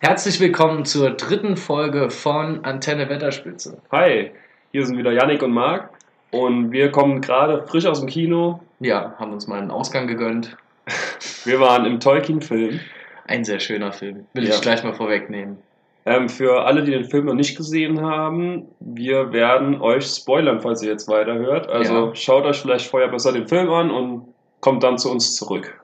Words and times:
Herzlich 0.00 0.38
willkommen 0.40 0.84
zur 0.84 1.10
dritten 1.10 1.56
Folge 1.56 2.10
von 2.10 2.64
Antenne 2.64 3.08
Wetterspitze. 3.08 3.82
Hi, 3.90 4.30
hier 4.70 4.86
sind 4.86 4.96
wieder 4.96 5.12
Yannick 5.12 5.42
und 5.42 5.52
Marc 5.52 5.90
und 6.30 6.70
wir 6.70 6.90
kommen 6.90 7.20
gerade 7.20 7.66
frisch 7.66 7.86
aus 7.86 8.00
dem 8.00 8.08
Kino. 8.08 8.60
Ja, 8.80 9.14
haben 9.18 9.32
uns 9.32 9.48
mal 9.48 9.58
einen 9.60 9.70
Ausgang 9.72 10.06
gegönnt. 10.06 10.56
Wir 11.44 11.60
waren 11.60 11.84
im 11.84 12.00
Tolkien-Film. 12.00 12.80
Ein 13.26 13.44
sehr 13.44 13.58
schöner 13.60 13.92
Film. 13.92 14.26
Will 14.34 14.44
Ja. 14.44 14.54
ich 14.54 14.60
gleich 14.60 14.82
mal 14.84 14.94
vorwegnehmen. 14.94 15.58
Ähm, 16.06 16.28
für 16.28 16.64
alle, 16.64 16.84
die 16.84 16.92
den 16.92 17.04
Film 17.04 17.26
noch 17.26 17.34
nicht 17.34 17.56
gesehen 17.56 18.00
haben, 18.00 18.68
wir 18.80 19.32
werden 19.32 19.80
euch 19.82 20.06
spoilern, 20.06 20.60
falls 20.60 20.82
ihr 20.82 20.90
jetzt 20.90 21.08
weiterhört. 21.08 21.68
Also 21.68 22.06
Ja. 22.08 22.14
schaut 22.14 22.44
euch 22.44 22.58
vielleicht 22.60 22.86
vorher 22.88 23.08
besser 23.08 23.32
den 23.32 23.48
Film 23.48 23.68
an 23.70 23.90
und 23.90 24.32
kommt 24.60 24.82
dann 24.84 24.96
zu 24.96 25.10
uns 25.10 25.34
zurück. 25.36 25.78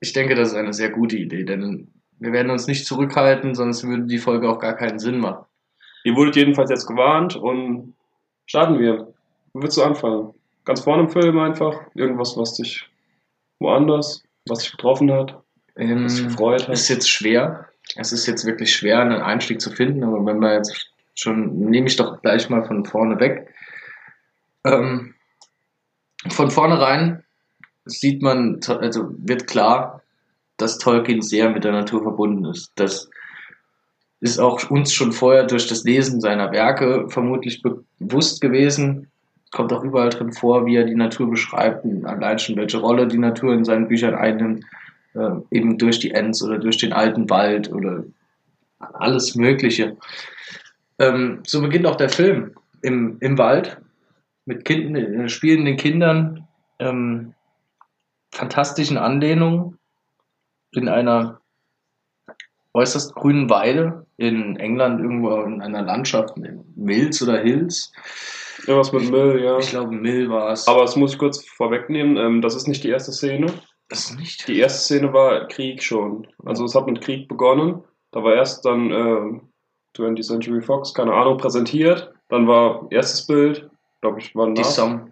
Ich 0.00 0.12
denke, 0.12 0.34
das 0.34 0.48
ist 0.48 0.54
eine 0.56 0.72
sehr 0.72 0.90
gute 0.90 1.16
Idee, 1.16 1.44
denn 1.44 1.92
wir 2.18 2.32
werden 2.32 2.50
uns 2.50 2.66
nicht 2.66 2.86
zurückhalten, 2.86 3.54
sonst 3.54 3.84
würde 3.86 4.04
die 4.04 4.18
Folge 4.18 4.48
auch 4.48 4.58
gar 4.58 4.74
keinen 4.74 4.98
Sinn 4.98 5.18
machen. 5.18 5.44
Ihr 6.04 6.14
wurdet 6.14 6.36
jedenfalls 6.36 6.70
jetzt 6.70 6.86
gewarnt 6.86 7.36
und 7.36 7.94
starten 8.46 8.78
wir. 8.78 9.12
Wo 9.52 9.62
willst 9.62 9.76
du 9.76 9.82
anfangen? 9.82 10.34
Ganz 10.64 10.80
vorne 10.80 11.04
im 11.04 11.08
Film 11.10 11.38
einfach? 11.38 11.80
Irgendwas, 11.94 12.36
was 12.36 12.54
dich 12.54 12.88
woanders, 13.58 14.22
was 14.46 14.60
dich 14.60 14.72
betroffen 14.72 15.12
hat, 15.12 15.40
Ähm, 15.76 16.04
was 16.04 16.16
dich 16.16 16.24
gefreut 16.24 16.62
hat? 16.68 16.74
ist 16.74 16.88
jetzt 16.88 17.08
schwer. 17.08 17.68
Es 17.96 18.12
ist 18.12 18.26
jetzt 18.26 18.44
wirklich 18.44 18.74
schwer, 18.74 19.00
einen 19.00 19.20
Einstieg 19.20 19.60
zu 19.60 19.70
finden, 19.70 20.04
aber 20.04 20.24
wenn 20.24 20.38
wir 20.38 20.54
jetzt 20.54 20.90
schon, 21.14 21.58
nehme 21.70 21.86
ich 21.86 21.96
doch 21.96 22.20
gleich 22.22 22.48
mal 22.50 22.64
von 22.64 22.84
vorne 22.84 23.20
weg. 23.20 23.48
Ähm, 24.64 25.14
von 26.28 26.50
vornherein 26.50 27.22
sieht 27.84 28.22
man, 28.22 28.60
also 28.66 29.10
wird 29.18 29.46
klar, 29.46 30.02
dass 30.56 30.78
Tolkien 30.78 31.22
sehr 31.22 31.50
mit 31.50 31.64
der 31.64 31.72
Natur 31.72 32.02
verbunden 32.02 32.44
ist. 32.44 32.72
Das 32.76 33.08
ist 34.20 34.38
auch 34.38 34.70
uns 34.70 34.92
schon 34.92 35.12
vorher 35.12 35.44
durch 35.44 35.66
das 35.66 35.84
Lesen 35.84 36.20
seiner 36.20 36.50
Werke 36.52 37.06
vermutlich 37.08 37.62
bewusst 37.98 38.40
gewesen. 38.40 39.10
Kommt 39.50 39.72
auch 39.72 39.84
überall 39.84 40.10
drin 40.10 40.32
vor, 40.32 40.66
wie 40.66 40.76
er 40.76 40.84
die 40.84 40.94
Natur 40.94 41.30
beschreibt, 41.30 41.84
und 41.84 42.06
allein 42.06 42.38
schon 42.38 42.56
welche 42.56 42.78
Rolle 42.78 43.06
die 43.06 43.18
Natur 43.18 43.52
in 43.52 43.64
seinen 43.64 43.88
Büchern 43.88 44.14
einnimmt 44.14 44.64
äh, 45.14 45.30
eben 45.50 45.78
durch 45.78 45.98
die 45.98 46.12
Enns 46.12 46.42
oder 46.42 46.58
durch 46.58 46.78
den 46.78 46.92
alten 46.92 47.28
Wald 47.30 47.70
oder 47.72 48.04
alles 48.78 49.34
Mögliche. 49.34 49.96
Ähm, 50.98 51.40
so 51.46 51.60
beginnt 51.60 51.86
auch 51.86 51.96
der 51.96 52.08
Film 52.08 52.52
im, 52.82 53.16
im 53.20 53.38
Wald 53.38 53.78
mit 54.44 54.64
kind, 54.64 54.96
äh, 54.96 55.28
spielenden 55.28 55.76
Kindern, 55.76 56.46
ähm, 56.78 57.34
fantastischen 58.32 58.96
Anlehnungen 58.96 59.78
in 60.76 60.88
einer 60.88 61.40
äußerst 62.72 63.14
grünen 63.14 63.48
Weide 63.50 64.06
in 64.16 64.56
England, 64.56 65.00
irgendwo 65.00 65.42
in 65.42 65.62
einer 65.62 65.82
Landschaft, 65.82 66.36
in 66.36 66.64
Mills 66.76 67.22
oder 67.22 67.38
Hills. 67.40 67.92
Irgendwas 68.66 68.92
mit 68.92 69.10
Müll, 69.10 69.42
ja. 69.42 69.58
Ich 69.58 69.70
glaube, 69.70 69.92
Mill 69.92 70.28
war 70.30 70.52
es. 70.52 70.66
Aber 70.66 70.82
das 70.82 70.96
muss 70.96 71.12
ich 71.12 71.18
kurz 71.18 71.44
vorwegnehmen, 71.46 72.16
ähm, 72.16 72.42
das 72.42 72.54
ist 72.54 72.66
nicht 72.66 72.82
die 72.82 72.88
erste 72.88 73.12
Szene. 73.12 73.46
das 73.88 74.10
ist 74.10 74.18
nicht. 74.18 74.48
Die 74.48 74.58
erste 74.58 74.80
Szene 74.80 75.12
war 75.12 75.46
Krieg 75.48 75.82
schon. 75.82 76.26
Also 76.44 76.64
es 76.64 76.74
hat 76.74 76.86
mit 76.86 77.00
Krieg 77.00 77.28
begonnen. 77.28 77.82
Da 78.12 78.22
war 78.22 78.34
erst 78.34 78.64
dann 78.64 78.90
äh, 78.90 79.40
20th 79.96 80.26
Century 80.26 80.62
Fox, 80.62 80.94
keine 80.94 81.12
Ahnung, 81.12 81.36
präsentiert. 81.36 82.12
Dann 82.28 82.48
war 82.48 82.86
erstes 82.90 83.26
Bild, 83.26 83.68
glaube 84.00 84.18
ich, 84.20 84.34
war 84.34 84.50
Die. 84.52 84.64
Somme. 84.64 85.08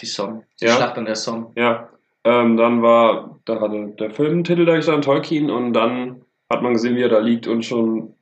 Die 0.00 0.06
Somme. 0.06 0.44
Die 0.60 0.66
Ja. 0.66 0.76
Schlacht 0.76 0.98
an 0.98 1.06
der 1.06 1.16
Somme. 1.16 1.50
Ja. 1.56 1.88
Ähm, 2.24 2.56
dann 2.56 2.82
war, 2.82 3.40
da 3.46 3.60
hatte 3.60 3.94
der 3.98 4.10
Film 4.10 4.32
einen 4.32 4.44
Titel 4.44 4.64
da 4.66 4.76
gestanden, 4.76 5.02
Tolkien, 5.02 5.50
und 5.50 5.72
dann 5.72 6.24
hat 6.50 6.62
man 6.62 6.74
gesehen, 6.74 6.96
wie 6.96 7.02
er 7.02 7.08
da 7.08 7.18
liegt 7.18 7.46
und 7.46 7.64
schon, 7.64 8.14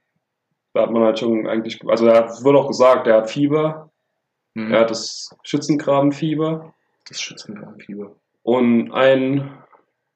da 0.74 0.82
hat 0.82 0.90
man 0.92 1.02
halt 1.02 1.18
schon 1.18 1.46
eigentlich, 1.48 1.80
also 1.88 2.06
er 2.06 2.16
hat, 2.18 2.44
wurde 2.44 2.58
auch 2.58 2.68
gesagt, 2.68 3.06
er 3.06 3.16
hat 3.18 3.30
Fieber, 3.30 3.90
Mhm. 4.54 4.72
er 4.72 4.80
hat 4.80 4.90
das 4.90 5.30
Schützengrabenfieber. 5.42 6.72
Das 7.08 7.20
Schützengrabenfieber. 7.20 8.12
Und 8.42 8.90
ein 8.92 9.50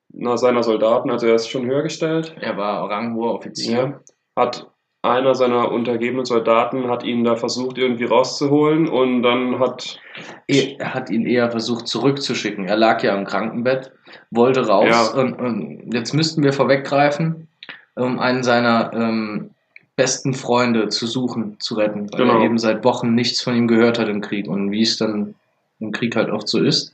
na, 0.09 0.37
seiner 0.37 0.63
Soldaten, 0.63 1.11
also 1.11 1.27
er 1.27 1.35
ist 1.35 1.49
schon 1.49 1.67
höher 1.67 1.83
gestellt, 1.83 2.35
Er 2.41 2.57
war 2.57 2.89
ranghoher 2.91 3.35
Offizier. 3.35 4.03
hat 4.37 4.71
einer 5.03 5.35
seiner 5.35 5.73
untergebenen 5.73 6.25
Soldaten 6.25 6.89
hat 6.89 7.03
ihn 7.05 7.25
da 7.25 7.35
versucht 7.35 7.77
irgendwie 7.77 8.05
rauszuholen 8.05 8.89
und 8.89 9.23
dann 9.23 9.59
hat 9.59 9.99
Er 10.47 10.95
hat 10.95 11.11
ihn 11.11 11.27
eher 11.27 11.51
versucht 11.51 11.89
zurückzuschicken. 11.89 12.67
Er 12.67 12.77
lag 12.77 13.03
ja 13.03 13.17
im 13.17 13.25
Krankenbett, 13.25 13.91
wollte 14.31 14.67
raus. 14.69 14.87
Ja. 14.89 15.21
Und, 15.21 15.35
und 15.35 15.93
jetzt 15.93 16.15
müssten 16.15 16.45
wir 16.45 16.53
vorweggreifen, 16.53 17.49
um 17.97 18.21
einen 18.21 18.45
seiner 18.45 18.93
ähm, 18.95 19.51
besten 19.97 20.35
Freunde 20.35 20.89
zu 20.89 21.09
suchen, 21.09 21.57
zu 21.59 21.75
retten, 21.75 22.13
weil 22.13 22.21
Genau. 22.21 22.39
er 22.39 22.45
eben 22.45 22.59
seit 22.59 22.85
Wochen 22.85 23.15
nichts 23.15 23.43
von 23.43 23.57
ihm 23.57 23.67
gehört 23.67 23.99
hat 23.99 24.09
im 24.09 24.21
Krieg. 24.21 24.47
Und 24.47 24.71
wie 24.71 24.83
es 24.83 24.99
dann 24.99 25.35
im 25.81 25.91
Krieg 25.91 26.15
halt 26.15 26.31
oft 26.31 26.49
so 26.49 26.61
ist, 26.61 26.93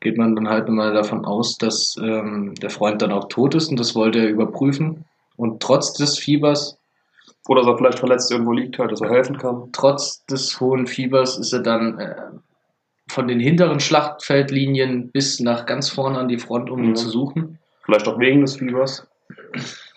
geht 0.00 0.18
man 0.18 0.34
dann 0.34 0.48
halt 0.48 0.68
mal 0.68 0.92
davon 0.92 1.24
aus, 1.24 1.56
dass 1.56 1.96
ähm, 2.02 2.54
der 2.56 2.70
Freund 2.70 3.00
dann 3.00 3.12
auch 3.12 3.28
tot 3.28 3.54
ist 3.54 3.68
und 3.70 3.78
das 3.78 3.94
wollte 3.94 4.18
er 4.18 4.28
überprüfen. 4.28 5.04
Und 5.36 5.62
trotz 5.62 5.92
des 5.94 6.18
Fiebers 6.18 6.78
oder 7.48 7.62
dass 7.62 7.70
er 7.70 7.78
vielleicht 7.78 7.98
verletzt 7.98 8.30
irgendwo 8.30 8.52
liegt 8.52 8.78
halt, 8.78 8.92
dass 8.92 9.00
er 9.00 9.10
helfen 9.10 9.38
kann. 9.38 9.68
trotz 9.72 10.24
des 10.26 10.58
hohen 10.60 10.86
Fiebers 10.86 11.38
ist 11.38 11.52
er 11.52 11.60
dann 11.60 11.98
äh, 11.98 12.14
von 13.08 13.28
den 13.28 13.38
hinteren 13.40 13.78
Schlachtfeldlinien 13.80 15.10
bis 15.12 15.40
nach 15.40 15.66
ganz 15.66 15.88
vorne 15.88 16.18
an 16.18 16.28
die 16.28 16.38
Front, 16.38 16.70
um 16.70 16.82
ihn 16.82 16.90
Mhm. 16.90 16.96
zu 16.96 17.08
suchen. 17.08 17.58
Vielleicht 17.84 18.08
auch 18.08 18.18
wegen 18.18 18.40
des 18.40 18.56
Fiebers. 18.56 19.06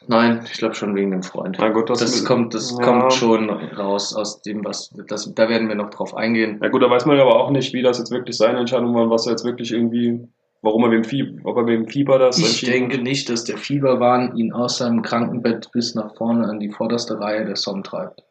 Nein, 0.07 0.41
ich 0.51 0.57
glaube 0.57 0.73
schon 0.75 0.95
wegen 0.95 1.11
dem 1.11 1.21
Freund. 1.23 1.57
Na 1.59 1.69
gut, 1.69 1.89
das, 1.89 1.99
Das, 1.99 2.25
kommt, 2.25 2.53
das 2.53 2.71
ja. 2.79 2.83
kommt 2.83 3.13
schon 3.13 3.49
raus 3.49 4.15
aus 4.15 4.41
dem, 4.41 4.63
was 4.65 4.89
das, 5.07 5.31
da 5.35 5.49
werden 5.49 5.67
wir 5.67 5.75
noch 5.75 5.89
drauf 5.91 6.15
eingehen. 6.15 6.59
Ja 6.63 6.69
gut, 6.69 6.81
da 6.81 6.89
weiß 6.89 7.05
man 7.05 7.19
aber 7.19 7.35
auch 7.39 7.51
nicht, 7.51 7.73
wie 7.73 7.81
das 7.83 7.99
jetzt 7.99 8.09
wirklich 8.11 8.35
seine 8.37 8.59
Entscheidung 8.59 8.93
war, 8.95 9.09
was 9.09 9.27
er 9.27 9.31
jetzt 9.33 9.45
wirklich 9.45 9.71
irgendwie, 9.71 10.27
warum 10.61 10.83
er 10.83 10.91
wegen 10.91 11.03
Fieber, 11.03 11.49
ob 11.49 11.57
er 11.57 11.67
wegen 11.67 11.87
Fieber 11.87 12.19
das 12.19 12.37
Ich 12.37 12.61
denke 12.61 12.97
hat. 12.97 13.03
nicht, 13.03 13.29
dass 13.29 13.43
der 13.43 13.57
Fieberwahn 13.57 14.35
ihn 14.35 14.51
aus 14.53 14.77
seinem 14.77 15.01
Krankenbett 15.01 15.71
bis 15.71 15.95
nach 15.95 16.15
vorne 16.15 16.47
an 16.47 16.59
die 16.59 16.71
vorderste 16.71 17.19
Reihe 17.19 17.45
der 17.45 17.55
Somme 17.55 17.83
treibt. 17.83 18.23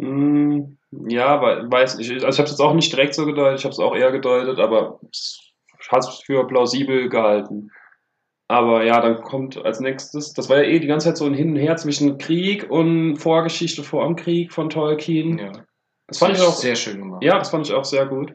Hm, 0.00 0.78
ja, 1.08 1.40
weiß 1.40 1.98
ich. 1.98 2.12
Also 2.12 2.28
ich 2.28 2.38
habe 2.38 2.44
es 2.44 2.50
jetzt 2.50 2.60
auch 2.60 2.74
nicht 2.74 2.92
direkt 2.92 3.14
so 3.14 3.26
gedeutet, 3.26 3.60
ich 3.60 3.64
habe 3.64 3.72
es 3.72 3.78
auch 3.78 3.94
eher 3.94 4.12
gedeutet, 4.12 4.58
aber 4.58 5.00
ich 5.12 5.90
habe 5.90 6.00
es 6.00 6.20
für 6.24 6.46
plausibel 6.46 7.08
gehalten. 7.08 7.70
Aber 8.48 8.84
ja, 8.84 9.00
dann 9.00 9.22
kommt 9.22 9.64
als 9.64 9.80
nächstes, 9.80 10.34
das 10.34 10.50
war 10.50 10.58
ja 10.58 10.64
eh 10.64 10.78
die 10.78 10.86
ganze 10.86 11.08
Zeit 11.08 11.16
so 11.16 11.24
ein 11.24 11.34
Hin 11.34 11.50
und 11.50 11.56
Her 11.56 11.76
zwischen 11.76 12.18
Krieg 12.18 12.70
und 12.70 13.16
Vorgeschichte 13.16 13.82
vor 13.82 14.04
dem 14.04 14.16
Krieg 14.16 14.52
von 14.52 14.68
Tolkien. 14.68 15.38
Ja. 15.38 15.52
Das 16.06 16.18
fand 16.18 16.36
ich 16.36 16.42
auch 16.42 16.52
sehr 16.52 16.76
schön 16.76 16.98
gemacht. 16.98 17.22
Ja, 17.24 17.38
das 17.38 17.50
fand 17.50 17.66
ich 17.66 17.72
auch 17.72 17.84
sehr 17.84 18.06
gut. 18.06 18.34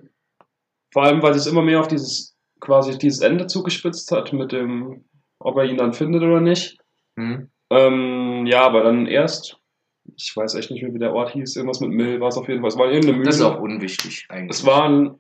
Vor 0.92 1.04
allem, 1.04 1.22
weil 1.22 1.34
es 1.34 1.46
immer 1.46 1.62
mehr 1.62 1.80
auf 1.80 1.88
dieses, 1.88 2.36
quasi 2.60 2.98
dieses 2.98 3.22
Ende 3.22 3.48
zugespitzt 3.48 4.12
hat 4.12 4.34
mit 4.34 4.52
dem, 4.52 5.06
ob 5.40 5.58
er 5.58 5.66
ihn 5.66 5.78
dann 5.78 5.94
findet 5.94 6.22
oder 6.24 6.42
nicht. 6.42 6.78
Hm? 7.18 7.50
Ähm, 7.70 8.46
ja, 8.48 8.62
aber 8.64 8.84
dann 8.84 9.06
erst, 9.06 9.58
ich 10.16 10.36
weiß 10.36 10.56
echt 10.56 10.72
nicht 10.72 10.82
mehr, 10.84 10.94
wie 10.94 11.00
der 11.00 11.14
Ort 11.14 11.32
hieß, 11.34 11.56
irgendwas 11.56 11.80
mit 11.80 11.92
Mill 11.92 12.20
war 12.20 12.30
es 12.30 12.38
auf 12.38 12.48
jeden 12.48 12.62
Fall. 12.62 12.70
Es 12.70 12.78
war 12.78 12.88
irgendeine 12.88 13.14
Mühle. 13.18 13.26
Das 13.26 13.36
ist 13.36 13.42
auch 13.42 13.60
unwichtig 13.60 14.26
eigentlich. 14.30 14.58
es 14.58 14.66
war 14.66 14.90
ein 14.90 15.16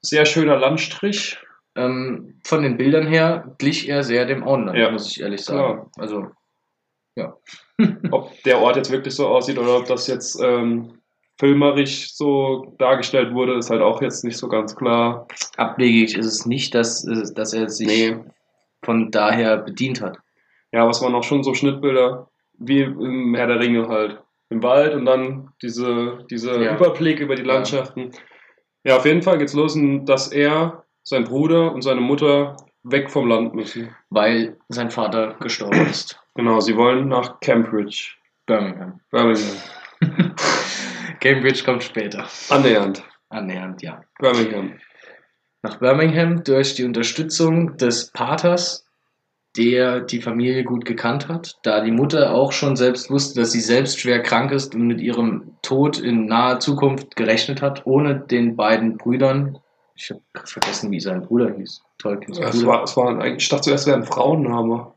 sehr 0.00 0.26
schöner 0.26 0.56
Landstrich. 0.56 1.38
Ähm, 1.74 2.40
von 2.42 2.62
den 2.62 2.78
Bildern 2.78 3.06
her 3.06 3.54
glich 3.58 3.86
er 3.88 4.02
sehr 4.02 4.24
dem 4.24 4.42
Auenland, 4.44 4.78
Ja. 4.78 4.90
muss 4.90 5.10
ich 5.10 5.20
ehrlich 5.20 5.42
sagen. 5.42 5.90
Also, 5.98 6.30
ja. 7.14 7.36
Ob 8.10 8.42
der 8.44 8.60
Ort 8.60 8.76
jetzt 8.76 8.90
wirklich 8.90 9.14
so 9.14 9.28
aussieht 9.28 9.58
oder 9.58 9.76
ob 9.76 9.84
das 9.86 10.06
jetzt 10.06 10.40
ähm, 10.42 10.98
filmerisch 11.38 12.14
so 12.14 12.74
dargestellt 12.78 13.34
wurde, 13.34 13.54
ist 13.54 13.70
halt 13.70 13.82
auch 13.82 14.00
jetzt 14.02 14.24
nicht 14.24 14.36
so 14.38 14.48
ganz 14.48 14.74
klar. 14.76 15.26
Abwegig 15.56 16.16
ist 16.16 16.26
es 16.26 16.46
nicht, 16.46 16.74
dass, 16.74 17.06
äh, 17.06 17.32
dass 17.34 17.52
er 17.52 17.68
sich 17.68 17.86
Nee. 17.86 18.16
von 18.82 19.10
daher 19.10 19.58
bedient 19.58 20.00
hat. 20.00 20.18
Ja, 20.72 20.88
es 20.88 21.00
waren 21.02 21.14
auch 21.14 21.24
schon 21.24 21.42
so 21.44 21.54
Schnittbilder, 21.54 22.28
wie 22.58 22.80
im 22.82 23.34
Herr 23.34 23.46
der 23.46 23.60
Ringe 23.60 23.88
halt. 23.88 24.22
Im 24.48 24.62
Wald 24.62 24.94
und 24.94 25.04
dann 25.06 25.50
diese, 25.62 26.24
diese 26.30 26.62
Ja. 26.62 26.76
Überblick 26.76 27.18
über 27.20 27.34
die 27.34 27.42
Ja. 27.42 27.54
Landschaften. 27.54 28.10
Ja. 28.84 28.96
auf 28.96 29.04
jeden 29.04 29.22
Fall 29.22 29.38
geht's 29.38 29.54
los, 29.54 29.76
dass 30.04 30.28
er, 30.32 30.84
sein 31.02 31.24
Bruder 31.24 31.72
und 31.72 31.82
seine 31.82 32.00
Mutter 32.00 32.56
weg 32.84 33.10
vom 33.10 33.28
Land 33.28 33.54
müssen. 33.54 33.94
Weil 34.10 34.56
sein 34.68 34.90
Vater 34.92 35.34
gestorben 35.40 35.86
ist. 35.86 36.20
Genau, 36.36 36.60
sie 36.60 36.76
wollen 36.76 37.08
nach 37.08 37.40
Cambridge. 37.40 38.12
Birmingham. 38.46 39.00
Birmingham. 39.10 39.56
Cambridge 41.20 41.62
kommt 41.64 41.82
später. 41.82 42.26
Annähernd. 42.50 43.02
Annähernd, 43.28 43.82
ja. 43.82 44.02
Birmingham. 44.18 44.74
Nach 45.62 45.78
Birmingham 45.78 46.44
durch 46.44 46.74
die 46.74 46.84
Unterstützung 46.84 47.76
des 47.76 48.12
Paters, 48.12 48.86
der 49.56 50.00
die 50.00 50.20
Familie 50.20 50.64
gut 50.64 50.84
gekannt 50.84 51.28
hat, 51.28 51.58
da 51.62 51.80
die 51.80 51.90
Mutter 51.90 52.34
auch 52.34 52.52
schon 52.52 52.76
selbst 52.76 53.10
wusste, 53.10 53.40
dass 53.40 53.52
sie 53.52 53.60
selbst 53.60 53.98
schwer 53.98 54.22
krank 54.22 54.52
ist 54.52 54.74
und 54.74 54.86
mit 54.86 55.00
ihrem 55.00 55.56
Tod 55.62 55.98
in 55.98 56.26
naher 56.26 56.60
Zukunft 56.60 57.16
gerechnet 57.16 57.62
hat, 57.62 57.86
ohne 57.86 58.20
den 58.20 58.54
beiden 58.54 58.96
Brüdern. 58.98 59.58
Ich 59.94 60.10
habe 60.10 60.20
vergessen, 60.44 60.90
wie 60.90 61.00
sein 61.00 61.22
Bruder 61.22 61.54
hieß. 61.56 61.80
Tolkiens 61.98 62.38
Es 62.38 62.50
Bruder. 62.50 62.66
war, 62.66 62.82
es 62.84 62.96
war 62.96 63.08
eigentlich, 63.18 63.44
ich 63.44 63.48
dachte 63.48 63.62
zuerst, 63.62 63.84
es 63.84 63.86
wäre 63.88 63.96
ein 63.96 64.04
Frauenname. 64.04 64.92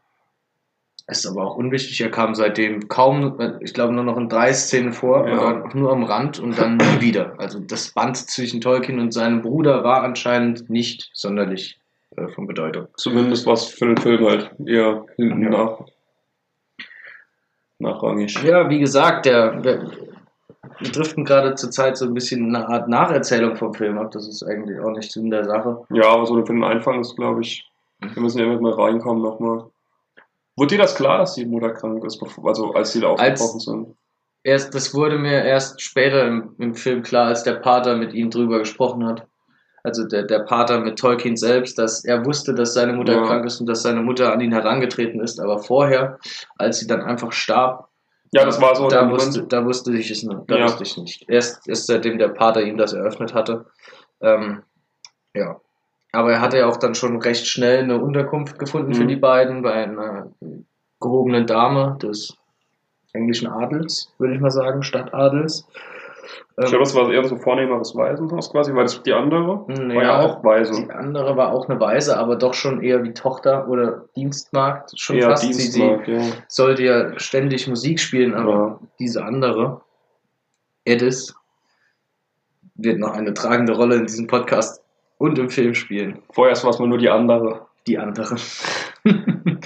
Es 1.11 1.25
ist 1.25 1.31
aber 1.31 1.43
auch 1.43 1.55
unwichtig, 1.55 1.99
er 2.01 2.11
kam 2.11 2.35
seitdem 2.35 2.87
kaum, 2.87 3.39
ich 3.61 3.73
glaube 3.73 3.93
nur 3.93 4.03
noch 4.03 4.15
in 4.17 4.29
drei 4.29 4.53
Szenen 4.53 4.93
vor 4.93 5.27
Ja. 5.27 5.63
nur 5.73 5.91
am 5.91 6.03
Rand 6.03 6.37
und 6.39 6.55
dann 6.59 6.77
nie 6.77 7.01
wieder. 7.01 7.33
Also 7.39 7.59
das 7.59 7.91
Band 7.93 8.15
zwischen 8.15 8.61
Tolkien 8.61 8.99
und 8.99 9.11
seinem 9.11 9.41
Bruder 9.41 9.83
war 9.83 10.03
anscheinend 10.03 10.69
nicht 10.69 11.09
sonderlich 11.13 11.79
äh, 12.15 12.27
von 12.27 12.45
Bedeutung. 12.45 12.87
Zumindest 12.95 13.47
was 13.47 13.69
für 13.69 13.87
den 13.87 13.97
Film 13.97 14.23
halt 14.23 14.51
eher 14.67 15.03
hinten 15.15 15.41
Ja. 15.43 15.49
nach. 15.49 15.79
Nachrangig. 17.79 18.43
Ja, 18.43 18.69
wie 18.69 18.79
gesagt, 18.79 19.25
der, 19.25 19.63
wir, 19.63 19.89
wir 20.79 20.91
driften 20.91 21.23
gerade 21.25 21.55
zur 21.55 21.71
Zeit 21.71 21.97
so 21.97 22.05
ein 22.05 22.13
bisschen 22.13 22.53
eine 22.55 22.67
Art 22.67 22.87
Nacherzählung 22.89 23.55
vom 23.55 23.73
Film 23.73 23.97
ab. 23.97 24.11
Das 24.11 24.27
ist 24.27 24.43
eigentlich 24.43 24.79
auch 24.79 24.91
nicht 24.91 25.11
Sinn 25.11 25.31
der 25.31 25.45
Sache. 25.45 25.85
Ja, 25.91 26.07
aber 26.09 26.25
so 26.25 26.35
für 26.45 26.53
den 26.53 26.63
Anfang 26.63 26.99
ist, 26.99 27.15
glaube 27.15 27.41
ich, 27.41 27.65
wir 27.99 28.21
müssen 28.21 28.39
ja 28.39 28.45
immer 28.45 28.59
mal 28.61 28.73
reinkommen 28.73 29.23
nochmal. 29.23 29.63
Wurde 30.59 30.75
dir 30.75 30.81
das 30.81 30.95
klar, 30.95 31.17
dass 31.19 31.35
die 31.35 31.45
Mutter 31.45 31.71
krank 31.71 32.03
ist, 32.03 32.21
also 32.43 32.73
als 32.73 32.91
die 32.91 32.99
da 32.99 33.07
aufgebrochen 33.07 33.59
sind? 33.59 33.95
Erst, 34.43 34.73
das 34.75 34.93
wurde 34.93 35.17
mir 35.17 35.43
erst 35.43 35.81
später 35.81 36.25
im, 36.27 36.55
im 36.59 36.75
Film 36.75 37.01
klar, 37.01 37.27
als 37.27 37.43
der 37.43 37.55
Pater 37.55 37.95
mit 37.95 38.13
ihm 38.13 38.29
drüber 38.29 38.59
gesprochen 38.59 39.05
hat. 39.07 39.25
Also 39.83 40.05
der, 40.05 40.23
der 40.23 40.39
Pater 40.39 40.79
mit 40.81 40.99
Tolkien 40.99 41.37
selbst, 41.37 41.77
dass 41.77 42.03
er 42.03 42.25
wusste, 42.25 42.53
dass 42.53 42.73
seine 42.73 42.91
Mutter 42.93 43.13
Ja. 43.13 43.25
krank 43.25 43.45
ist 43.45 43.61
und 43.61 43.67
dass 43.67 43.81
seine 43.83 44.01
Mutter 44.01 44.33
an 44.33 44.41
ihn 44.41 44.51
herangetreten 44.51 45.21
ist. 45.21 45.39
Aber 45.39 45.59
vorher, 45.59 46.19
als 46.57 46.79
sie 46.79 46.87
dann 46.87 47.01
einfach 47.01 47.31
starb, 47.31 47.87
Ja, 48.33 48.43
das 48.45 48.59
war 48.61 48.75
so. 48.75 48.87
da 48.89 49.09
wusste, 49.09 49.43
da 49.47 49.63
wusste 49.65 49.93
ich 49.93 50.11
es 50.11 50.23
noch, 50.23 50.45
da 50.47 50.57
Ja. 50.57 50.65
wusste 50.65 50.83
ich 50.83 50.97
nicht. 50.97 51.29
Erst, 51.29 51.67
erst 51.67 51.87
seitdem 51.87 52.17
der 52.17 52.27
Pater 52.29 52.61
ihm 52.61 52.77
das 52.77 52.91
eröffnet 52.93 53.33
hatte. 53.33 53.65
Ähm, 54.21 54.63
ja. 55.33 55.59
Aber 56.11 56.31
er 56.31 56.41
hatte 56.41 56.57
ja 56.57 56.67
auch 56.67 56.77
dann 56.77 56.95
schon 56.95 57.21
recht 57.21 57.45
schnell 57.47 57.83
eine 57.83 58.01
Unterkunft 58.01 58.57
gefunden 58.57 58.93
für 58.93 59.03
Mhm. 59.03 59.07
die 59.09 59.15
beiden 59.15 59.61
bei 59.61 59.73
einer 59.73 60.31
gehobenen 60.99 61.45
Dame 61.45 61.97
des 62.01 62.35
englischen 63.13 63.47
Adels, 63.47 64.13
würde 64.17 64.33
ich 64.35 64.39
mal 64.39 64.51
sagen, 64.51 64.83
Stadtadels. 64.83 65.67
Ich 66.61 66.65
glaube, 66.65 66.83
das 66.83 66.93
war 66.93 67.09
eher 67.11 67.23
so 67.23 67.37
vornehmeres 67.37 67.95
Waisenhaus 67.95 68.51
quasi, 68.51 68.75
weil 68.75 68.83
das 68.83 69.01
die 69.01 69.13
andere 69.13 69.65
Ähm, 69.69 69.95
war 69.95 70.03
ja 70.03 70.19
auch 70.19 70.43
Waise. 70.43 70.73
Die 70.73 70.91
andere 70.91 71.37
war 71.37 71.53
auch 71.53 71.69
eine 71.69 71.79
Weise, 71.79 72.17
aber 72.17 72.35
doch 72.35 72.53
schon 72.53 72.81
eher 72.81 73.01
wie 73.03 73.13
Tochter 73.13 73.67
oder 73.69 74.05
Dienstmagd. 74.17 74.99
Schon 74.99 75.15
Eher 75.15 75.29
fast. 75.29 75.43
Sie, 75.43 75.53
sie 75.53 75.79
Dienstmark, 75.79 76.07
ja. 76.07 76.21
sollte 76.49 76.83
ja 76.83 77.17
ständig 77.19 77.67
Musik 77.67 77.99
spielen, 77.99 78.33
aber 78.33 78.51
ja. 78.51 78.79
diese 78.99 79.23
andere, 79.23 79.81
Edis, 80.83 81.33
wird 82.75 82.99
noch 82.99 83.13
eine 83.13 83.33
tragende 83.33 83.73
Rolle 83.73 83.95
in 83.95 84.05
diesem 84.05 84.27
Podcast 84.27 84.78
und 85.19 85.37
im 85.37 85.49
Film 85.51 85.75
spielen. 85.75 86.23
Vorerst 86.31 86.63
war 86.63 86.71
es 86.71 86.79
mal 86.79 86.87
nur 86.87 86.97
die 86.97 87.09
andere. 87.09 87.67
Die 87.85 87.99
andere. 87.99 88.35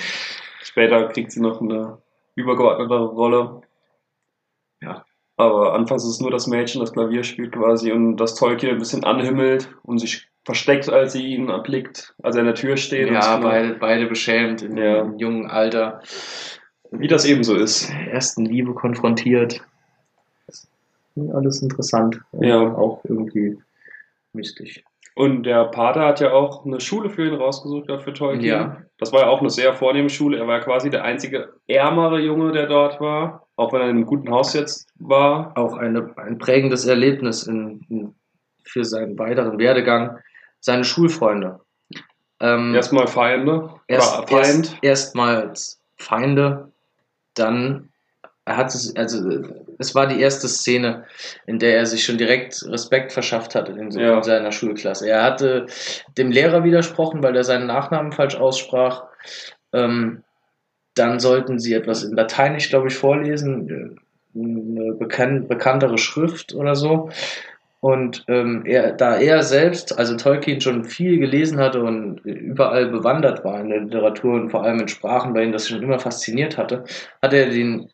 Später 0.63 1.07
kriegt 1.07 1.31
sie 1.31 1.39
noch 1.41 1.61
eine 1.61 1.97
übergeordnete 2.35 2.95
Rolle. 2.95 3.61
Ja. 4.81 5.05
Aber 5.38 5.73
anfangs 5.73 6.03
ist 6.03 6.11
es 6.11 6.19
nur 6.19 6.31
das 6.31 6.47
Mädchen, 6.47 6.81
das 6.81 6.91
Klavier 6.94 7.23
spielt 7.23 7.53
quasi 7.53 7.91
und 7.91 8.17
das 8.17 8.35
Tolkien 8.35 8.73
ein 8.73 8.77
bisschen 8.79 9.03
anhimmelt 9.03 9.73
und 9.83 9.97
sich 10.00 10.27
versteckt, 10.45 10.89
als 10.89 11.13
sie 11.13 11.25
ihn 11.35 11.50
erblickt, 11.50 12.13
als 12.21 12.35
er 12.35 12.41
in 12.41 12.45
der 12.47 12.55
Tür 12.55 12.77
steht. 12.77 13.09
ja, 13.09 13.35
und 13.35 13.41
beide, 13.41 13.73
beide 13.75 14.05
beschämt 14.07 14.61
in 14.61 14.77
Ja. 14.77 15.01
einem 15.01 15.17
jungen 15.17 15.50
Alter. 15.50 16.01
Wie 16.91 17.07
das 17.07 17.25
eben 17.25 17.44
so 17.44 17.55
ist. 17.55 17.89
ersten 18.11 18.45
Liebe 18.45 18.73
konfrontiert. 18.73 19.61
Alles 21.33 21.61
interessant. 21.61 22.19
Ja. 22.33 22.59
Auch 22.75 23.01
irgendwie 23.05 23.57
mystisch. 24.33 24.83
Und 25.15 25.44
der 25.44 25.65
Pater 25.65 26.06
hat 26.06 26.19
ja 26.19 26.31
auch 26.31 26.65
eine 26.65 26.80
Schule 26.80 27.10
für 27.10 27.27
ihn 27.27 27.36
rausgesucht, 27.36 27.88
gehabt 27.88 28.04
für 28.04 28.13
Tolkien. 28.13 28.45
Ja. 28.45 28.77
Das 28.98 29.12
war 29.13 29.21
ja 29.21 29.27
auch 29.27 29.42
eine 29.42 29.50
sehr 29.50 29.74
vornehme 29.74 30.10
Schule. 30.10 30.38
Er 30.38 30.48
war 30.48 30.57
ja 30.57 30.63
quasi 30.63 30.89
der 30.89 31.04
einzige 31.04 31.54
ärmere 31.68 32.19
Junge, 32.19 32.51
der 32.51 32.68
dort 32.68 33.00
war. 33.00 33.48
Auch 33.56 33.71
wenn 33.71 33.81
er 33.81 33.89
in 33.89 33.98
einem 33.98 34.06
guten 34.06 34.31
Haus 34.31 34.54
jetzt 34.54 34.88
war. 34.98 35.56
Auch 35.56 35.74
eine, 35.74 36.15
ein 36.18 36.39
prägendes 36.39 36.86
Erlebnis 36.86 37.44
in, 37.44 37.86
in, 37.89 38.15
für 38.63 38.83
seinen 38.83 39.18
weiteren 39.19 39.60
Werdegang. 39.60 40.18
Seine 40.60 40.83
Schulfreunde. 40.83 41.60
Ähm, 42.39 42.74
Erstmal 42.74 43.07
Feinde. 43.07 43.69
erst, 43.88 44.30
Feind. 44.30 44.33
erst, 44.42 44.77
erstmals 44.81 45.81
Feinde, 45.98 46.71
dann 47.36 47.89
er 48.45 48.57
hat 48.57 48.74
es, 48.74 48.95
also 48.95 49.24
es 49.80 49.96
war 49.96 50.08
die 50.08 50.22
erste 50.22 50.48
Szene, 50.48 51.06
in 51.46 51.60
der 51.60 51.78
er 51.78 51.86
sich 51.86 52.04
schon 52.04 52.18
direkt 52.18 52.64
Respekt 52.68 53.12
verschafft 53.12 53.56
hatte 53.56 53.74
in, 53.74 53.92
Ja. 53.92 54.18
in 54.18 54.24
seiner 54.24 54.52
Schulklasse. 54.52 55.10
Er 55.10 55.24
hatte 55.24 55.66
dem 56.18 56.31
Lehrer 56.31 56.64
widersprochen, 56.64 57.24
weil 57.24 57.36
er 57.36 57.44
seinen 57.44 57.68
Nachnamen 57.68 58.12
falsch 58.12 58.36
aussprach. 58.36 59.04
Ähm, 59.74 60.24
dann 60.96 61.20
sollten 61.20 61.60
sie 61.60 61.74
etwas 61.74 62.04
in 62.04 62.16
Lateinisch, 62.16 62.70
glaube 62.70 62.88
ich, 62.88 62.96
vorlesen, 62.96 63.70
äh, 63.70 64.40
eine 64.40 64.94
bekan 64.94 65.48
bekanntere 65.48 65.98
Schrift 65.98 66.54
oder 66.54 66.75
so. 66.75 67.10
Und 67.80 68.24
ähm, 68.30 68.64
er, 68.66 68.94
da 68.94 69.18
er 69.18 69.44
selbst, 69.44 70.00
also 70.00 70.16
Tolkien, 70.16 70.62
schon 70.62 70.86
viel 70.86 71.20
gelesen 71.20 71.60
hatte 71.60 71.84
und 71.84 72.22
überall 72.24 72.88
bewandert 72.88 73.44
war 73.44 73.60
in 73.60 73.70
der 73.70 73.81
Literatur 73.81 74.36
und 74.36 74.52
vor 74.52 74.64
allem 74.64 74.80
in 74.80 74.88
Sprachen, 74.88 75.36
weil 75.36 75.48
ihn 75.48 75.52
das 75.52 75.68
schon 75.68 75.84
immer 75.84 76.00
fasziniert 76.00 76.58
hatte, 76.58 76.86
hat 77.22 77.34
er 77.34 77.50
den, 77.50 77.90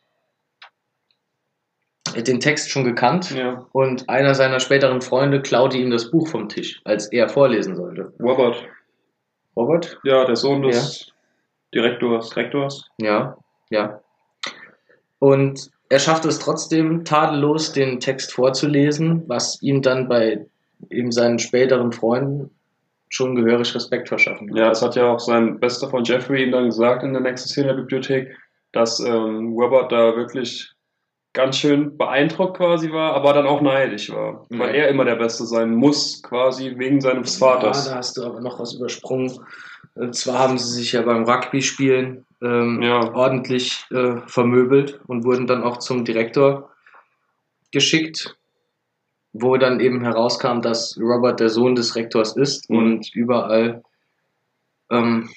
den 2.12 2.40
Text 2.40 2.70
schon 2.70 2.84
gekannt 2.84 3.30
Ja. 3.30 3.66
und 3.72 4.08
einer 4.08 4.34
seiner 4.34 4.60
späteren 4.60 5.00
Freunde 5.00 5.40
klaute 5.42 5.76
ihm 5.78 5.90
das 5.90 6.10
Buch 6.10 6.28
vom 6.28 6.48
Tisch, 6.48 6.80
als 6.84 7.10
er 7.12 7.28
vorlesen 7.28 7.76
sollte. 7.76 8.12
Robert. 8.22 8.64
Robert? 9.56 9.98
Ja, 10.04 10.24
der 10.24 10.36
Sohn 10.36 10.62
des 10.62 11.12
Direktors. 11.74 12.36
Rektors. 12.36 12.88
Ja, 12.98 13.36
ja. 13.70 14.00
Und 15.18 15.70
er 15.88 15.98
schaffte 15.98 16.28
es 16.28 16.38
trotzdem 16.38 17.04
tadellos, 17.04 17.72
den 17.72 18.00
Text 18.00 18.32
vorzulesen, 18.32 19.24
was 19.26 19.60
ihm 19.62 19.82
dann 19.82 20.08
bei 20.08 20.46
eben 20.88 21.12
seinen 21.12 21.38
späteren 21.38 21.92
Freunden 21.92 22.50
schon 23.08 23.34
gehörig 23.34 23.74
Respekt 23.74 24.08
verschaffen. 24.08 24.54
Ja, 24.56 24.68
das 24.68 24.82
hat 24.82 24.94
ja 24.94 25.12
auch 25.12 25.18
sein 25.18 25.58
bester 25.58 25.88
Freund 25.90 26.08
Jeffrey 26.08 26.44
ihm 26.44 26.52
dann 26.52 26.66
gesagt 26.66 27.02
in 27.02 27.12
der 27.12 27.22
nächsten 27.22 27.48
Szene 27.48 27.68
der 27.68 27.74
Bibliothek, 27.74 28.36
dass 28.72 29.00
ähm, 29.00 29.52
Robert 29.58 29.90
da 29.90 30.16
wirklich 30.16 30.70
ganz 31.32 31.56
schön 31.58 31.96
beeindruckt 31.96 32.56
quasi 32.56 32.90
war, 32.92 33.14
aber 33.14 33.32
dann 33.32 33.46
auch 33.46 33.60
neidisch 33.60 34.10
war. 34.10 34.46
Ja. 34.50 34.58
Weil 34.58 34.74
er 34.74 34.88
immer 34.88 35.04
der 35.04 35.16
Beste 35.16 35.44
sein 35.46 35.74
muss, 35.74 36.22
quasi 36.22 36.74
wegen 36.76 37.00
seines 37.00 37.38
Ja, 37.38 37.46
Vaters. 37.48 37.88
da 37.88 37.96
hast 37.96 38.16
du 38.16 38.24
aber 38.24 38.40
noch 38.40 38.58
was 38.58 38.74
übersprungen. 38.74 39.38
Und 39.94 40.14
zwar 40.14 40.38
haben 40.40 40.58
sie 40.58 40.72
sich 40.72 40.92
ja 40.92 41.02
beim 41.02 41.24
Rugby-Spielen 41.24 42.24
ähm, 42.42 42.82
Ja. 42.82 43.12
ordentlich 43.14 43.84
äh, 43.90 44.16
vermöbelt 44.26 45.00
und 45.06 45.24
wurden 45.24 45.46
dann 45.46 45.62
auch 45.62 45.76
zum 45.78 46.04
Direktor 46.04 46.70
geschickt, 47.72 48.36
wo 49.32 49.56
dann 49.56 49.78
eben 49.78 50.02
herauskam, 50.02 50.60
dass 50.60 50.98
Robert 51.00 51.38
der 51.38 51.50
Sohn 51.50 51.74
des 51.76 51.94
Rektors 51.94 52.36
ist 52.36 52.68
Mhm. 52.70 52.76
und 52.78 53.14
überall 53.14 53.82
ähm, 54.90 55.28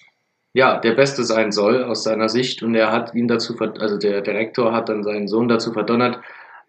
ja, 0.54 0.80
der 0.80 0.94
Beste 0.94 1.24
sein 1.24 1.52
soll 1.52 1.84
aus 1.84 2.04
seiner 2.04 2.30
Sicht. 2.30 2.64
Und 2.64 2.76
er 2.76 2.92
hat 2.92 3.14
ihn 3.16 3.28
dazu, 3.28 3.58
also 3.58 3.98
der, 3.98 4.22
der 4.22 4.36
Rektor 4.36 4.72
hat 4.72 4.90
dann 4.90 5.04
seinen 5.04 5.28
Sohn 5.28 5.48
dazu 5.48 5.74
verdonnert, 5.74 6.20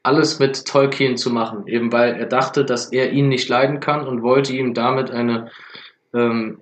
alles 0.02 0.38
mit 0.38 0.66
Tolkien 0.66 1.16
zu 1.16 1.30
machen, 1.30 1.66
eben 1.66 1.90
weil 1.92 2.14
er 2.14 2.26
dachte, 2.26 2.64
dass 2.64 2.92
er 2.92 3.12
ihn 3.12 3.28
nicht 3.28 3.48
leiden 3.48 3.80
kann 3.80 4.06
und 4.06 4.22
wollte 4.22 4.52
ihm 4.52 4.74
damit 4.74 5.10
eine 5.10 5.50
ähm, 6.12 6.60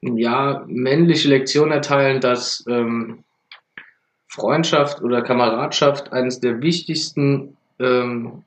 ja, 0.00 0.64
männliche 0.68 1.28
Lektion 1.28 1.72
erteilen, 1.72 2.20
dass 2.20 2.64
ähm, 2.68 3.24
Freundschaft 4.28 5.02
oder 5.02 5.22
Kameradschaft 5.22 6.12
eines 6.12 6.38
der 6.38 6.62
wichtigsten 6.62 7.56
ähm, 7.80 8.44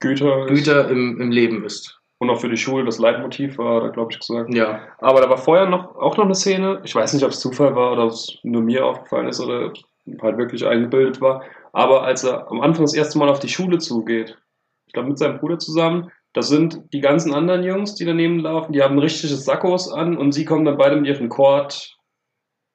Güter, 0.00 0.46
Güter 0.46 0.88
im, 0.90 1.20
im 1.20 1.30
Leben 1.30 1.64
ist. 1.64 2.01
Und 2.22 2.30
auch 2.30 2.40
für 2.40 2.48
die 2.48 2.56
Schule 2.56 2.84
das 2.84 3.00
Leitmotiv 3.00 3.58
war, 3.58 3.82
er 3.82 3.90
glaube 3.90 4.12
ich 4.12 4.20
gesagt. 4.20 4.54
Ja. 4.54 4.80
Aber 4.98 5.20
da 5.20 5.28
war 5.28 5.38
vorher 5.38 5.66
noch 5.66 5.96
auch 5.96 6.16
noch 6.16 6.24
eine 6.24 6.36
Szene, 6.36 6.80
ich 6.84 6.94
weiß 6.94 7.12
nicht, 7.14 7.24
ob 7.24 7.30
es 7.30 7.40
Zufall 7.40 7.74
war 7.74 7.92
oder 7.92 8.04
ob 8.04 8.12
es 8.12 8.38
nur 8.44 8.62
mir 8.62 8.86
aufgefallen 8.86 9.26
ist 9.26 9.40
oder 9.40 9.72
halt 10.20 10.38
wirklich 10.38 10.64
eingebildet 10.64 11.20
war, 11.20 11.42
aber 11.72 12.04
als 12.04 12.22
er 12.22 12.48
am 12.48 12.60
Anfang 12.60 12.84
das 12.84 12.94
erste 12.94 13.18
Mal 13.18 13.28
auf 13.28 13.40
die 13.40 13.48
Schule 13.48 13.78
zugeht, 13.78 14.38
ich 14.86 14.92
glaube 14.92 15.08
mit 15.08 15.18
seinem 15.18 15.38
Bruder 15.38 15.58
zusammen, 15.58 16.12
das 16.32 16.48
sind 16.48 16.80
die 16.92 17.00
ganzen 17.00 17.34
anderen 17.34 17.64
Jungs, 17.64 17.96
die 17.96 18.04
daneben 18.04 18.38
laufen, 18.38 18.72
die 18.72 18.82
haben 18.82 19.00
richtige 19.00 19.34
Sakkos 19.34 19.92
an 19.92 20.16
und 20.16 20.30
sie 20.30 20.44
kommen 20.44 20.64
dann 20.64 20.78
beide 20.78 20.94
mit 20.94 21.08
ihren 21.08 21.28
Kord 21.28 21.98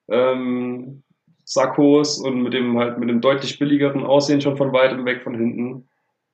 ähm, 0.10 1.04
Sakkos 1.46 2.20
und 2.20 2.42
mit 2.42 2.54
dem 2.54 2.78
halt 2.78 2.98
mit 2.98 3.08
dem 3.08 3.22
deutlich 3.22 3.60
billigeren 3.60 4.06
Aussehen 4.06 4.42
schon 4.42 4.58
von 4.58 4.74
weitem 4.74 5.06
weg 5.06 5.24
von 5.24 5.36
hinten. 5.36 5.88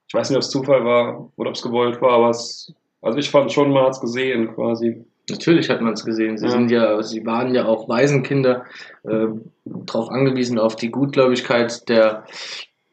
Ich 0.08 0.16
weiß 0.16 0.32
nicht, 0.32 0.38
ob 0.38 0.42
es 0.42 0.50
Zufall 0.50 0.84
war 0.84 1.32
oder 1.36 1.50
ob 1.50 1.56
es 1.56 1.62
gewollt 1.62 2.02
war, 2.02 2.14
aber 2.14 2.30
es, 2.32 2.74
also 3.04 3.18
ich 3.20 3.30
fand 3.30 3.52
schon, 3.52 3.72
man 3.72 3.84
hat 3.86 3.92
es 3.94 4.02
gesehen 4.02 4.54
quasi. 4.56 5.06
Natürlich 5.30 5.70
hat 5.70 5.82
man 5.82 5.94
es 5.94 6.04
gesehen. 6.04 6.38
Sie 6.38 6.46
Ja. 6.46 6.52
sind 6.52 6.70
ja, 6.72 7.02
sie 7.04 7.26
waren 7.26 7.54
ja 7.56 7.66
auch 7.66 7.88
Waisenkinder, 7.88 8.66
äh, 9.04 9.28
darauf 9.66 10.10
angewiesen, 10.10 10.60
auf 10.60 10.76
die 10.76 10.92
Gutgläubigkeit 10.92 11.88
der 11.88 12.26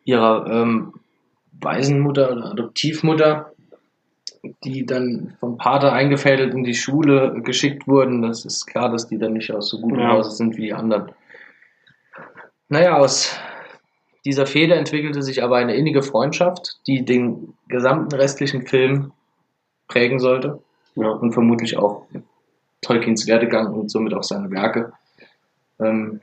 ihrer 0.04 0.46
ähm, 0.48 0.92
Waisenmutter 1.60 2.30
oder 2.32 2.44
Adoptivmutter, 2.52 3.52
die 4.64 4.86
dann 4.86 5.34
vom 5.40 5.58
Pater 5.58 5.92
eingefädelt 5.92 6.54
in 6.54 6.64
die 6.64 6.74
Schule 6.74 7.40
geschickt 7.42 7.86
wurden. 7.88 8.22
Das 8.22 8.44
ist 8.44 8.66
klar, 8.66 8.90
dass 8.90 9.08
die 9.08 9.18
dann 9.18 9.32
nicht 9.34 9.52
aus 9.52 9.68
so 9.68 9.80
gutem 9.80 10.00
Ja. 10.00 10.12
Hause 10.12 10.30
sind 10.30 10.56
wie 10.56 10.62
die 10.62 10.72
anderen. 10.72 11.12
naja, 12.68 12.96
aus 12.96 13.36
dieser 14.24 14.46
Fehde 14.46 14.74
entwickelte 14.74 15.22
sich 15.22 15.42
aber 15.42 15.56
eine 15.56 15.74
innige 15.74 16.02
Freundschaft, 16.02 16.78
die 16.86 17.04
den 17.04 17.54
gesamten 17.68 18.14
restlichen 18.14 18.66
Film 18.66 19.12
prägen 19.90 20.18
sollte 20.18 20.62
Ja. 20.94 21.08
und 21.10 21.32
vermutlich 21.32 21.76
auch 21.76 22.06
Tolkiens 22.80 23.26
Werdegang 23.26 23.74
und 23.74 23.90
somit 23.90 24.14
auch 24.14 24.22
seine 24.22 24.50
Werke. 24.50 24.92
Ähm, 25.78 26.20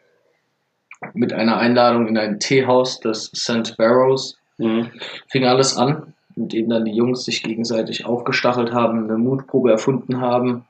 mit 1.14 1.32
einer 1.34 1.58
Einladung 1.58 2.08
in 2.08 2.18
ein 2.18 2.40
Teehaus, 2.40 3.00
das 3.00 3.26
St. 3.36 3.76
Barrows, 3.78 4.38
Mhm. 4.58 4.90
fing 5.30 5.46
alles 5.46 5.78
an, 5.78 6.16
indem 6.36 6.70
dann 6.70 6.86
die 6.86 6.96
Jungs 6.96 7.26
sich 7.26 7.44
gegenseitig 7.44 8.06
aufgestachelt 8.06 8.72
haben, 8.74 9.04
eine 9.04 9.18
Mutprobe 9.20 9.70
erfunden 9.72 10.20
haben. 10.20 10.66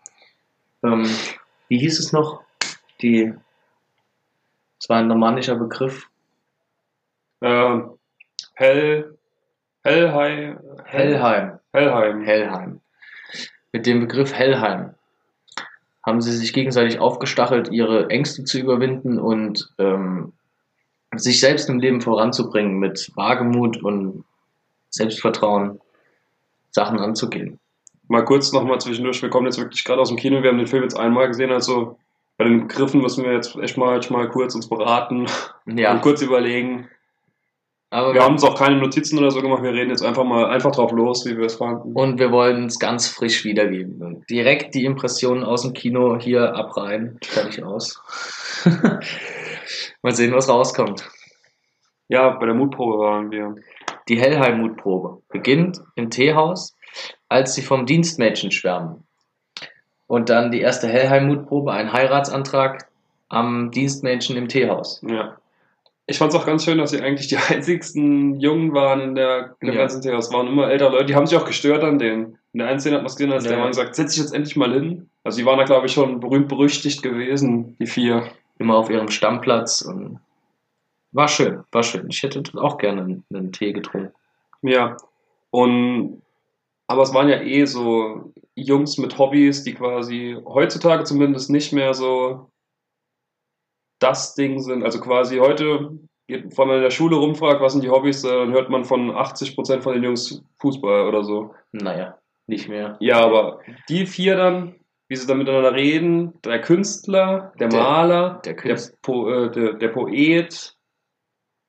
Ähm, 0.84 1.06
wie 1.70 1.78
hieß 1.80 2.00
es 2.00 2.12
noch? 2.12 2.42
Die, 3.02 3.34
es 4.80 4.90
war 4.90 4.98
ein 4.98 5.08
normannischer 5.08 5.56
Begriff. 5.56 6.10
Ähm, 7.42 7.92
Hell, 8.56 9.18
Hellheim, 9.84 10.60
Hellheim. 10.84 11.60
Hellheim. 11.72 12.22
Hellheim. 12.24 12.82
Mit 13.72 13.86
dem 13.86 14.00
Begriff 14.00 14.34
Hellheim 14.34 14.96
haben 16.06 16.22
sie 16.22 16.32
sich 16.32 16.54
gegenseitig 16.54 17.00
aufgestachelt, 17.00 17.70
ihre 17.72 18.10
Ängste 18.10 18.46
zu 18.46 18.60
überwinden 18.60 19.20
und 19.20 19.70
ähm, 19.78 20.34
sich 21.16 21.40
selbst 21.40 21.70
im 21.70 21.80
Leben 21.80 22.02
voranzubringen, 22.02 22.80
mit 22.80 23.12
Wagemut 23.16 23.84
und 23.84 24.24
Selbstvertrauen 24.90 25.82
Sachen 26.72 27.00
anzugehen. 27.00 27.60
Mal 28.08 28.24
kurz 28.24 28.54
nochmal 28.54 28.80
zwischendurch, 28.80 29.22
wir 29.22 29.30
kommen 29.30 29.48
jetzt 29.48 29.60
wirklich 29.60 29.84
gerade 29.84 30.02
aus 30.02 30.08
dem 30.08 30.18
Kino, 30.18 30.42
wir 30.42 30.50
haben 30.50 30.58
den 30.58 30.68
Film 30.68 30.84
jetzt 30.84 30.98
einmal 30.98 31.28
gesehen, 31.28 31.52
also 31.52 31.98
bei 32.38 32.46
den 32.46 32.68
Begriffen 32.68 33.02
müssen 33.02 33.26
wir 33.26 33.34
jetzt 33.34 33.56
echt 33.58 33.78
mal, 33.78 33.98
echt 33.98 34.12
mal 34.12 34.30
kurz 34.30 34.56
uns 34.56 34.70
beraten 34.70 35.28
und 35.66 35.78
Ja, 35.78 35.98
kurz 35.98 36.22
überlegen. 36.22 36.88
Aber 37.90 38.14
Wir 38.14 38.22
haben 38.22 38.34
uns 38.34 38.44
auch 38.44 38.58
keine 38.58 38.78
Notizen 38.78 39.18
oder 39.18 39.32
so 39.32 39.42
gemacht, 39.42 39.64
wir 39.64 39.72
reden 39.72 39.90
jetzt 39.90 40.04
einfach 40.04 40.26
mal 40.26 40.46
einfach 40.48 40.72
drauf 40.72 40.92
los, 40.92 41.26
wie 41.26 41.38
wir 41.38 41.46
es 41.46 41.56
fanden. 41.56 41.94
und 41.94 42.20
wir 42.20 42.32
wollen 42.32 42.66
es 42.66 42.80
ganz 42.80 43.08
frisch 43.08 43.46
wiedergeben. 43.46 44.26
Direkt 44.30 44.76
die 44.76 44.84
Impressionen 44.86 45.44
aus 45.44 45.62
dem 45.62 45.74
Kino 45.74 46.18
hier 46.20 46.54
abreihen. 46.54 47.18
Fertig 47.24 47.64
aus. 47.64 48.02
Mal 50.02 50.14
sehen, 50.14 50.34
was 50.34 50.50
rauskommt. 50.50 51.10
Ja, 52.10 52.30
bei 52.30 52.46
der 52.46 52.56
Mutprobe 52.56 53.00
waren 53.00 53.32
wir. 53.32 53.56
Die 54.08 54.20
Hellheim-Mutprobe 54.20 55.22
beginnt 55.30 55.82
im 55.96 56.10
Teehaus, 56.10 56.76
als 57.28 57.56
sie 57.56 57.62
vom 57.62 57.86
Dienstmädchen 57.86 58.52
schwärmen. 58.52 59.04
Und 60.08 60.30
dann 60.30 60.52
die 60.52 60.62
erste 60.62 60.88
Hellheim-Mutprobe, 60.88 61.74
ein 61.74 61.92
Heiratsantrag 61.92 62.88
am 63.28 63.72
Dienstmädchen 63.72 64.38
im 64.38 64.48
Teehaus. 64.48 65.02
Ja. 65.06 65.38
Ich 66.10 66.18
fand 66.18 66.34
es 66.34 66.40
auch 66.40 66.46
ganz 66.46 66.64
schön, 66.64 66.78
dass 66.78 66.92
sie 66.92 67.02
eigentlich 67.02 67.28
die 67.28 67.38
einzigsten 67.50 68.40
Jungen 68.40 68.74
waren 68.74 69.02
in 69.02 69.16
der, 69.16 69.56
in 69.60 69.68
der 69.68 69.76
Ja. 69.76 69.82
ganzen 69.82 70.02
Serie. 70.02 70.18
Es 70.18 70.32
waren 70.32 70.48
immer 70.48 70.70
ältere 70.70 70.90
Leute, 70.92 71.06
die 71.06 71.16
haben 71.16 71.28
sich 71.28 71.38
auch 71.38 71.46
gestört 71.46 71.84
an 71.84 72.00
denen. 72.00 72.38
In 72.54 72.60
der 72.60 72.70
einen 72.70 72.80
Szene 72.80 72.96
hat 72.96 73.02
man 73.04 73.08
es 73.08 73.16
gesehen, 73.18 73.34
als 73.34 73.44
Ja, 73.44 73.52
der. 73.52 73.60
Mann 73.60 73.68
gesagt, 73.70 73.96
setz 73.96 74.14
dich 74.14 74.24
jetzt 74.24 74.34
endlich 74.34 74.56
mal 74.56 74.74
hin. 74.74 75.10
Also 75.24 75.38
die 75.40 75.46
waren 75.46 75.58
da, 75.60 75.66
glaube 75.66 75.86
ich, 75.88 75.92
schon 75.94 76.20
berühmt 76.22 76.48
berüchtigt 76.48 77.04
gewesen, 77.04 77.76
die 77.80 77.86
vier. 77.88 78.30
Immer 78.58 78.78
auf 78.78 78.90
ihrem 78.90 79.10
Stammplatz. 79.10 79.82
Und 79.82 80.20
war 81.12 81.28
schön, 81.28 81.64
war 81.72 81.84
schön. 81.84 82.08
Ich 82.10 82.24
hätte 82.24 82.42
auch 82.56 82.78
gerne 82.78 83.02
einen, 83.02 83.24
einen 83.32 83.52
Tee 83.52 83.74
getrunken. 83.74 84.14
Ja. 84.62 84.98
Und 85.52 86.22
aber 86.88 87.02
es 87.04 87.14
waren 87.14 87.28
ja 87.28 87.42
eh 87.42 87.66
so 87.66 88.32
Jungs 88.56 88.98
mit 88.98 89.18
Hobbys, 89.18 89.64
die 89.64 89.74
quasi 89.74 90.38
heutzutage 90.46 91.04
zumindest 91.04 91.50
nicht 91.50 91.74
mehr 91.74 91.94
so 91.94 92.50
das 94.00 94.36
Ding 94.36 94.60
sind. 94.60 94.84
Also 94.84 95.00
quasi 95.00 95.38
heute, 95.38 95.98
wenn 96.28 96.52
man 96.68 96.78
in 96.78 96.82
der 96.84 96.92
Schule 96.92 97.16
rumfragt, 97.16 97.62
was 97.62 97.74
sind 97.74 97.84
die 97.84 97.90
Hobbys, 97.90 98.24
äh, 98.24 98.28
dann 98.30 98.52
hört 98.52 98.70
man 98.70 98.84
von 98.86 99.12
80% 99.12 99.82
von 99.82 99.94
den 99.94 100.04
Jungs 100.04 100.44
Fußball 100.60 101.08
oder 101.08 101.24
so. 101.24 101.54
Naja, 101.72 102.18
nicht 102.48 102.68
mehr. 102.70 102.98
Ja, 103.00 103.22
aber 103.24 103.60
die 103.90 104.06
vier 104.06 104.36
dann, 104.36 104.76
wie 105.08 105.16
sie 105.16 105.26
dann 105.28 105.38
miteinander 105.38 105.74
reden, 105.74 106.34
der 106.44 106.62
Künstler, 106.62 107.54
der, 107.60 107.70
Der- 107.70 107.80
Maler, 107.82 108.42
Der 108.46 108.54
der, 108.54 108.56
Künstler. 108.56 108.98
po, 109.02 109.30
äh, 109.30 109.52
der, 109.52 109.74
der 109.74 109.88
Poet, 109.90 110.76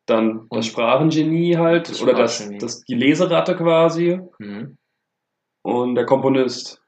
dann 0.07 0.39
Und 0.49 0.57
das 0.57 0.67
Sprachengenie 0.67 1.57
halt, 1.57 1.89
das 1.91 2.03
oder 2.03 2.15
das, 2.15 2.51
das, 2.59 2.83
die 2.85 2.95
Leseratte 2.95 3.55
quasi 3.57 4.19
Mhm. 4.39 4.77
und 5.63 5.95
der 5.95 6.07
Komponist 6.07 6.83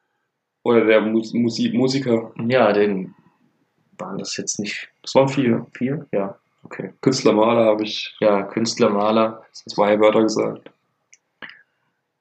oder 0.64 0.84
der 0.86 1.02
Mus 1.02 1.32
Musi 1.34 1.70
Musiker. 1.74 2.32
Ja, 2.48 2.72
den 2.72 3.14
waren 4.00 4.18
das 4.18 4.36
jetzt 4.36 4.58
nicht 4.58 4.88
Das 5.02 5.14
waren 5.14 5.28
vier. 5.28 5.66
vier? 5.76 6.06
Ja, 6.12 6.36
okay. 6.64 6.92
Künstler, 7.00 7.32
Maler 7.32 7.66
habe 7.66 7.84
ich 7.84 8.14
Ja, 8.20 8.42
Künstler, 8.42 8.90
Maler. 8.90 9.44
zwei 9.52 9.98
Wörter 10.00 10.22
gesagt. 10.22 10.70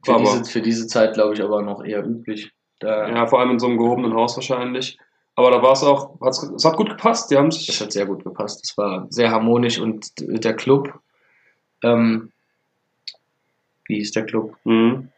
Für, 0.03 0.13
Aber- 0.13 0.21
diese, 0.23 0.45
für 0.45 0.61
diese 0.61 0.87
Zeit, 0.87 1.13
glaube 1.13 1.33
ich, 1.33 1.41
aber 1.41 1.61
noch 1.61 1.83
eher 1.83 2.05
üblich. 2.05 2.51
Da, 2.79 3.09
Ja, 3.09 3.27
vor 3.27 3.39
allem 3.39 3.51
in 3.51 3.59
so 3.59 3.67
einem 3.67 3.77
gehobenen 3.77 4.13
Haus 4.13 4.35
wahrscheinlich. 4.37 4.97
Aber 5.35 5.51
da 5.51 5.61
war 5.61 5.73
es 5.73 5.83
auch, 5.83 6.15
es 6.55 6.65
hat 6.65 6.75
gut 6.77 6.89
gepasst. 6.89 7.31
Die 7.31 7.37
haben 7.37 7.49
Das 7.49 7.65
sich, 7.65 7.79
hat 7.81 7.91
sehr 7.93 8.05
gut 8.05 8.23
gepasst. 8.23 8.61
Das 8.63 8.77
war 8.77 9.07
sehr 9.09 9.31
harmonisch 9.31 9.79
und 9.79 10.11
der 10.17 10.55
Club, 10.55 10.99
ähm, 11.83 12.31
wie 13.85 13.95
hieß 13.95 14.11
der 14.11 14.25
Club? 14.25 14.55
Mhm. 14.65 15.09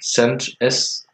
St. 0.00 0.56
SBTC. 0.58 1.04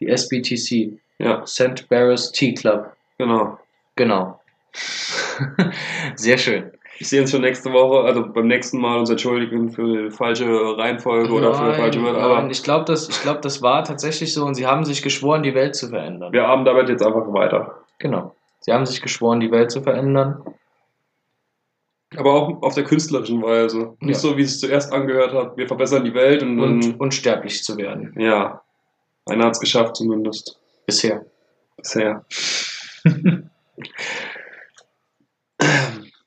Die 0.00 0.08
SBTC. 0.08 0.98
ja, 1.18 1.46
St. 1.46 1.88
Barrows 1.88 2.32
Tea 2.32 2.54
Club. 2.54 2.92
genau. 3.18 3.58
Genau. 3.96 4.40
sehr 6.16 6.36
schön. 6.38 6.70
Ich 6.98 7.08
sehe 7.08 7.20
uns 7.20 7.30
schon 7.30 7.42
nächste 7.42 7.72
Woche, 7.72 8.04
also 8.06 8.26
beim 8.32 8.46
nächsten 8.46 8.78
Mal 8.78 8.98
uns 8.98 9.10
entschuldigen 9.10 9.70
für 9.70 10.04
die 10.04 10.10
falsche 10.10 10.46
Reihenfolge 10.78 11.30
oder 11.32 11.52
für 11.54 11.74
falsche 11.74 12.02
Wörter. 12.02 12.20
nein, 12.20 12.38
Aber 12.38 12.50
ich 12.50 12.62
glaube, 12.62 12.84
das, 12.86 13.08
ich 13.08 13.20
glaub, 13.22 13.42
das 13.42 13.60
war 13.60 13.84
tatsächlich 13.84 14.32
so 14.32 14.44
und 14.46 14.54
sie 14.54 14.66
haben 14.66 14.84
sich 14.86 15.02
geschworen, 15.02 15.42
die 15.42 15.54
Welt 15.54 15.74
zu 15.74 15.88
verändern. 15.88 16.32
wir 16.32 16.46
haben 16.46 16.64
damit 16.64 16.88
jetzt 16.88 17.04
einfach 17.04 17.30
weiter. 17.34 17.80
Genau. 17.98 18.34
Sie 18.60 18.72
haben 18.72 18.86
sich 18.86 19.02
geschworen, 19.02 19.40
die 19.40 19.50
Welt 19.50 19.70
zu 19.70 19.82
verändern. 19.82 20.42
Aber 22.16 22.32
auch 22.32 22.62
auf 22.62 22.74
der 22.74 22.84
künstlerischen 22.84 23.42
Weise. 23.42 23.94
Nicht 24.00 24.14
Ja. 24.16 24.20
so, 24.30 24.36
wie 24.38 24.42
es 24.42 24.60
zuerst 24.60 24.92
angehört 24.92 25.32
hat. 25.34 25.56
Wir 25.56 25.66
verbessern 25.68 26.04
die 26.04 26.14
Welt 26.14 26.42
und, 26.42 26.60
Und 26.60 27.00
unsterblich 27.00 27.62
zu 27.62 27.76
werden. 27.76 28.14
ja, 28.18 28.62
einer 29.26 29.44
hat 29.46 29.52
es 29.54 29.60
geschafft 29.60 29.96
zumindest. 29.96 30.58
Bisher. 30.86 31.26
Bisher. 31.76 32.24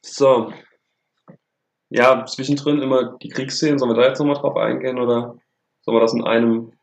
so. 0.02 0.54
Ja, 1.90 2.26
zwischendrin 2.26 2.82
immer 2.82 3.18
die 3.18 3.30
Kriegsszenen. 3.30 3.80
Sollen 3.80 3.92
wir 3.92 4.02
da 4.02 4.08
jetzt 4.08 4.20
nochmal 4.20 4.36
drauf 4.36 4.56
eingehen 4.58 5.00
oder 5.00 5.36
sollen 5.82 5.98
wir 5.98 6.02
das 6.02 6.14
in 6.14 6.24
einem 6.24 6.74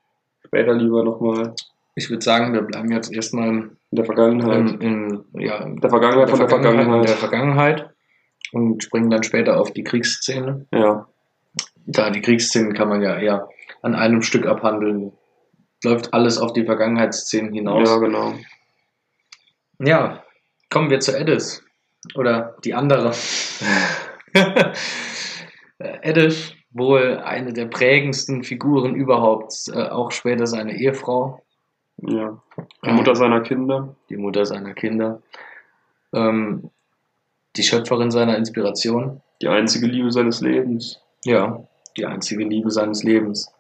später 0.45 0.75
lieber 0.75 1.05
nochmal 1.05 1.55
Ich 1.95 2.11
würde 2.11 2.25
sagen, 2.25 2.53
wir 2.53 2.63
bleiben 2.63 2.91
jetzt 2.91 3.13
erstmal 3.13 3.49
in 3.49 3.77
der 3.91 4.05
Vergangenheit? 4.05 4.59
in, 4.59 4.81
in, 4.81 5.25
ja, 5.41 5.59
in 5.59 5.77
der 5.77 5.91
Vergangenheit 5.91 6.31
von 6.31 6.39
der 6.41 6.49
in 6.49 6.51
Vergangenheit. 6.51 7.09
der 7.09 7.17
Vergangenheit 7.17 7.91
und 8.53 8.83
springen 8.83 9.11
dann 9.11 9.23
später 9.23 9.61
auf 9.61 9.73
die 9.73 9.85
Kriegsszene. 9.85 10.67
Ja, 10.73 11.07
Da 11.87 12.11
die 12.11 12.23
Kriegsszenen 12.23 12.75
kann 12.75 12.89
man 12.89 13.03
ja 13.03 13.19
eher 13.19 13.49
an 13.83 13.95
einem 13.95 14.23
Stück 14.23 14.47
abhandeln. 14.47 15.13
Läuft 15.85 16.13
alles 16.15 16.39
auf 16.39 16.53
die 16.53 16.65
Vergangenheitsszenen 16.65 17.53
hinaus. 17.53 17.89
ja, 17.89 17.97
genau. 17.99 18.35
Ja, 19.79 20.25
kommen 20.71 20.91
wir 20.91 21.01
zu 21.01 21.17
Edith. 21.17 21.63
Oder 22.15 22.57
die 22.65 22.73
andere. 22.75 23.13
Edith, 25.79 26.55
wohl 26.71 27.19
eine 27.19 27.53
der 27.53 27.67
prägendsten 27.67 28.43
Figuren 28.45 28.95
überhaupt, 28.95 29.53
äh, 29.73 29.89
auch 29.89 30.11
später 30.13 30.47
seine 30.47 30.77
Ehefrau, 30.77 31.43
Ja. 31.99 32.41
Die 32.85 32.91
Mutter 32.93 33.15
seiner 33.15 33.41
Kinder. 33.43 33.95
die 34.09 34.17
Mutter 34.17 34.45
seiner 34.47 34.75
Kinder, 34.75 35.21
ähm, 36.13 36.71
die 37.57 37.63
Schöpferin 37.63 38.11
seiner 38.11 38.37
Inspiration, 38.37 39.21
Die 39.43 39.49
einzige 39.49 39.87
Liebe 39.87 40.11
seines 40.13 40.41
Lebens. 40.41 41.01
ja, 41.25 41.63
die 41.97 42.07
einzige 42.07 42.45
Liebe 42.45 42.71
seines 42.71 43.03
Lebens 43.03 43.51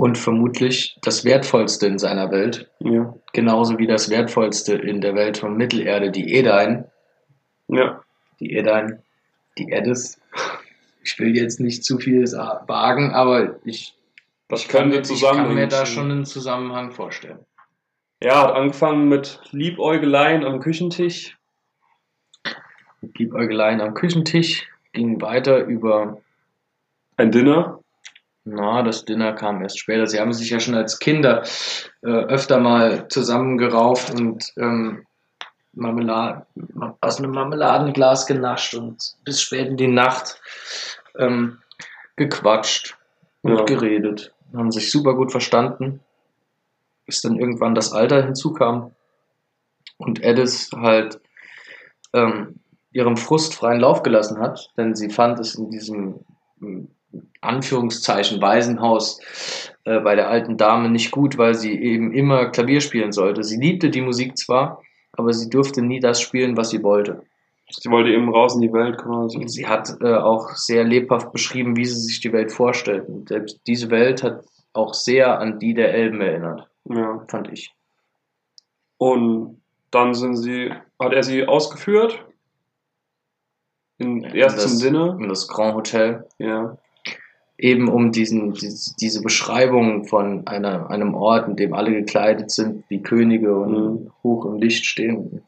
und 0.00 0.16
vermutlich 0.16 0.96
das 1.02 1.26
Wertvollste 1.26 1.86
in 1.86 1.98
seiner 1.98 2.30
Welt, 2.30 2.70
Ja. 2.78 3.14
genauso 3.34 3.78
wie 3.78 3.86
das 3.86 4.08
Wertvollste 4.08 4.74
in 4.74 5.02
der 5.02 5.14
Welt 5.14 5.36
von 5.36 5.58
Mittelerde, 5.58 6.10
die 6.10 6.34
Edain, 6.34 6.86
Ja. 7.68 8.02
die 8.40 8.56
Edain, 8.56 9.02
die 9.58 9.70
Edis. 9.70 10.18
Ich 11.04 11.18
will 11.18 11.36
jetzt 11.36 11.60
nicht 11.60 11.84
zu 11.84 11.98
viel 11.98 12.22
wagen, 12.32 13.10
aber 13.12 13.56
ich, 13.66 13.94
Das 14.48 14.66
kann, 14.68 14.90
könnte 14.90 15.10
mir, 15.10 15.14
ich 15.16 15.22
kann 15.22 15.54
mir 15.54 15.66
da 15.68 15.84
schon 15.84 16.10
einen 16.10 16.24
Zusammenhang 16.24 16.92
vorstellen. 16.92 17.40
Ja, 18.22 18.44
hat 18.48 18.54
angefangen 18.54 19.06
mit 19.06 19.38
Liebäugeleien 19.50 20.44
am 20.44 20.60
Küchentisch. 20.60 21.36
Liebäugeleien 23.02 23.82
am 23.82 23.92
Küchentisch, 23.92 24.66
ging 24.94 25.20
weiter 25.20 25.58
über, 25.64 26.22
Ein 27.18 27.32
Dinner. 27.32 27.79
Na, 28.54 28.82
das 28.82 29.04
Dinner 29.04 29.32
kam 29.32 29.62
erst 29.62 29.78
später. 29.78 30.06
Sie 30.06 30.20
haben 30.20 30.32
sich 30.32 30.50
ja 30.50 30.60
schon 30.60 30.74
als 30.74 30.98
Kinder 30.98 31.42
äh, 32.02 32.08
öfter 32.08 32.58
mal 32.58 33.08
zusammengerauft 33.08 34.10
und 34.10 34.44
ähm, 34.56 35.06
Marmelade, 35.72 36.46
aus 37.00 37.18
einem 37.18 37.30
Marmeladenglas 37.30 38.26
genascht 38.26 38.74
und 38.74 39.14
bis 39.24 39.40
spät 39.40 39.68
in 39.68 39.76
die 39.76 39.88
Nacht 39.88 40.40
ähm, 41.16 41.58
gequatscht 42.16 42.96
und 43.42 43.56
Ja. 43.56 43.64
geredet. 43.64 44.32
Haben 44.54 44.72
sich 44.72 44.90
super 44.90 45.14
gut 45.14 45.30
verstanden. 45.30 46.00
Bis 47.06 47.22
dann 47.22 47.38
irgendwann 47.38 47.74
das 47.74 47.92
Alter 47.92 48.22
hinzukam 48.24 48.92
und 49.98 50.22
Edith 50.24 50.70
halt 50.74 51.20
ähm, 52.12 52.60
ihrem 52.92 53.16
Frust 53.16 53.54
freien 53.54 53.80
Lauf 53.80 54.02
gelassen 54.02 54.40
hat, 54.40 54.70
denn 54.76 54.94
sie 54.94 55.10
fand 55.10 55.38
es 55.38 55.54
in 55.54 55.70
diesem 55.70 56.24
ähm, 56.60 56.88
Anführungszeichen 57.40 58.40
Waisenhaus 58.40 59.18
äh, 59.84 60.00
bei 60.00 60.14
der 60.14 60.28
alten 60.28 60.56
Dame 60.56 60.88
nicht 60.90 61.10
gut, 61.10 61.38
weil 61.38 61.54
sie 61.54 61.72
eben 61.80 62.12
immer 62.12 62.46
Klavier 62.46 62.80
spielen 62.80 63.12
sollte. 63.12 63.42
Sie 63.44 63.58
liebte 63.58 63.90
die 63.90 64.00
Musik 64.02 64.36
zwar, 64.36 64.82
aber 65.12 65.32
sie 65.32 65.48
durfte 65.50 65.82
nie 65.82 66.00
das 66.00 66.20
spielen, 66.20 66.56
was 66.56 66.70
sie 66.70 66.82
wollte. 66.82 67.22
Sie 67.72 67.90
wollte 67.90 68.10
eben 68.10 68.28
raus 68.28 68.54
in 68.56 68.62
die 68.62 68.72
Welt 68.72 68.98
quasi. 68.98 69.38
Und 69.38 69.48
sie 69.48 69.66
hat 69.66 69.90
äh, 70.00 70.14
auch 70.14 70.50
sehr 70.56 70.82
lebhaft 70.84 71.32
beschrieben, 71.32 71.76
wie 71.76 71.84
sie 71.84 72.00
sich 72.00 72.20
die 72.20 72.32
Welt 72.32 72.50
vorstellt. 72.52 73.08
Und 73.08 73.28
selbst 73.28 73.60
diese 73.66 73.90
Welt 73.90 74.22
hat 74.22 74.44
auch 74.72 74.92
sehr 74.94 75.38
an 75.38 75.58
die 75.60 75.74
der 75.74 75.94
Elben 75.94 76.20
erinnert, 76.20 76.68
Ja. 76.84 77.24
fand 77.28 77.50
ich. 77.52 77.72
Und 78.98 79.60
dann 79.90 80.14
sind 80.14 80.36
sie, 80.36 80.72
hat 80.98 81.12
er 81.12 81.22
sie 81.22 81.46
ausgeführt. 81.46 82.24
In, 83.98 84.22
erst 84.24 84.56
das- 84.58 84.78
Dinner. 84.78 85.10
Und 85.16 85.28
das 85.28 85.48
Grand 85.48 85.74
Hotel, 85.74 86.26
Ja. 86.38 86.76
Eben 87.62 87.88
um 87.88 88.12
diesen, 88.12 88.54
diese, 88.54 89.22
Beschreibung 89.22 90.04
von 90.04 90.46
einer, 90.46 90.90
einem 90.90 91.14
Ort, 91.14 91.48
in 91.48 91.56
dem 91.56 91.74
alle 91.74 91.92
gekleidet 91.92 92.50
sind 92.50 92.84
wie 92.88 93.02
Könige 93.02 93.54
und 93.56 93.72
Mhm. 93.72 94.10
hoch 94.22 94.46
im 94.46 94.56
Licht 94.56 94.86
stehen. 94.86 95.42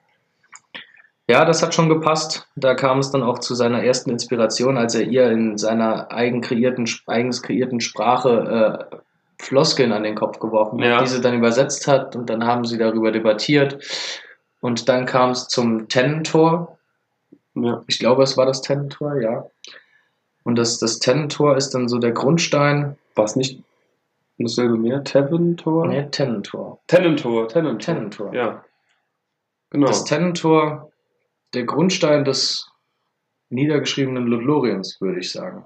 Ja, 1.28 1.44
das 1.44 1.62
hat 1.62 1.74
schon 1.74 1.88
gepasst. 1.88 2.46
Da 2.56 2.74
kam 2.74 2.98
es 2.98 3.10
dann 3.10 3.22
auch 3.22 3.38
zu 3.38 3.54
seiner 3.54 3.82
ersten 3.82 4.10
Inspiration, 4.10 4.76
als 4.76 4.94
er 4.94 5.02
ihr 5.02 5.30
in 5.30 5.56
seiner 5.56 6.12
eigen 6.12 6.40
kreierten, 6.40 6.86
eigens 7.06 7.42
kreierten 7.42 7.80
Sprache 7.80 8.88
äh, 8.92 8.96
Floskeln 9.38 9.92
an 9.92 10.02
den 10.02 10.14
Kopf 10.14 10.38
geworfen 10.40 10.80
hat, 10.80 10.86
Ja. 10.86 11.00
diese 11.00 11.20
dann 11.20 11.34
übersetzt 11.36 11.88
hat 11.88 12.16
und 12.16 12.28
dann 12.28 12.44
haben 12.44 12.64
sie 12.64 12.76
darüber 12.78 13.10
debattiert. 13.12 13.78
Und 14.60 14.88
dann 14.88 15.06
kam 15.06 15.30
es 15.30 15.48
zum 15.48 15.88
Tennentor. 15.88 16.76
Ja. 17.54 17.82
Ich 17.86 17.98
glaube, 17.98 18.22
es 18.22 18.36
war 18.36 18.46
das 18.46 18.60
Tennentor, 18.62 19.20
ja. 19.20 19.46
Und 20.44 20.56
das, 20.56 20.78
das 20.78 20.98
Tennentor 20.98 21.56
ist 21.56 21.70
dann 21.70 21.88
so 21.88 21.98
der 21.98 22.12
Grundstein. 22.12 22.96
War 23.14 23.24
es 23.24 23.36
nicht 23.36 23.62
dasselbe 24.38 24.76
mehr? 24.76 25.04
Tevin-Tor? 25.04 25.86
Nee, 25.88 26.08
Tennentor. 26.10 26.80
Tennentor, 26.88 27.48
Tennentor. 27.48 27.78
Tennentor. 27.78 28.34
Ja. 28.34 28.64
Genau. 29.70 29.86
Das 29.86 30.04
Tennentor, 30.04 30.90
der 31.54 31.64
Grundstein 31.64 32.24
des 32.24 32.68
niedergeschriebenen 33.50 34.26
Ludloriens, 34.26 35.00
würde 35.00 35.20
ich 35.20 35.30
sagen. 35.30 35.64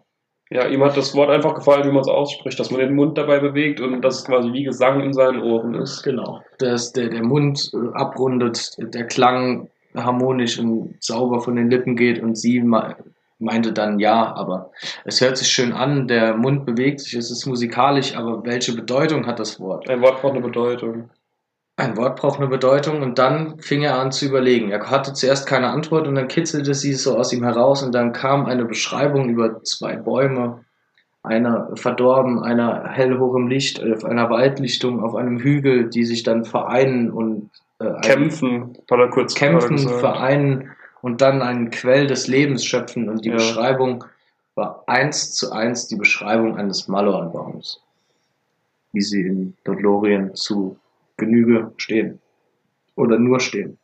ja, 0.50 0.66
ihm 0.68 0.82
hat 0.84 0.96
das 0.96 1.14
Wort 1.14 1.30
einfach 1.30 1.54
gefallen, 1.54 1.84
wie 1.88 1.92
man 1.92 2.00
es 2.02 2.08
ausspricht, 2.08 2.58
dass 2.60 2.70
man 2.70 2.80
den 2.80 2.94
Mund 2.94 3.16
dabei 3.18 3.40
bewegt 3.40 3.80
und 3.80 4.00
dass 4.02 4.18
es 4.20 4.24
quasi 4.26 4.52
wie 4.52 4.64
Gesang 4.64 5.00
in 5.00 5.12
seinen 5.12 5.42
Ohren 5.42 5.74
ist. 5.74 6.02
Genau. 6.02 6.40
Dass 6.58 6.92
der, 6.92 7.08
der 7.08 7.22
Mund 7.24 7.70
äh, 7.74 7.94
abrundet, 7.94 8.76
der 8.78 9.06
Klang 9.06 9.68
harmonisch 9.94 10.58
und 10.58 10.96
sauber 11.00 11.40
von 11.40 11.56
den 11.56 11.70
Lippen 11.70 11.96
geht 11.96 12.22
und 12.22 12.36
sie 12.36 12.60
me- 12.60 12.96
meinte 13.38 13.72
dann 13.72 13.98
ja, 13.98 14.34
aber 14.34 14.70
es 15.04 15.20
hört 15.20 15.36
sich 15.36 15.48
schön 15.48 15.72
an, 15.72 16.08
der 16.08 16.36
Mund 16.36 16.64
bewegt 16.64 17.00
sich, 17.00 17.14
es 17.14 17.30
ist 17.30 17.46
musikalisch, 17.46 18.16
aber 18.16 18.44
welche 18.44 18.74
Bedeutung 18.74 19.26
hat 19.26 19.38
das 19.38 19.60
Wort? 19.60 19.88
Ein 19.88 20.00
Wort 20.00 20.20
braucht 20.20 20.34
eine 20.34 20.42
Bedeutung. 20.42 21.10
Ein 21.78 21.98
Wort 21.98 22.18
braucht 22.18 22.38
eine 22.38 22.48
Bedeutung 22.48 23.02
und 23.02 23.18
dann 23.18 23.60
fing 23.60 23.82
er 23.82 23.98
an 23.98 24.10
zu 24.10 24.24
überlegen. 24.24 24.70
Er 24.70 24.90
hatte 24.90 25.12
zuerst 25.12 25.46
keine 25.46 25.68
Antwort 25.68 26.08
und 26.08 26.14
dann 26.14 26.28
kitzelte 26.28 26.72
sie 26.72 26.94
so 26.94 27.18
aus 27.18 27.34
ihm 27.34 27.44
heraus 27.44 27.82
und 27.82 27.94
dann 27.94 28.12
kam 28.14 28.46
eine 28.46 28.64
Beschreibung 28.64 29.28
über 29.28 29.62
zwei 29.62 29.96
Bäume, 29.96 30.64
einer 31.22 31.70
verdorben, 31.74 32.42
einer 32.42 32.88
hellhoch 32.88 33.34
im 33.34 33.48
Licht, 33.48 33.82
auf 33.82 34.04
einer 34.04 34.30
Waldlichtung, 34.30 35.02
auf 35.02 35.14
einem 35.14 35.38
Hügel, 35.38 35.90
die 35.90 36.04
sich 36.04 36.22
dann 36.22 36.44
vereinen 36.44 37.10
und 37.10 37.50
äh, 37.78 37.84
ein- 37.88 38.00
Kämpfen, 38.00 38.78
er 38.88 39.10
kurz 39.10 39.34
kämpfen, 39.34 39.76
vereinen 39.76 40.70
und 41.06 41.20
dann 41.20 41.40
einen 41.40 41.70
Quell 41.70 42.08
des 42.08 42.26
Lebens 42.26 42.64
schöpfen 42.64 43.08
und 43.08 43.24
die 43.24 43.28
Ja. 43.28 43.36
Beschreibung 43.36 44.04
war 44.56 44.82
eins 44.88 45.34
zu 45.34 45.52
eins 45.52 45.86
die 45.86 45.94
Beschreibung 45.94 46.56
eines 46.56 46.88
Maloran-Baums, 46.88 47.80
wie 48.92 49.00
sie 49.02 49.20
in 49.20 49.56
Dodlorien 49.62 50.34
zu 50.34 50.76
Genüge 51.16 51.72
stehen 51.76 52.20
oder 52.96 53.20
nur 53.20 53.38
stehen 53.38 53.78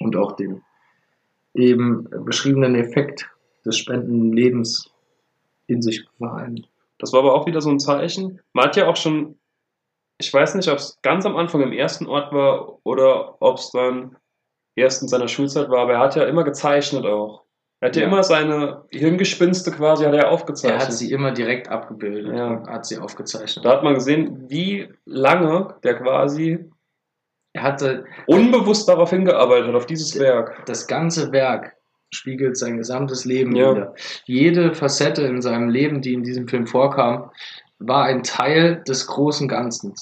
und 0.00 0.16
auch 0.16 0.32
den 0.32 0.62
eben 1.52 2.08
beschriebenen 2.24 2.74
Effekt 2.74 3.28
des 3.66 3.76
spendenden 3.76 4.32
Lebens 4.32 4.90
in 5.66 5.82
sich 5.82 6.06
vereinen. 6.16 6.66
Das 6.98 7.12
war 7.12 7.20
aber 7.20 7.34
auch 7.34 7.46
wieder 7.46 7.60
so 7.60 7.68
ein 7.68 7.80
Zeichen. 7.80 8.40
Man 8.54 8.64
hat 8.64 8.76
ja 8.76 8.88
auch 8.88 8.96
schon, 8.96 9.38
ich 10.16 10.32
weiß 10.32 10.54
nicht, 10.54 10.70
ob 10.70 10.78
es 10.78 10.96
ganz 11.02 11.26
am 11.26 11.36
Anfang 11.36 11.60
im 11.60 11.72
ersten 11.72 12.06
Ort 12.06 12.32
war 12.32 12.78
oder 12.86 13.42
ob 13.42 13.58
es 13.58 13.72
dann 13.72 14.16
erst 14.78 15.02
in 15.02 15.08
seiner 15.08 15.28
Schulzeit 15.28 15.68
war, 15.70 15.80
aber 15.82 15.94
er 15.94 15.98
hat 16.00 16.16
ja 16.16 16.24
immer 16.24 16.44
gezeichnet 16.44 17.04
auch. 17.04 17.44
Er 17.80 17.88
hat 17.88 17.96
ja, 17.96 18.02
Ja. 18.02 18.08
immer 18.08 18.22
seine 18.24 18.84
Hirngespinste 18.90 19.70
quasi 19.70 20.04
hat 20.04 20.12
er 20.14 20.24
Er 20.24 20.30
aufgezeichnet. 20.30 20.80
hat 20.82 20.92
sie 20.92 21.12
immer 21.12 21.30
direkt 21.32 21.68
abgebildet 21.68 22.34
Ja. 22.36 22.46
und 22.48 22.68
hat 22.68 22.86
sie 22.86 22.98
aufgezeichnet. 22.98 23.64
da 23.64 23.70
hat 23.70 23.84
man 23.84 23.94
gesehen, 23.94 24.46
wie 24.48 24.88
lange 25.04 25.74
der 25.84 25.94
quasi 25.98 26.70
Er 27.54 27.62
hatte 27.62 28.04
unbewusst 28.26 28.88
darauf 28.88 29.10
hingearbeitet 29.10 29.68
hat, 29.68 29.74
auf 29.74 29.86
dieses 29.86 30.18
Werk. 30.18 30.64
das 30.66 30.86
ganze 30.86 31.32
Werk 31.32 31.74
spiegelt 32.10 32.56
sein 32.56 32.76
gesamtes 32.76 33.24
Leben 33.24 33.54
Ja. 33.56 33.72
wider. 33.74 33.94
Jede 34.26 34.74
Facette 34.74 35.22
in 35.22 35.40
seinem 35.42 35.68
Leben, 35.68 36.00
die 36.02 36.12
in 36.14 36.22
diesem 36.24 36.46
Film 36.48 36.66
vorkam, 36.66 37.30
war 37.78 38.04
ein 38.04 38.22
Teil 38.22 38.82
des 38.88 39.06
großen 39.06 39.46
Ganzen. 39.48 39.94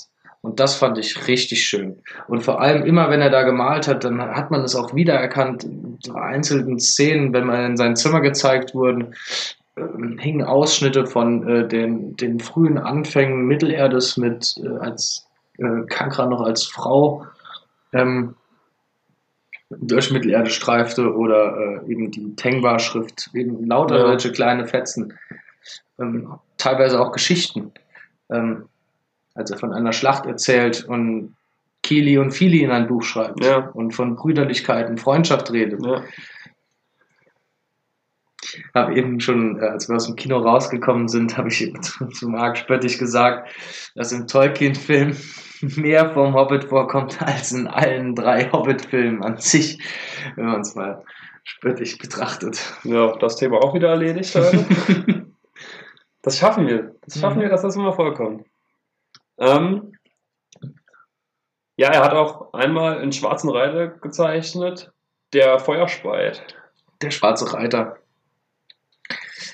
Und 0.47 0.61
das 0.61 0.77
fand 0.77 0.97
ich 0.97 1.27
richtig 1.27 1.65
schön. 1.65 1.97
Und 2.29 2.45
vor 2.45 2.61
allem 2.61 2.85
immer, 2.85 3.11
wenn 3.11 3.21
er 3.21 3.31
da 3.31 3.43
gemalt 3.43 3.89
hat, 3.89 4.05
dann 4.05 4.21
hat 4.21 4.53
man 4.53 4.61
es 4.63 4.77
auch 4.77 4.95
wiedererkannt 4.95 5.67
einzelnen 6.15 6.79
Szenen, 6.79 7.33
wenn 7.33 7.47
man 7.47 7.73
in 7.73 7.77
sein 7.77 7.97
Zimmer 7.97 8.21
gezeigt 8.21 8.73
wurden, 8.73 9.17
äh, 9.75 9.83
hingen 10.21 10.45
Ausschnitte 10.45 11.05
von 11.05 11.49
äh, 11.49 11.67
den, 11.67 12.15
den 12.15 12.39
frühen 12.39 12.79
Anfängen 12.79 13.47
Mittelerdes 13.47 14.17
mit 14.19 14.55
äh, 14.63 14.69
als 14.79 15.27
äh, 15.59 15.85
Kankra 15.89 16.27
noch 16.27 16.43
als 16.43 16.65
Frau 16.65 17.27
ähm, 17.93 18.37
durch 19.69 20.13
Mittelerde 20.13 20.51
streifte 20.51 21.13
oder 21.13 21.83
äh, 21.85 21.91
eben 21.91 22.13
die 22.13 22.37
Tengwa-Schrift, 22.37 23.31
eben 23.35 23.67
lauter 23.67 23.99
Ja. 23.99 24.07
solche 24.07 24.31
kleine 24.31 24.69
Fetzen, 24.69 25.13
ähm, 25.99 26.35
teilweise 26.57 27.01
auch 27.01 27.11
Geschichten. 27.11 27.73
Ähm, 28.31 28.69
als 29.37 29.51
er 29.51 29.59
von 29.59 29.73
einer 29.73 29.93
Schlacht 29.93 30.27
erzählt 30.27 30.85
und 30.85 31.37
Kili 31.83 32.19
und 32.19 32.33
Fili 32.33 32.63
in 32.63 32.71
ein 32.73 32.89
Buch 32.89 33.03
schreibt 33.05 33.45
Ja. 33.45 33.69
und 33.71 33.93
von 33.93 34.17
Brüderlichkeit 34.17 34.89
und 34.89 35.01
Freundschaft 35.01 35.53
redet. 35.53 35.85
Ja. 35.85 36.03
habe 38.75 38.95
eben 38.95 39.21
schon, 39.21 39.61
äh, 39.61 39.67
als 39.67 39.89
wir 39.89 39.97
aus 39.97 40.07
dem 40.07 40.17
Kino 40.17 40.39
rausgekommen 40.39 41.09
sind, 41.09 41.37
habe 41.37 41.49
ich 41.49 41.73
zu, 41.83 42.07
zu 42.13 42.29
Marc 42.29 42.57
spöttisch 42.59 42.99
gesagt, 42.99 43.51
dass 43.95 44.13
im 44.13 44.27
Tolkien-Film 44.27 45.17
mehr 45.77 46.11
vom 46.11 46.35
Hobbit 46.35 46.65
vorkommt 46.65 47.21
als 47.23 47.53
in 47.53 47.67
allen 47.67 48.15
drei 48.15 48.51
Hobbit-Filmen 48.51 49.23
an 49.23 49.39
sich, 49.39 49.79
wenn 50.37 50.47
man 50.47 50.61
es 50.61 50.75
mal 50.75 51.03
spöttisch 51.45 51.99
betrachtet. 51.99 52.61
ja, 52.85 53.17
das 53.19 53.37
Thema 53.37 53.59
auch 53.59 53.75
wieder 53.75 53.91
erledigt. 53.91 54.35
Das 56.23 56.39
schaffen 56.39 56.67
wir. 56.67 56.97
Das 57.03 57.21
schaffen 57.21 57.41
wir, 57.41 57.49
dass 57.49 57.63
das 57.63 57.77
immer 57.77 57.93
vorkommt. 57.93 58.45
Ähm, 59.39 59.93
ja, 61.77 61.89
er 61.91 62.03
hat 62.05 62.13
auch 62.15 62.53
einmal 62.55 62.99
einen 62.99 63.13
schwarzen 63.13 63.51
Reiter 63.51 63.89
gezeichnet, 63.89 64.93
der 65.33 65.59
Feuer 65.59 65.89
speit. 65.89 66.43
Der 67.03 67.11
schwarze 67.11 67.53
Reiter. 67.53 67.97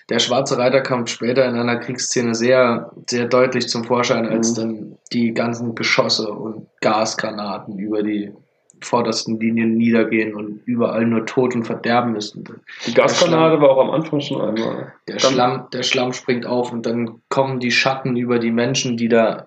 Der 0.08 0.18
schwarze 0.20 0.58
Reiter 0.58 0.82
kommt 0.82 1.10
später 1.10 1.44
in 1.46 1.56
einer 1.56 1.76
Kriegsszene 1.78 2.34
sehr, 2.34 2.92
sehr 3.08 3.26
deutlich 3.26 3.68
zum 3.68 3.84
Vorschein, 3.84 4.26
als 4.26 4.52
Mhm. 4.52 4.60
dann 4.60 4.98
die 5.12 5.32
ganzen 5.34 5.74
Geschosse 5.74 6.30
und 6.30 6.68
Gasgranaten 6.80 7.78
über 7.78 8.02
die 8.02 8.32
vordersten 8.80 9.38
Linien 9.38 9.74
niedergehen 9.76 10.34
und 10.34 10.60
überall 10.66 11.06
nur 11.06 11.24
Tod 11.24 11.54
und 11.54 11.64
Verderben 11.64 12.16
ist. 12.16 12.34
Und 12.34 12.50
Die 12.86 12.94
Gasgranate 12.94 13.60
war 13.60 13.70
auch 13.70 13.80
am 13.80 13.90
Anfang 13.90 14.20
schon 14.20 14.40
einmal. 14.40 14.92
der, 15.06 15.18
Schlamm, 15.20 15.68
der 15.72 15.82
Schlamm 15.84 16.12
springt 16.12 16.46
auf 16.46 16.72
und 16.72 16.84
dann 16.84 17.22
kommen 17.28 17.60
die 17.60 17.70
Schatten 17.70 18.16
über 18.16 18.38
die 18.40 18.50
Menschen, 18.50 18.96
die 18.96 19.08
da 19.08 19.46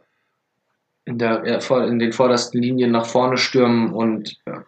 in, 1.06 1.18
der, 1.18 1.44
in 1.44 2.00
den 2.00 2.12
vordersten 2.12 2.62
Linien 2.62 2.92
nach 2.92 3.06
vorne 3.06 3.38
stürmen 3.38 3.94
und 3.94 4.38
ja, 4.48 4.64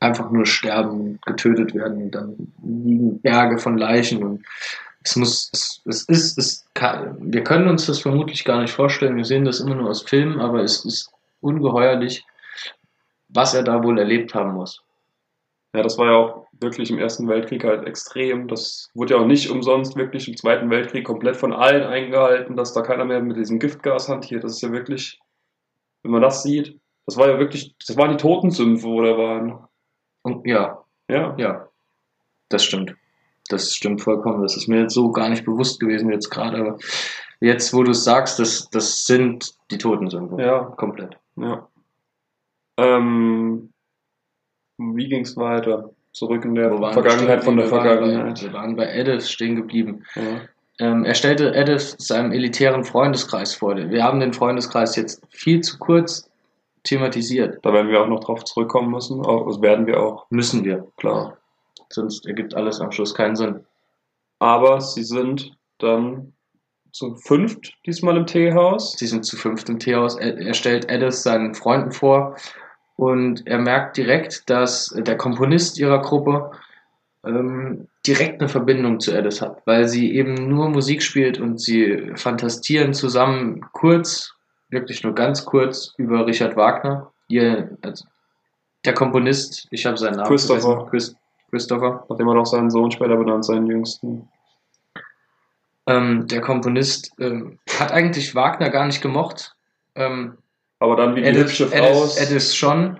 einfach 0.00 0.30
nur 0.30 0.46
sterben 0.46 1.00
und 1.00 1.22
getötet 1.26 1.74
werden. 1.74 2.04
Und 2.04 2.10
dann 2.14 2.52
liegen 2.64 3.20
Berge 3.20 3.58
von 3.58 3.78
Leichen 3.78 4.22
und 4.22 4.44
es 5.04 5.16
muss, 5.16 5.50
es, 5.52 5.82
es 5.84 6.02
ist, 6.08 6.38
es 6.38 6.66
kann, 6.74 7.16
wir 7.20 7.44
können 7.44 7.68
uns 7.68 7.86
das 7.86 8.00
vermutlich 8.00 8.44
gar 8.44 8.60
nicht 8.60 8.72
vorstellen. 8.72 9.16
Wir 9.16 9.24
sehen 9.24 9.44
das 9.44 9.60
immer 9.60 9.76
nur 9.76 9.90
aus 9.90 10.02
Filmen, 10.02 10.40
aber 10.40 10.62
es 10.62 10.84
ist 10.84 11.12
ungeheuerlich, 11.40 12.24
was 13.28 13.54
er 13.54 13.62
da 13.62 13.84
wohl 13.84 13.98
erlebt 13.98 14.34
haben 14.34 14.54
muss. 14.54 14.82
Ja, 15.74 15.82
das 15.82 15.98
war 15.98 16.06
ja 16.06 16.16
auch 16.16 16.46
wirklich 16.60 16.90
im 16.90 16.98
Ersten 16.98 17.28
Weltkrieg 17.28 17.62
halt 17.62 17.86
extrem. 17.86 18.48
Das 18.48 18.90
wurde 18.94 19.14
ja 19.14 19.20
auch 19.20 19.26
nicht 19.26 19.50
umsonst 19.50 19.94
wirklich 19.94 20.26
im 20.26 20.36
Zweiten 20.36 20.70
Weltkrieg 20.70 21.04
komplett 21.04 21.36
von 21.36 21.52
allen 21.52 21.84
eingehalten, 21.84 22.56
dass 22.56 22.72
da 22.72 22.80
keiner 22.80 23.04
mehr 23.04 23.20
mit 23.20 23.36
diesem 23.36 23.58
Giftgas 23.58 24.08
hantiert. 24.08 24.42
Das 24.42 24.52
ist 24.52 24.62
ja 24.62 24.72
wirklich, 24.72 25.20
wenn 26.06 26.12
man 26.12 26.22
das 26.22 26.42
sieht, 26.42 26.78
das 27.04 27.16
war 27.16 27.28
ja 27.28 27.38
wirklich, 27.38 27.74
das 27.86 27.96
waren 27.96 28.10
die 28.10 28.16
Totensümpfe, 28.16 28.86
wo 28.86 29.02
da 29.02 29.16
waren. 29.18 29.58
Und 30.22 30.46
ja, 30.46 30.82
Ja. 31.08 31.34
ja, 31.36 31.68
das 32.48 32.64
stimmt. 32.64 32.94
Das 33.48 33.72
stimmt 33.74 34.00
vollkommen. 34.00 34.42
Das 34.42 34.56
ist 34.56 34.66
mir 34.68 34.80
jetzt 34.82 34.94
so 34.94 35.10
gar 35.12 35.28
nicht 35.28 35.44
bewusst 35.44 35.78
gewesen 35.78 36.10
jetzt 36.10 36.30
gerade. 36.30 36.58
Aber 36.58 36.78
jetzt, 37.40 37.72
wo 37.74 37.82
du 37.84 37.90
es 37.92 38.02
sagst, 38.02 38.38
das, 38.40 38.68
das 38.70 39.06
sind 39.06 39.54
die 39.70 39.78
Totensümpfe. 39.78 40.40
Ja. 40.42 40.64
Komplett. 40.76 41.16
Ja. 41.36 41.68
Ähm, 42.76 43.72
wie 44.78 45.08
ging's 45.08 45.36
weiter? 45.36 45.90
Zurück 46.12 46.44
in 46.44 46.54
der 46.54 46.70
Vergangenheit 46.92 47.44
von 47.44 47.56
der 47.56 47.66
Vergangenheit. 47.66 48.42
Wir 48.42 48.52
waren 48.52 48.74
bei 48.74 48.86
Edith 48.92 49.30
stehen 49.30 49.54
geblieben. 49.56 50.04
Ja. 50.14 50.40
Ähm, 50.78 51.04
er 51.04 51.14
stellte 51.14 51.54
Edith 51.54 51.96
seinem 51.98 52.32
elitären 52.32 52.84
Freundeskreis 52.84 53.54
vor. 53.54 53.76
Wir 53.76 54.04
haben 54.04 54.20
den 54.20 54.32
Freundeskreis 54.32 54.96
jetzt 54.96 55.22
viel 55.30 55.60
zu 55.62 55.78
kurz 55.78 56.28
thematisiert. 56.84 57.58
Da 57.62 57.72
werden 57.72 57.90
wir 57.90 58.02
auch 58.02 58.08
noch 58.08 58.20
drauf 58.20 58.44
zurückkommen 58.44 58.90
müssen. 58.90 59.22
Das 59.22 59.60
werden 59.60 59.86
wir 59.86 60.00
auch, 60.00 60.26
Müssen 60.30 60.64
wir. 60.64 60.86
klar. 60.96 61.38
Sonst 61.88 62.26
ergibt 62.26 62.54
alles 62.54 62.80
am 62.80 62.92
Schluss 62.92 63.14
keinen 63.14 63.36
Sinn. 63.36 63.64
Aber 64.38 64.80
sie 64.80 65.04
sind 65.04 65.56
dann 65.78 66.32
zu 66.92 67.14
fünft 67.16 67.74
diesmal 67.86 68.16
im 68.16 68.26
Teehaus. 68.26 68.96
Sie 68.98 69.06
sind 69.06 69.24
zu 69.24 69.36
fünft 69.36 69.68
im 69.68 69.78
Teehaus. 69.78 70.16
Er, 70.16 70.36
er 70.38 70.54
stellt 70.54 70.90
Edith 70.90 71.22
seinen 71.22 71.54
Freunden 71.54 71.92
vor 71.92 72.36
und 72.96 73.46
er 73.46 73.58
merkt 73.58 73.96
direkt, 73.96 74.48
dass 74.48 74.94
der 74.96 75.16
Komponist 75.16 75.78
ihrer 75.78 76.00
Gruppe 76.00 76.50
ähm, 77.26 77.88
direkt 78.06 78.40
eine 78.40 78.48
Verbindung 78.48 79.00
zu 79.00 79.12
Edith 79.12 79.40
hat, 79.40 79.62
weil 79.66 79.88
sie 79.88 80.14
eben 80.14 80.48
nur 80.48 80.68
Musik 80.68 81.02
spielt 81.02 81.38
und 81.38 81.60
sie 81.60 82.12
fantastieren 82.14 82.94
zusammen 82.94 83.66
kurz, 83.72 84.32
wirklich 84.68 85.02
nur 85.02 85.14
ganz 85.14 85.44
kurz 85.44 85.94
über 85.96 86.26
Richard 86.26 86.56
Wagner. 86.56 87.12
Ihr, 87.28 87.76
also 87.82 88.04
der 88.84 88.94
Komponist, 88.94 89.66
ich 89.70 89.84
habe 89.84 89.96
seinen 89.96 90.16
Namen 90.16 90.28
Christopher. 90.28 90.60
vergessen, 90.60 90.90
Chris, 90.90 91.16
Christopher. 91.50 92.06
Nachdem 92.08 92.28
er 92.28 92.34
noch 92.34 92.46
seinen 92.46 92.70
Sohn 92.70 92.90
später 92.90 93.16
benannt, 93.16 93.44
seinen 93.44 93.66
jüngsten. 93.66 94.28
Ähm, 95.86 96.26
der 96.26 96.40
Komponist 96.40 97.12
ähm, 97.18 97.58
hat 97.78 97.92
eigentlich 97.92 98.34
Wagner 98.34 98.70
gar 98.70 98.86
nicht 98.86 99.02
gemocht. 99.02 99.54
Ähm, 99.94 100.38
Aber 100.78 100.96
dann 100.96 101.14
wie 101.14 101.22
die 101.22 101.28
Edith, 101.28 101.42
hübsche 101.42 101.68
Frau. 101.68 102.04
Edith, 102.04 102.20
Edith 102.20 102.54
schon. 102.54 102.98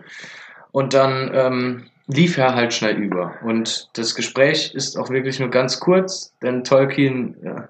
Und 0.72 0.94
dann 0.94 1.30
ähm, 1.34 1.90
lief 2.06 2.38
er 2.38 2.54
halt 2.54 2.72
schnell 2.72 2.96
über. 2.96 3.34
Und 3.42 3.88
das 3.94 4.14
Gespräch 4.14 4.74
ist 4.74 4.96
auch 4.96 5.10
wirklich 5.10 5.40
nur 5.40 5.50
ganz 5.50 5.80
kurz, 5.80 6.32
denn 6.42 6.64
Tolkien 6.64 7.36
ja, 7.42 7.68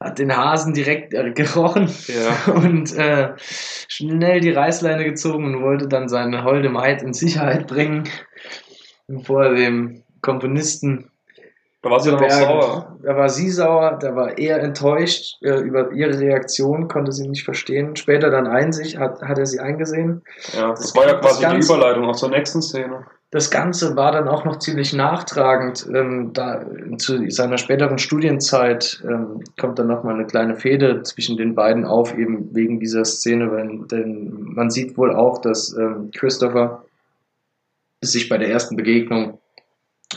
hat 0.00 0.18
den 0.18 0.36
Hasen 0.36 0.72
direkt 0.72 1.14
äh, 1.14 1.32
gerochen 1.32 1.90
Ja. 2.06 2.52
und 2.54 2.94
äh, 2.94 3.32
schnell 3.36 4.40
die 4.40 4.50
Reißleine 4.50 5.04
gezogen 5.04 5.44
und 5.44 5.62
wollte 5.62 5.88
dann 5.88 6.08
seine 6.08 6.44
holde 6.44 6.68
Maid 6.68 7.02
in 7.02 7.12
Sicherheit 7.12 7.66
bringen, 7.66 8.08
er 9.08 9.54
dem 9.54 10.02
Komponisten 10.22 11.10
Da 11.82 11.90
war 11.90 12.00
sie 12.00 12.10
dann 12.10 12.24
auch 12.24 12.30
sauer. 12.30 12.96
Da 13.02 13.16
war 13.16 13.28
sie 13.28 13.50
sauer, 13.50 13.98
da 14.00 14.16
war 14.16 14.38
er 14.38 14.60
enttäuscht 14.60 15.40
äh, 15.42 15.60
über 15.60 15.92
ihre 15.92 16.18
Reaktion, 16.18 16.88
konnte 16.88 17.12
sie 17.12 17.28
nicht 17.28 17.44
verstehen. 17.44 17.96
Später 17.96 18.30
dann 18.30 18.46
einzig 18.46 18.98
hat, 18.98 19.22
hat 19.22 19.38
er 19.38 19.46
sie 19.46 19.60
eingesehen. 19.60 20.22
Ja, 20.54 20.70
das, 20.70 20.80
Das 20.80 20.96
war 20.96 21.06
ja 21.06 21.14
quasi 21.14 21.46
die 21.46 21.64
Überleitung 21.64 22.06
auch 22.06 22.16
zur 22.16 22.30
nächsten 22.30 22.60
Szene. 22.60 23.06
Das 23.30 23.50
Ganze 23.50 23.96
war 23.96 24.12
dann 24.12 24.28
auch 24.28 24.44
noch 24.44 24.58
ziemlich 24.60 24.92
nachtragend. 24.92 25.86
Ähm, 25.92 26.32
da, 26.32 26.64
zu 26.96 27.28
seiner 27.28 27.58
späteren 27.58 27.98
Studienzeit 27.98 29.02
ähm, 29.04 29.42
kommt 29.58 29.78
dann 29.78 29.88
nochmal 29.88 30.14
eine 30.14 30.26
kleine 30.26 30.54
Fehde 30.54 31.02
zwischen 31.02 31.36
den 31.36 31.54
beiden 31.54 31.84
auf, 31.84 32.16
eben 32.16 32.54
wegen 32.54 32.78
dieser 32.78 33.04
Szene, 33.04 33.50
wenn, 33.50 33.88
denn 33.88 34.30
man 34.54 34.70
sieht 34.70 34.96
wohl 34.96 35.14
auch, 35.14 35.40
dass 35.40 35.76
ähm, 35.76 36.12
Christopher 36.14 36.84
sich 38.00 38.28
bei 38.28 38.38
der 38.38 38.48
ersten 38.48 38.76
Begegnung 38.76 39.40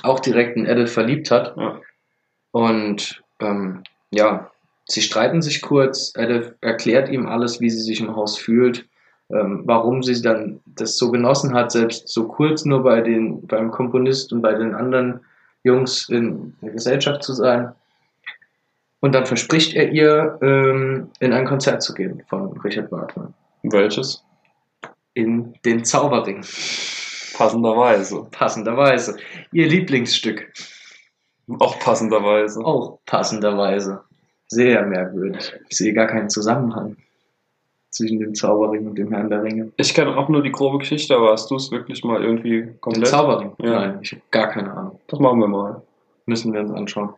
auch 0.03 0.19
direkt 0.19 0.55
in 0.55 0.65
Edith 0.65 0.91
verliebt 0.91 1.31
hat. 1.31 1.57
Ja. 1.57 1.81
Und 2.51 3.23
ähm, 3.39 3.83
ja, 4.11 4.51
sie 4.85 5.01
streiten 5.01 5.41
sich 5.41 5.61
kurz. 5.61 6.13
Edith 6.15 6.53
erklärt 6.61 7.09
ihm 7.09 7.27
alles, 7.27 7.59
wie 7.59 7.69
sie 7.71 7.81
sich 7.81 8.01
im 8.01 8.15
Haus 8.15 8.37
fühlt, 8.37 8.87
ähm, 9.31 9.61
warum 9.65 10.01
sie 10.01 10.21
dann 10.21 10.59
das 10.65 10.97
so 10.97 11.11
genossen 11.11 11.53
hat, 11.53 11.71
selbst 11.71 12.07
so 12.07 12.27
kurz 12.27 12.65
nur 12.65 12.83
bei 12.83 13.01
den, 13.01 13.45
beim 13.45 13.69
Komponist 13.71 14.33
und 14.33 14.41
bei 14.41 14.53
den 14.53 14.73
anderen 14.73 15.21
Jungs 15.63 16.09
in 16.09 16.55
der 16.61 16.71
Gesellschaft 16.71 17.23
zu 17.23 17.33
sein. 17.33 17.73
Und 19.01 19.13
dann 19.13 19.25
verspricht 19.25 19.75
er 19.75 19.91
ihr, 19.91 20.37
ähm, 20.41 21.09
in 21.19 21.31
ein 21.31 21.45
Konzert 21.45 21.83
zu 21.83 21.93
gehen 21.93 22.23
von 22.27 22.59
Richard 22.61 22.91
Wagner. 22.91 23.31
Welches? 23.63 24.23
In 25.13 25.53
den 25.63 25.85
Zauberring. 25.85 26.43
Passenderweise. 27.37 28.27
Passenderweise. 28.31 29.17
Ihr 29.51 29.67
Lieblingsstück. 29.67 30.51
Auch 31.59 31.79
passenderweise. 31.79 32.61
Auch 32.65 32.99
passenderweise. 33.05 34.01
Sehr 34.47 34.85
merkwürdig. 34.85 35.53
Ich 35.69 35.77
sehe 35.77 35.93
gar 35.93 36.07
keinen 36.07 36.29
Zusammenhang 36.29 36.97
zwischen 37.91 38.19
dem 38.19 38.33
Zauberring 38.35 38.87
und 38.87 38.95
dem 38.97 39.11
Herrn 39.11 39.29
der 39.29 39.43
Ringe. 39.43 39.71
Ich 39.77 39.93
kenne 39.93 40.15
auch 40.17 40.29
nur 40.29 40.43
die 40.43 40.51
grobe 40.51 40.77
Geschichte, 40.79 41.15
aber 41.15 41.31
hast 41.31 41.49
du 41.51 41.55
es 41.55 41.71
wirklich 41.71 42.03
mal 42.03 42.23
irgendwie 42.23 42.61
Den 42.63 42.81
komplett? 42.81 43.07
Zauberring? 43.07 43.53
Ja. 43.61 43.71
Nein, 43.71 43.99
ich 44.01 44.11
habe 44.11 44.21
gar 44.31 44.47
keine 44.47 44.71
Ahnung. 44.73 44.99
Das 45.07 45.19
machen 45.19 45.39
wir 45.39 45.47
mal. 45.47 45.81
Müssen 46.25 46.53
wir 46.53 46.59
uns 46.61 46.71
anschauen. 46.71 47.13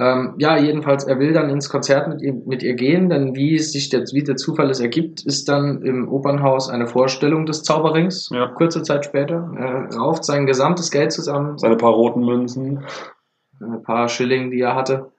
Ähm, 0.00 0.34
ja, 0.38 0.56
jedenfalls, 0.56 1.02
er 1.04 1.18
will 1.18 1.32
dann 1.32 1.50
ins 1.50 1.68
Konzert 1.68 2.06
mit 2.08 2.22
ihr, 2.22 2.32
mit 2.32 2.62
ihr 2.62 2.74
gehen, 2.74 3.08
denn 3.08 3.34
wie 3.34 3.56
es 3.56 3.72
sich 3.72 3.88
der, 3.88 4.02
wie 4.12 4.22
der 4.22 4.36
Zufall 4.36 4.70
es 4.70 4.78
ergibt, 4.78 5.22
ist 5.26 5.48
dann 5.48 5.82
im 5.82 6.08
Opernhaus 6.08 6.70
eine 6.70 6.86
Vorstellung 6.86 7.46
des 7.46 7.64
Zauberrings. 7.64 8.30
Ja. 8.32 8.46
Kurze 8.46 8.82
Zeit 8.84 9.04
später. 9.04 9.50
Er 9.58 9.96
rauft 9.98 10.24
sein 10.24 10.46
gesamtes 10.46 10.92
Geld 10.92 11.10
zusammen, 11.12 11.58
Seine 11.58 11.76
paar 11.76 11.92
roten 11.92 12.20
Münzen. 12.24 12.84
ein 13.60 13.82
paar 13.82 14.08
Schilling, 14.08 14.52
die 14.52 14.60
er 14.60 14.76
hatte. 14.76 15.10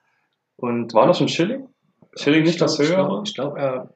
Und 0.56 0.94
War 0.94 1.06
das 1.06 1.18
schon 1.18 1.28
Schilling? 1.28 1.68
Schilling 2.16 2.44
nicht 2.44 2.60
das 2.60 2.80
Ich 2.80 2.88
höhere? 2.88 3.04
glaube, 3.06 3.22
ich 3.26 3.34
glaub, 3.34 3.56
er, 3.58 3.90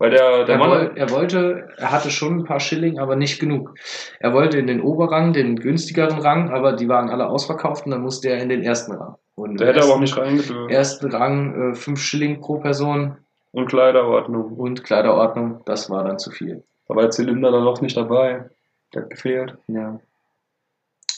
Weil 0.00 0.10
der, 0.10 0.44
der 0.44 0.54
er, 0.54 0.58
Mann. 0.58 0.70
woll, 0.70 0.92
er 0.96 1.10
wollte, 1.10 1.68
er 1.76 1.92
hatte 1.92 2.10
schon 2.10 2.38
ein 2.40 2.44
paar 2.44 2.58
Schilling, 2.58 2.98
aber 2.98 3.16
nicht 3.16 3.38
genug. 3.38 3.74
Er 4.18 4.32
wollte 4.32 4.58
in 4.58 4.66
den 4.66 4.80
Oberrang, 4.80 5.32
den 5.34 5.56
günstigeren 5.56 6.18
Rang, 6.20 6.50
aber 6.50 6.72
die 6.72 6.88
waren 6.88 7.10
alle 7.10 7.28
ausverkauft 7.28 7.84
und 7.84 7.92
dann 7.92 8.00
musste 8.00 8.30
er 8.30 8.42
in 8.42 8.48
den 8.48 8.62
ersten 8.62 8.92
Rang. 8.92 9.16
Und 9.34 9.60
Der 9.60 9.68
hätte 9.68 9.80
aber 9.82 9.88
auch 9.94 10.00
ersten- 10.00 10.02
nicht 10.02 10.16
reingedürft. 10.16 10.70
ersten 10.72 11.12
Rang 11.12 11.72
äh, 11.72 11.74
fünf 11.74 12.00
Schilling 12.00 12.40
pro 12.40 12.56
Person 12.58 13.18
Und 13.52 13.66
Kleiderordnung. 13.68 14.52
und 14.56 14.84
Kleiderordnung, 14.84 15.60
das 15.66 15.90
war 15.90 16.02
dann 16.02 16.18
zu 16.18 16.30
viel. 16.30 16.64
Da 16.88 16.94
war 16.96 17.02
der 17.02 17.10
Zylinder 17.10 17.52
dann 17.52 17.64
noch 17.64 17.80
nicht 17.82 17.96
dabei. 17.96 18.48
Der 18.94 19.02
hat 19.02 19.10
gefehlt. 19.10 19.56
Ja. 19.68 20.00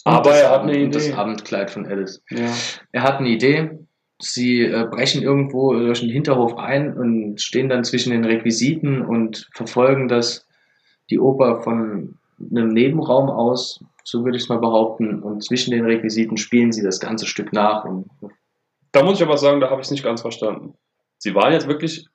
Aber 0.05 0.33
er 0.35 0.51
hat 0.51 0.63
eine 0.63 0.85
und 0.85 0.95
Das 0.95 1.07
Idee. 1.07 1.17
Abendkleid 1.17 1.71
von 1.71 1.87
Alice. 1.87 2.21
Ja. 2.31 2.51
Er 2.91 3.03
hat 3.05 3.19
eine 3.19 3.29
Idee. 3.29 3.79
Sie 4.23 4.63
äh, 4.63 4.87
brechen 4.89 5.23
irgendwo 5.23 5.73
durch 5.73 6.01
den 6.01 6.11
Hinterhof 6.11 6.57
ein 6.57 6.97
und 6.97 7.41
stehen 7.41 7.69
dann 7.69 7.83
zwischen 7.83 8.13
den 8.13 8.25
Requisiten 8.25 9.03
und 9.03 9.49
verfolgen 9.53 10.07
das, 10.07 10.47
die 11.11 11.19
Oper 11.19 11.63
von 11.63 12.19
einem 12.51 12.69
Nebenraum 12.69 13.29
aus, 13.31 13.85
so 14.05 14.25
würde 14.25 14.37
ich 14.37 14.45
es 14.45 14.49
mal 14.49 14.59
behaupten. 14.59 15.21
Und 15.21 15.43
zwischen 15.45 15.73
den 15.73 15.85
Requisiten 15.85 16.37
spielen 16.37 16.73
sie 16.73 16.83
das 16.83 17.01
ganze 17.01 17.27
Stück 17.27 17.53
nach. 17.53 17.85
Da 18.93 19.03
muss 19.03 19.21
ich 19.21 19.27
aber 19.27 19.39
sagen, 19.39 19.61
da 19.61 19.71
habe 19.71 19.81
ich 19.81 19.87
es 19.87 19.91
nicht 19.91 20.05
ganz 20.05 20.21
verstanden. 20.21 20.75
Sie 21.19 21.35
waren 21.35 21.53
jetzt 21.53 21.67
wirklich 21.67 22.07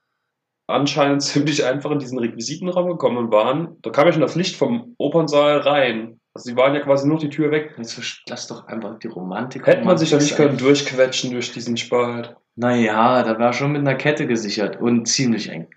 anscheinend 0.67 1.22
ziemlich 1.24 1.65
einfach 1.65 1.91
in 1.91 2.00
diesen 2.00 2.20
Requisitenraum 2.20 2.88
gekommen 2.88 3.17
und 3.17 3.32
waren, 3.32 3.78
da 3.82 3.89
kam 3.89 4.06
ja 4.08 4.13
schon 4.13 4.22
das 4.22 4.36
Licht 4.36 4.56
vom 4.56 4.96
Opernsaal 4.98 5.60
rein. 5.60 6.20
Also 6.38 6.52
sie 6.52 6.56
waren 6.56 6.76
ja 6.76 6.82
quasi 6.82 7.08
nur 7.08 7.17
die 7.17 7.30
Tür 7.30 7.50
weg. 7.50 7.73
jetzt 7.80 8.21
lass 8.30 8.45
doch 8.45 8.67
einfach 8.67 9.00
die 9.00 9.08
Romantik. 9.08 9.65
Hätte 9.65 9.84
man 9.84 9.97
sich 9.97 10.12
ja 10.12 10.19
nicht 10.19 10.36
können 10.36 10.56
durchquetschen 10.56 11.32
durch 11.32 11.52
diesen 11.52 11.78
Spalt. 11.78 12.36
Naja, 12.56 13.23
da 13.23 13.39
war 13.39 13.54
schon 13.54 13.71
mit 13.71 13.82
einer 13.82 13.95
Kette 13.95 14.28
gesichert 14.28 14.80
und 14.80 15.08
ziemlich 15.08 15.50
eng. 15.50 15.67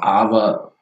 Aber 0.00 0.72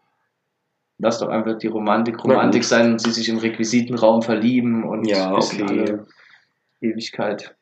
lass 0.99 1.19
doch 1.19 1.31
einfach 1.31 1.59
die 1.59 1.67
Romantik 1.67 2.23
Romantik 2.23 2.63
sein 2.63 2.93
und 2.93 3.01
sie 3.01 3.11
sich 3.11 3.29
im 3.29 3.39
Requisitenraum 3.39 4.23
verlieben 4.23 4.85
und 4.85 5.05
Ja, 5.05 5.33
okay. 5.33 5.99
Ewigkeit. 6.81 7.57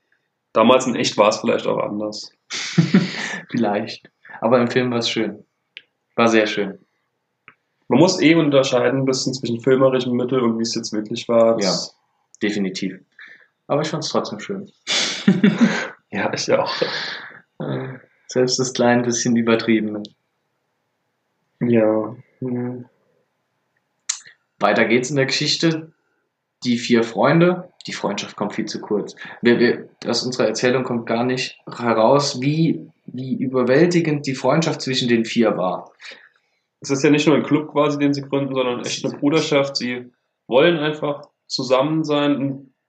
Damals 0.53 0.87
in 0.87 0.95
echt 0.95 1.17
war 1.17 1.31
es 1.31 1.39
vielleicht 1.39 1.67
auch 1.67 1.79
anders. 1.79 2.33
Vielleicht. 3.51 4.11
Aber 4.43 4.61
im 4.61 4.69
Film 4.69 4.91
war 4.91 4.99
es 4.99 5.09
schön. 5.09 5.47
War 6.17 6.29
sehr 6.29 6.47
schön. 6.47 6.86
Man 7.89 8.01
muss 8.01 8.21
eh 8.21 8.35
unterscheiden 8.35 9.01
ein 9.01 9.05
bisschen 9.05 9.33
zwischen 9.35 9.61
filmerischem 9.61 10.13
Mittel 10.13 10.41
und 10.41 10.59
wie 10.59 10.63
es 10.63 10.75
jetzt 10.75 10.93
wirklich 10.93 11.29
war. 11.29 11.57
Das- 11.57 11.95
Definitiv. 12.43 13.01
Aber 13.67 13.81
ich 13.83 13.89
fand 13.89 14.05
es 14.05 14.11
trotzdem 14.11 14.41
schön. 14.41 14.71
ja, 16.11 16.31
ich 16.35 16.53
auch. 16.53 16.71
Äh, 17.59 17.95
Selbst 18.29 18.59
das 18.59 18.75
kleine 18.75 19.03
bisschen 19.05 19.35
übertrieben. 19.37 20.03
Ja. 21.61 22.15
Mhm. 22.41 22.85
Weiter 24.59 24.85
geht's 24.85 25.11
in 25.11 25.17
der 25.17 25.27
Geschichte. 25.27 25.93
Die 26.65 26.79
vier 26.79 27.03
Freunde 27.05 27.73
die 27.87 27.93
Freundschaft 27.93 28.37
kommt 28.37 28.55
viel 28.55 28.65
zu 28.67 28.81
kurz. 28.81 29.15
Wir, 29.43 29.59
wir, 29.61 29.89
aus 30.07 30.25
unserer 30.25 30.49
Erzählung 30.49 30.83
kommt 30.85 31.07
gar 31.07 31.25
nicht 31.25 31.59
heraus, 31.71 32.41
wie, 32.41 32.91
wie 33.07 33.37
überwältigend 33.37 34.27
die 34.27 34.35
Freundschaft 34.35 34.81
zwischen 34.81 35.09
den 35.09 35.25
vier 35.25 35.57
war. 35.57 35.93
Es 36.81 36.91
ist 36.91 37.03
ja 37.03 37.11
nicht 37.11 37.27
nur 37.27 37.37
ein 37.37 37.43
Club 37.43 37.73
quasi, 37.73 37.99
den 37.99 38.13
sie 38.15 38.23
gründen, 38.23 38.55
sondern 38.55 38.81
echt 38.81 39.05
eine 39.05 39.17
Bruderschaft. 39.19 39.77
Sie 39.77 40.11
wollen 40.47 40.79
einfach 40.79 41.23
zusammen 41.47 42.05
sein. 42.05 42.37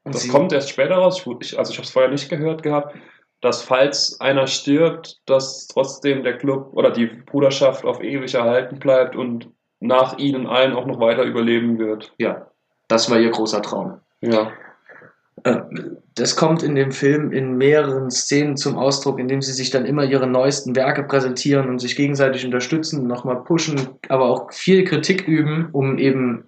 Und 0.03 0.15
das 0.15 0.27
kommt 0.27 0.51
erst 0.53 0.69
später 0.69 0.95
raus. 0.95 1.25
Ich, 1.25 1.27
ich- 1.53 1.59
also 1.59 1.71
ich 1.71 1.77
habe 1.77 1.85
es 1.85 1.91
vorher 1.91 2.11
nicht 2.11 2.29
gehört 2.29 2.63
gehabt, 2.63 2.95
dass 3.41 3.61
falls 3.61 4.19
einer 4.19 4.47
stirbt, 4.47 5.21
dass 5.25 5.67
trotzdem 5.67 6.23
der 6.23 6.37
Club 6.37 6.69
oder 6.73 6.91
die 6.91 7.05
Bruderschaft 7.05 7.85
auf 7.85 8.01
ewig 8.01 8.33
erhalten 8.33 8.79
bleibt 8.79 9.15
und 9.15 9.49
nach 9.79 10.17
ihnen 10.17 10.47
allen 10.47 10.73
auch 10.73 10.85
noch 10.87 10.99
weiter 10.99 11.23
überleben 11.23 11.77
wird. 11.77 12.13
Ja, 12.17 12.49
das 12.87 13.11
war 13.11 13.19
ihr 13.19 13.29
großer 13.29 13.61
Traum. 13.61 13.99
Ja. 14.21 14.51
Äh, 15.43 15.61
Das 16.15 16.35
kommt 16.35 16.63
in 16.63 16.73
dem 16.73 16.91
Film 16.91 17.31
in 17.31 17.57
mehreren 17.57 18.09
Szenen 18.09 18.57
zum 18.57 18.75
Ausdruck, 18.75 19.19
indem 19.19 19.41
sie 19.43 19.53
sich 19.53 19.69
dann 19.69 19.85
immer 19.85 20.03
ihre 20.03 20.25
neuesten 20.25 20.75
Werke 20.75 21.03
präsentieren 21.03 21.69
und 21.69 21.79
sich 21.79 21.95
gegenseitig 21.95 22.43
unterstützen, 22.43 23.05
nochmal 23.05 23.43
pushen, 23.43 23.89
aber 24.09 24.25
auch 24.25 24.51
viel 24.51 24.83
Kritik 24.83 25.27
üben, 25.27 25.69
um 25.73 25.99
eben 25.99 26.45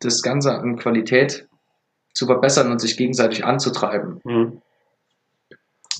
das 0.00 0.22
Ganze 0.22 0.52
an 0.52 0.78
Qualität 0.78 1.46
zu 2.14 2.26
verbessern 2.26 2.70
und 2.70 2.80
sich 2.80 2.96
gegenseitig 2.96 3.44
anzutreiben. 3.44 4.20
Hm. 4.24 4.62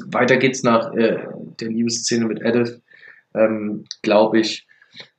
Weiter 0.06 0.38
geht's 0.38 0.62
nach 0.62 0.94
äh, 0.94 1.26
der 1.60 1.68
Liebesszene 1.68 2.24
mit 2.24 2.40
Edith, 2.40 2.80
ähm, 3.34 3.84
glaube 4.02 4.40
ich, 4.40 4.66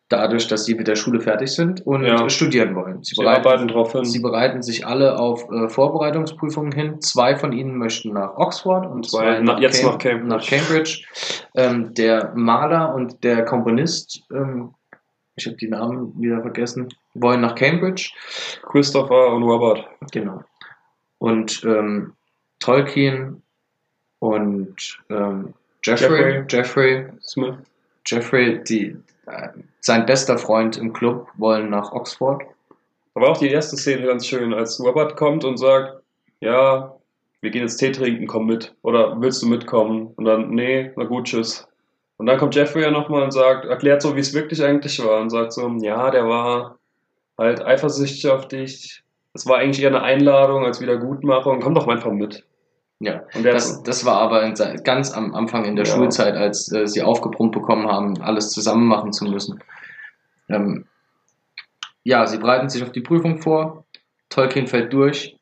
dadurch, 0.09 0.47
dass 0.47 0.65
sie 0.65 0.75
mit 0.75 0.87
der 0.87 0.95
Schule 0.95 1.19
fertig 1.19 1.49
sind 1.51 1.85
und 1.85 2.05
Ja. 2.05 2.29
studieren 2.29 2.75
wollen. 2.75 3.03
Sie 3.03 3.15
Sie 3.15 3.21
bereiten 3.23 3.67
drauf 3.67 3.91
hin. 3.93 4.05
Sie 4.05 4.19
bereiten 4.19 4.61
sich 4.61 4.85
alle 4.85 5.17
auf 5.17 5.49
äh, 5.51 5.67
Vorbereitungsprüfungen 5.67 6.71
hin. 6.71 7.01
Zwei 7.01 7.35
von 7.35 7.51
ihnen 7.53 7.77
möchten 7.77 8.13
nach 8.13 8.35
Oxford 8.37 8.85
und 8.85 9.09
Zwei 9.09 9.37
zwei 9.37 9.39
na- 9.41 9.59
jetzt 9.59 9.81
Cam- 9.81 9.91
nach 9.91 9.97
Cambridge. 9.97 10.27
nach 10.27 10.45
Cambridge. 10.45 11.01
Ähm, 11.55 11.93
der 11.95 12.31
Maler 12.35 12.93
und 12.93 13.23
der 13.23 13.45
Komponist, 13.45 14.21
ähm, 14.31 14.73
ich 15.35 15.47
habe 15.47 15.57
die 15.57 15.67
Namen 15.67 16.13
wieder 16.21 16.39
vergessen, 16.41 16.89
wollen 17.15 17.41
nach 17.41 17.55
Cambridge. 17.55 18.11
Christopher 18.63 19.33
und 19.33 19.43
Robert. 19.43 19.85
Genau. 20.11 20.43
Und 21.17 21.63
ähm, 21.65 22.13
Tolkien 22.59 23.41
und 24.19 24.99
ähm, 25.09 25.53
Jeffrey, 25.83 26.43
Jeffrey, 26.49 27.07
Smith. 27.21 27.55
Jeffrey, 28.05 28.63
die, 28.63 28.95
sein 29.79 30.05
bester 30.05 30.37
Freund 30.37 30.77
im 30.77 30.93
Club, 30.93 31.27
wollen 31.37 31.69
nach 31.69 31.91
Oxford. 31.91 32.43
War 33.13 33.29
auch 33.29 33.37
die 33.37 33.49
erste 33.49 33.77
Szene 33.77 34.05
ganz 34.07 34.27
schön, 34.27 34.53
als 34.53 34.79
Robert 34.79 35.15
kommt 35.15 35.45
und 35.45 35.57
sagt, 35.57 36.01
ja, 36.41 36.95
wir 37.41 37.51
gehen 37.51 37.61
jetzt 37.61 37.77
Tee 37.77 37.91
trinken, 37.91 38.27
komm 38.27 38.47
mit. 38.47 38.75
Oder 38.81 39.21
willst 39.21 39.41
du 39.41 39.47
mitkommen? 39.47 40.13
Und 40.15 40.25
dann, 40.25 40.49
nee, 40.49 40.91
na 40.95 41.05
gut, 41.05 41.25
tschüss. 41.25 41.67
Und 42.17 42.25
dann 42.25 42.37
kommt 42.37 42.55
Jeffrey 42.55 42.81
ja 42.81 42.91
nochmal 42.91 43.23
und 43.23 43.31
sagt, 43.31 43.65
erklärt 43.65 44.01
so, 44.01 44.15
wie 44.15 44.21
es 44.21 44.33
wirklich 44.33 44.63
eigentlich 44.63 45.03
war. 45.03 45.21
Und 45.21 45.29
sagt 45.29 45.53
so, 45.53 45.67
ja, 45.79 46.09
der 46.11 46.27
war 46.27 46.77
halt 47.37 47.63
eifersüchtig 47.63 48.29
auf 48.29 48.47
dich. 48.47 49.03
Es 49.33 49.47
war 49.47 49.57
eigentlich 49.57 49.81
eher 49.81 49.89
eine 49.89 50.01
Einladung 50.01 50.65
als 50.65 50.81
Wiedergutmachung. 50.81 51.59
Komm 51.61 51.75
doch 51.75 51.87
einfach 51.87 52.11
mit. 52.11 52.45
Ja, 52.99 53.23
Und 53.33 53.43
Das, 53.43 53.83
das 53.83 54.05
war 54.05 54.21
aber 54.21 54.49
ganz 54.83 55.11
am 55.11 55.35
Anfang 55.35 55.65
in 55.65 55.75
der 55.75 55.85
Ja. 55.85 55.95
Schulzeit, 55.95 56.35
als 56.35 56.71
äh, 56.71 56.87
sie 56.87 57.03
aufgebrummt 57.03 57.51
bekommen 57.51 57.87
haben, 57.87 58.21
alles 58.21 58.51
zusammen 58.51 58.87
machen 58.87 59.11
zu 59.11 59.25
müssen. 59.25 59.61
Ähm, 60.47 60.85
ja, 62.03 62.25
sie 62.25 62.37
bereiten 62.37 62.69
sich 62.69 62.83
auf 62.83 62.91
die 62.91 63.01
Prüfung 63.01 63.39
vor. 63.41 63.85
Tolkien 64.29 64.67
fällt 64.67 64.93
durch. 64.93 65.37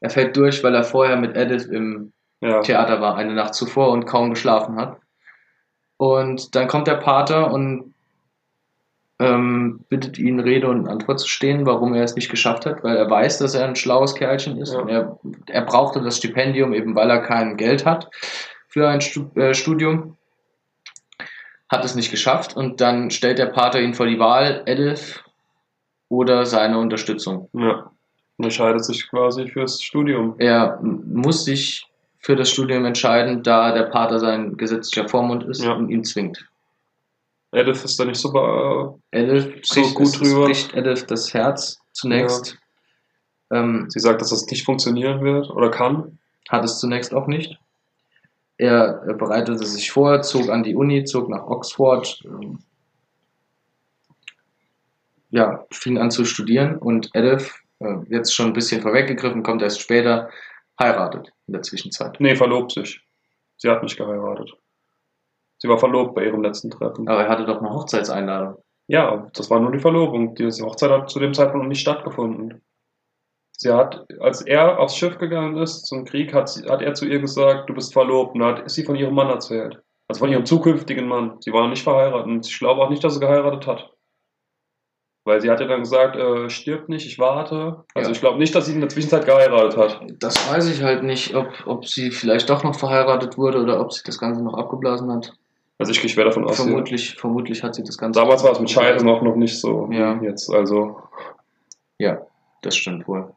Er 0.00 0.10
fällt 0.10 0.36
durch, 0.36 0.62
weil 0.64 0.74
er 0.74 0.84
vorher 0.84 1.16
mit 1.16 1.36
Edith 1.36 1.66
im 1.66 2.12
ja, 2.40 2.60
Theater 2.60 3.00
war, 3.00 3.16
eine 3.16 3.34
Nacht 3.34 3.54
zuvor 3.54 3.90
und 3.90 4.06
kaum 4.06 4.30
geschlafen 4.30 4.76
hat. 4.76 4.98
Und 5.96 6.54
dann 6.54 6.68
kommt 6.68 6.86
der 6.86 6.96
Pater 6.96 7.52
und 7.52 7.93
ähm, 9.20 9.80
bittet 9.88 10.18
ihn, 10.18 10.40
Rede 10.40 10.68
und 10.68 10.88
Antwort 10.88 11.20
zu 11.20 11.28
stehen, 11.28 11.66
warum 11.66 11.94
er 11.94 12.02
es 12.04 12.16
nicht 12.16 12.30
geschafft 12.30 12.66
hat, 12.66 12.82
weil 12.82 12.96
er 12.96 13.08
weiß, 13.08 13.38
dass 13.38 13.54
er 13.54 13.66
ein 13.66 13.76
schlaues 13.76 14.14
Kerlchen 14.14 14.58
ist. 14.58 14.72
Ja. 14.72 14.80
Und 14.80 14.88
er, 14.88 15.18
er 15.46 15.62
brauchte 15.62 16.00
das 16.00 16.16
Stipendium 16.16 16.72
eben, 16.72 16.94
weil 16.94 17.10
er 17.10 17.20
kein 17.20 17.56
Geld 17.56 17.84
hat 17.86 18.10
für 18.68 18.88
ein 18.88 19.00
äh, 19.36 19.54
Studium. 19.54 20.16
Hat 21.68 21.84
es 21.84 21.94
nicht 21.94 22.10
geschafft 22.10 22.56
und 22.56 22.80
dann 22.80 23.10
stellt 23.10 23.38
der 23.38 23.46
Pater 23.46 23.80
ihn 23.80 23.94
vor 23.94 24.06
die 24.06 24.18
Wahl, 24.18 24.62
Edith 24.66 25.22
oder 26.08 26.44
seine 26.46 26.78
Unterstützung. 26.78 27.48
ja. 27.52 27.90
Und 28.36 28.46
entscheidet 28.46 28.84
sich 28.84 29.08
quasi 29.08 29.46
fürs 29.46 29.80
Studium. 29.80 30.34
Er 30.38 30.80
muss 30.82 31.44
sich 31.44 31.86
für 32.18 32.34
das 32.34 32.50
Studium 32.50 32.84
entscheiden, 32.84 33.44
da 33.44 33.70
der 33.72 33.84
Pater 33.84 34.18
sein 34.18 34.56
gesetzlicher 34.56 35.08
Vormund 35.08 35.44
ist 35.44 35.62
Ja. 35.62 35.74
und 35.74 35.88
ihn 35.88 36.02
zwingt. 36.02 36.44
Edith 37.54 37.84
ist 37.84 37.98
da 37.98 38.04
nicht 38.04 38.20
so 38.20 38.32
bei, 38.32 38.94
Edith 39.10 39.60
So 39.66 39.80
bricht, 39.82 39.94
gut 39.94 40.06
es- 40.06 40.14
es 40.14 40.18
drüber. 40.20 40.44
bricht 40.46 40.74
Edith 40.74 41.06
das 41.06 41.32
Herz 41.34 41.78
zunächst. 41.92 42.58
Ähm, 43.50 43.86
sie 43.88 44.00
sagt, 44.00 44.20
dass 44.20 44.30
das 44.30 44.46
nicht 44.46 44.64
funktionieren 44.64 45.22
wird 45.22 45.50
oder 45.50 45.70
kann. 45.70 46.18
hat 46.48 46.64
es 46.64 46.78
zunächst 46.78 47.14
auch 47.14 47.26
nicht. 47.26 47.58
Er 48.58 49.02
äh, 49.08 49.14
bereitete 49.14 49.64
sich 49.66 49.90
vor, 49.90 50.20
zog 50.22 50.50
an 50.50 50.62
die 50.62 50.74
Uni, 50.74 51.04
zog 51.04 51.28
nach 51.30 51.46
Oxford, 51.46 52.20
ähm, 52.24 52.58
ja, 55.30 55.64
fing 55.70 55.98
an 55.98 56.10
zu 56.10 56.24
studieren 56.24 56.76
und 56.78 57.10
Edith, 57.14 57.50
äh, 57.80 57.96
jetzt 58.08 58.34
schon 58.34 58.46
ein 58.48 58.52
bisschen 58.52 58.82
vorweggegriffen, 58.82 59.42
kommt 59.42 59.62
erst 59.62 59.80
später, 59.80 60.30
heiratet 60.78 61.32
in 61.46 61.52
der 61.54 61.62
Zwischenzeit. 61.62 62.18
Nee, 62.20 62.36
verlobt 62.36 62.72
sich. 62.72 63.00
Sie 63.56 63.68
hat 63.68 63.82
nicht 63.82 63.96
geheiratet. 63.96 64.52
Sie 65.64 65.70
war 65.70 65.78
verlobt 65.78 66.14
bei 66.14 66.26
ihrem 66.26 66.42
letzten 66.42 66.68
Treffen. 66.70 67.08
Aber 67.08 67.22
er 67.22 67.28
hatte 67.30 67.46
doch 67.46 67.56
eine 67.62 67.70
Hochzeitseinladung. 67.70 68.62
Ja, 68.86 69.28
das 69.32 69.48
war 69.48 69.60
nur 69.60 69.72
die 69.72 69.78
Verlobung. 69.78 70.34
Die 70.34 70.44
Hochzeit 70.44 70.90
hat 70.90 71.08
zu 71.08 71.18
dem 71.18 71.32
Zeitpunkt 71.32 71.62
noch 71.64 71.70
nicht 71.70 71.80
stattgefunden. 71.80 72.60
Sie 73.56 73.72
hat, 73.72 74.04
als 74.20 74.42
er 74.42 74.78
aufs 74.78 74.94
Schiff 74.94 75.16
gegangen 75.16 75.56
ist 75.56 75.86
zum 75.86 76.04
Krieg, 76.04 76.34
hat, 76.34 76.50
sie, 76.50 76.68
hat 76.68 76.82
er 76.82 76.92
zu 76.92 77.06
ihr 77.06 77.18
gesagt, 77.18 77.70
du 77.70 77.72
bist 77.72 77.94
verlobt. 77.94 78.34
Und 78.34 78.40
da 78.40 78.48
hat 78.58 78.70
sie 78.70 78.84
von 78.84 78.94
ihrem 78.94 79.14
Mann 79.14 79.30
erzählt. 79.30 79.80
Also 80.06 80.18
von 80.18 80.30
ihrem 80.30 80.44
zukünftigen 80.44 81.08
Mann. 81.08 81.38
Sie 81.40 81.50
war 81.50 81.62
noch 81.62 81.70
nicht 81.70 81.82
verheiratet. 81.82 82.26
Und 82.26 82.46
ich 82.46 82.58
glaube 82.58 82.82
auch 82.82 82.90
nicht, 82.90 83.02
dass 83.02 83.14
sie 83.14 83.20
geheiratet 83.20 83.66
hat. 83.66 83.90
Weil 85.26 85.40
sie 85.40 85.50
hat 85.50 85.60
ja 85.60 85.66
dann 85.66 85.80
gesagt, 85.80 86.16
äh, 86.16 86.50
stirbt 86.50 86.90
nicht, 86.90 87.06
ich 87.06 87.18
warte. 87.18 87.84
Also 87.94 88.10
Ja. 88.10 88.12
ich 88.14 88.20
glaube 88.20 88.36
nicht, 88.36 88.54
dass 88.54 88.66
sie 88.66 88.74
in 88.74 88.80
der 88.80 88.90
Zwischenzeit 88.90 89.24
geheiratet 89.24 89.78
hat. 89.78 90.02
Das 90.18 90.36
weiß 90.52 90.68
ich 90.68 90.82
halt 90.82 91.04
nicht, 91.04 91.34
ob, 91.34 91.46
ob 91.64 91.86
sie 91.86 92.10
vielleicht 92.10 92.50
doch 92.50 92.62
noch 92.64 92.78
verheiratet 92.78 93.38
wurde 93.38 93.62
oder 93.62 93.80
ob 93.80 93.94
sie 93.94 94.02
das 94.04 94.18
Ganze 94.18 94.44
noch 94.44 94.58
abgeblasen 94.58 95.10
hat. 95.10 95.32
Also 95.78 95.90
ich 95.92 96.00
gehe 96.00 96.08
schwer 96.08 96.24
davon 96.24 96.44
aus. 96.44 96.56
Vermutlich, 96.56 97.16
vermutlich 97.16 97.62
hat 97.62 97.74
sie 97.74 97.82
das 97.82 97.98
Ganze. 97.98 98.20
Damals 98.20 98.44
war 98.44 98.52
es 98.52 98.60
mit 98.60 98.70
Scheidung 98.70 99.08
auch 99.08 99.22
noch 99.22 99.34
nicht 99.36 99.58
so 99.58 99.88
Ja. 99.90 100.20
wie 100.20 100.26
jetzt. 100.26 100.48
Also 100.52 100.96
Ja, 101.98 102.20
das 102.62 102.76
stimmt 102.76 103.06
wohl. 103.08 103.32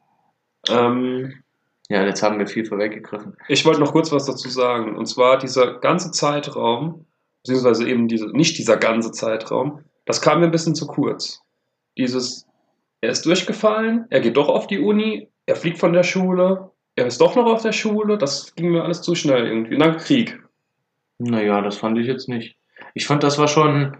ähm, 0.68 1.42
Ja, 1.90 2.04
jetzt 2.04 2.22
haben 2.22 2.38
wir 2.38 2.46
viel 2.46 2.66
vorweggegriffen. 2.66 3.34
Ich 3.48 3.64
wollte 3.64 3.80
noch 3.80 3.92
kurz 3.92 4.12
was 4.12 4.26
dazu 4.26 4.48
sagen. 4.50 4.96
Und 4.96 5.06
zwar 5.06 5.38
dieser 5.38 5.78
ganze 5.78 6.10
Zeitraum, 6.10 7.06
beziehungsweise 7.42 7.88
eben 7.88 8.08
diese, 8.08 8.26
nicht 8.36 8.58
dieser 8.58 8.76
ganze 8.76 9.10
Zeitraum, 9.10 9.80
das 10.04 10.20
kam 10.20 10.40
mir 10.40 10.46
ein 10.46 10.50
bisschen 10.50 10.74
zu 10.74 10.86
kurz. 10.86 11.40
Dieses, 11.96 12.46
er 13.00 13.10
ist 13.10 13.24
durchgefallen, 13.24 14.04
er 14.10 14.20
geht 14.20 14.36
doch 14.36 14.48
auf 14.48 14.66
die 14.66 14.80
Uni, 14.80 15.28
er 15.46 15.56
fliegt 15.56 15.78
von 15.78 15.92
der 15.94 16.02
Schule, 16.02 16.70
er 16.94 17.06
ist 17.06 17.20
doch 17.20 17.34
noch 17.36 17.46
auf 17.46 17.62
der 17.62 17.72
Schule, 17.72 18.18
das 18.18 18.54
ging 18.54 18.70
mir 18.70 18.84
alles 18.84 19.00
zu 19.02 19.14
schnell 19.14 19.46
irgendwie. 19.46 19.74
Und 19.74 19.80
dann 19.80 19.96
Krieg. 19.96 20.42
Naja, 21.18 21.60
das 21.60 21.76
fand 21.76 21.98
ich 21.98 22.06
jetzt 22.06 22.28
nicht. 22.28 22.56
Ich 22.94 23.06
fand, 23.06 23.22
das 23.22 23.38
war 23.38 23.48
schon, 23.48 23.96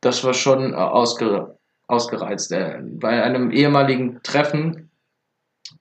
das 0.00 0.24
war 0.24 0.34
schon 0.34 0.72
äh, 0.72 0.76
ausge, 0.76 1.56
ausgereizt. 1.88 2.52
Äh, 2.52 2.78
Bei 2.82 3.22
einem 3.22 3.50
ehemaligen 3.50 4.20
Treffen 4.22 4.90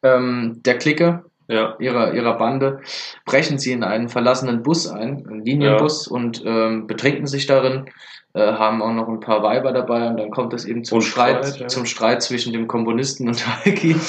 ähm, 0.03 0.61
der 0.65 0.77
Clique, 0.77 1.23
Ja, 1.47 1.75
ihrer, 1.79 2.13
ihrer 2.13 2.37
Bande, 2.37 2.79
brechen 3.25 3.57
sie 3.57 3.73
in 3.73 3.83
einen 3.83 4.07
verlassenen 4.07 4.63
Bus 4.63 4.87
ein, 4.87 5.27
einen 5.27 5.43
Linienbus, 5.43 6.07
und 6.07 6.41
ähm, 6.45 6.87
betrinken 6.87 7.27
sich 7.27 7.45
darin, 7.45 7.89
äh, 8.33 8.53
haben 8.53 8.81
auch 8.81 8.93
noch 8.93 9.09
ein 9.09 9.19
paar 9.19 9.43
Weiber 9.43 9.73
dabei 9.73 10.07
und 10.07 10.17
dann 10.17 10.31
kommt 10.31 10.53
es 10.53 10.63
eben 10.63 10.85
zum 10.85 10.99
Und 10.99 11.01
Streit, 11.03 11.45
Streit, 11.45 11.59
ja. 11.59 11.67
zum 11.67 11.85
Streit 11.85 12.23
zwischen 12.23 12.53
dem 12.53 12.67
Komponisten 12.67 13.27
und 13.27 13.43
Tolkien. 13.63 13.99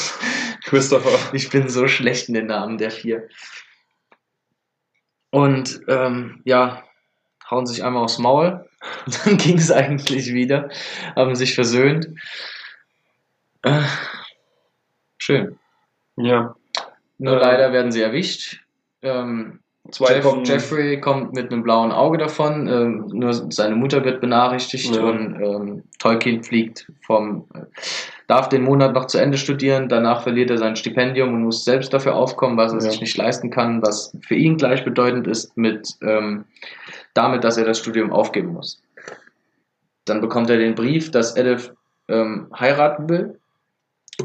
Christopher. 0.65 1.19
Ich 1.35 1.51
bin 1.51 1.69
so 1.69 1.89
schlecht 1.89 2.29
in 2.29 2.35
den 2.35 2.47
Namen 2.47 2.79
der 2.79 2.93
vier. 2.93 3.27
Und 5.33 5.81
ähm, 5.88 6.42
ja, 6.45 6.83
hauen 7.51 7.66
sich 7.66 7.83
einmal 7.83 8.05
aufs 8.05 8.18
Maul. 8.18 8.68
Dann 9.25 9.37
ging 9.38 9.57
es 9.59 9.73
eigentlich 9.73 10.33
wieder, 10.33 10.68
haben 11.16 11.35
sich 11.35 11.55
versöhnt. 11.55 12.09
Äh, 13.62 13.81
schön. 15.18 15.59
Ja. 16.16 16.55
Nur 17.18 17.37
Äh, 17.37 17.40
leider 17.40 17.73
werden 17.73 17.92
sie 17.92 18.03
erwischt. 18.03 18.61
Ähm, 19.01 19.61
Zwei 19.90 20.14
Jeff, 20.14 20.27
Jeffrey 20.45 21.01
kommt 21.01 21.33
mit 21.33 21.51
einem 21.51 21.64
blauen 21.64 21.90
Auge 21.90 22.16
davon, 22.16 22.68
ähm, 22.68 23.07
nur 23.12 23.33
seine 23.33 23.75
Mutter 23.75 24.05
wird 24.05 24.21
benachrichtigt 24.21 24.95
Ja. 24.95 25.03
und 25.03 25.42
ähm, 25.42 25.83
Tolkien 25.99 26.45
fliegt 26.45 26.87
vom. 27.05 27.49
Darf 28.33 28.49
den 28.49 28.62
Monat 28.62 28.95
noch 28.95 29.09
zu 29.09 29.18
Ende 29.18 29.37
studieren, 29.37 29.90
danach 29.90 30.23
verliert 30.23 30.49
er 30.49 30.57
sein 30.57 30.75
Stipendium 30.75 31.35
und 31.35 31.42
muss 31.45 31.64
selbst 31.66 31.92
dafür 31.92 32.14
aufkommen, 32.14 32.57
was 32.57 32.73
er 32.73 32.79
Ja. 32.79 32.90
sich 32.90 32.99
nicht 33.03 33.14
leisten 33.18 33.51
kann, 33.51 33.83
was 33.83 34.16
für 34.27 34.37
ihn 34.37 34.57
gleichbedeutend 34.57 35.27
ist 35.27 35.55
mit 35.55 35.87
ähm, 36.01 36.47
damit, 37.12 37.45
dass 37.45 37.59
er 37.59 37.66
das 37.66 37.79
Studium 37.79 38.11
aufgeben 38.11 38.55
muss. 38.55 38.81
Dann 40.07 40.23
bekommt 40.23 40.49
er 40.49 40.57
den 40.57 40.75
Brief, 40.75 41.11
dass 41.11 41.37
Edith 41.37 41.73
ähm, 42.09 42.49
heiraten 42.59 43.11
will, 43.11 43.38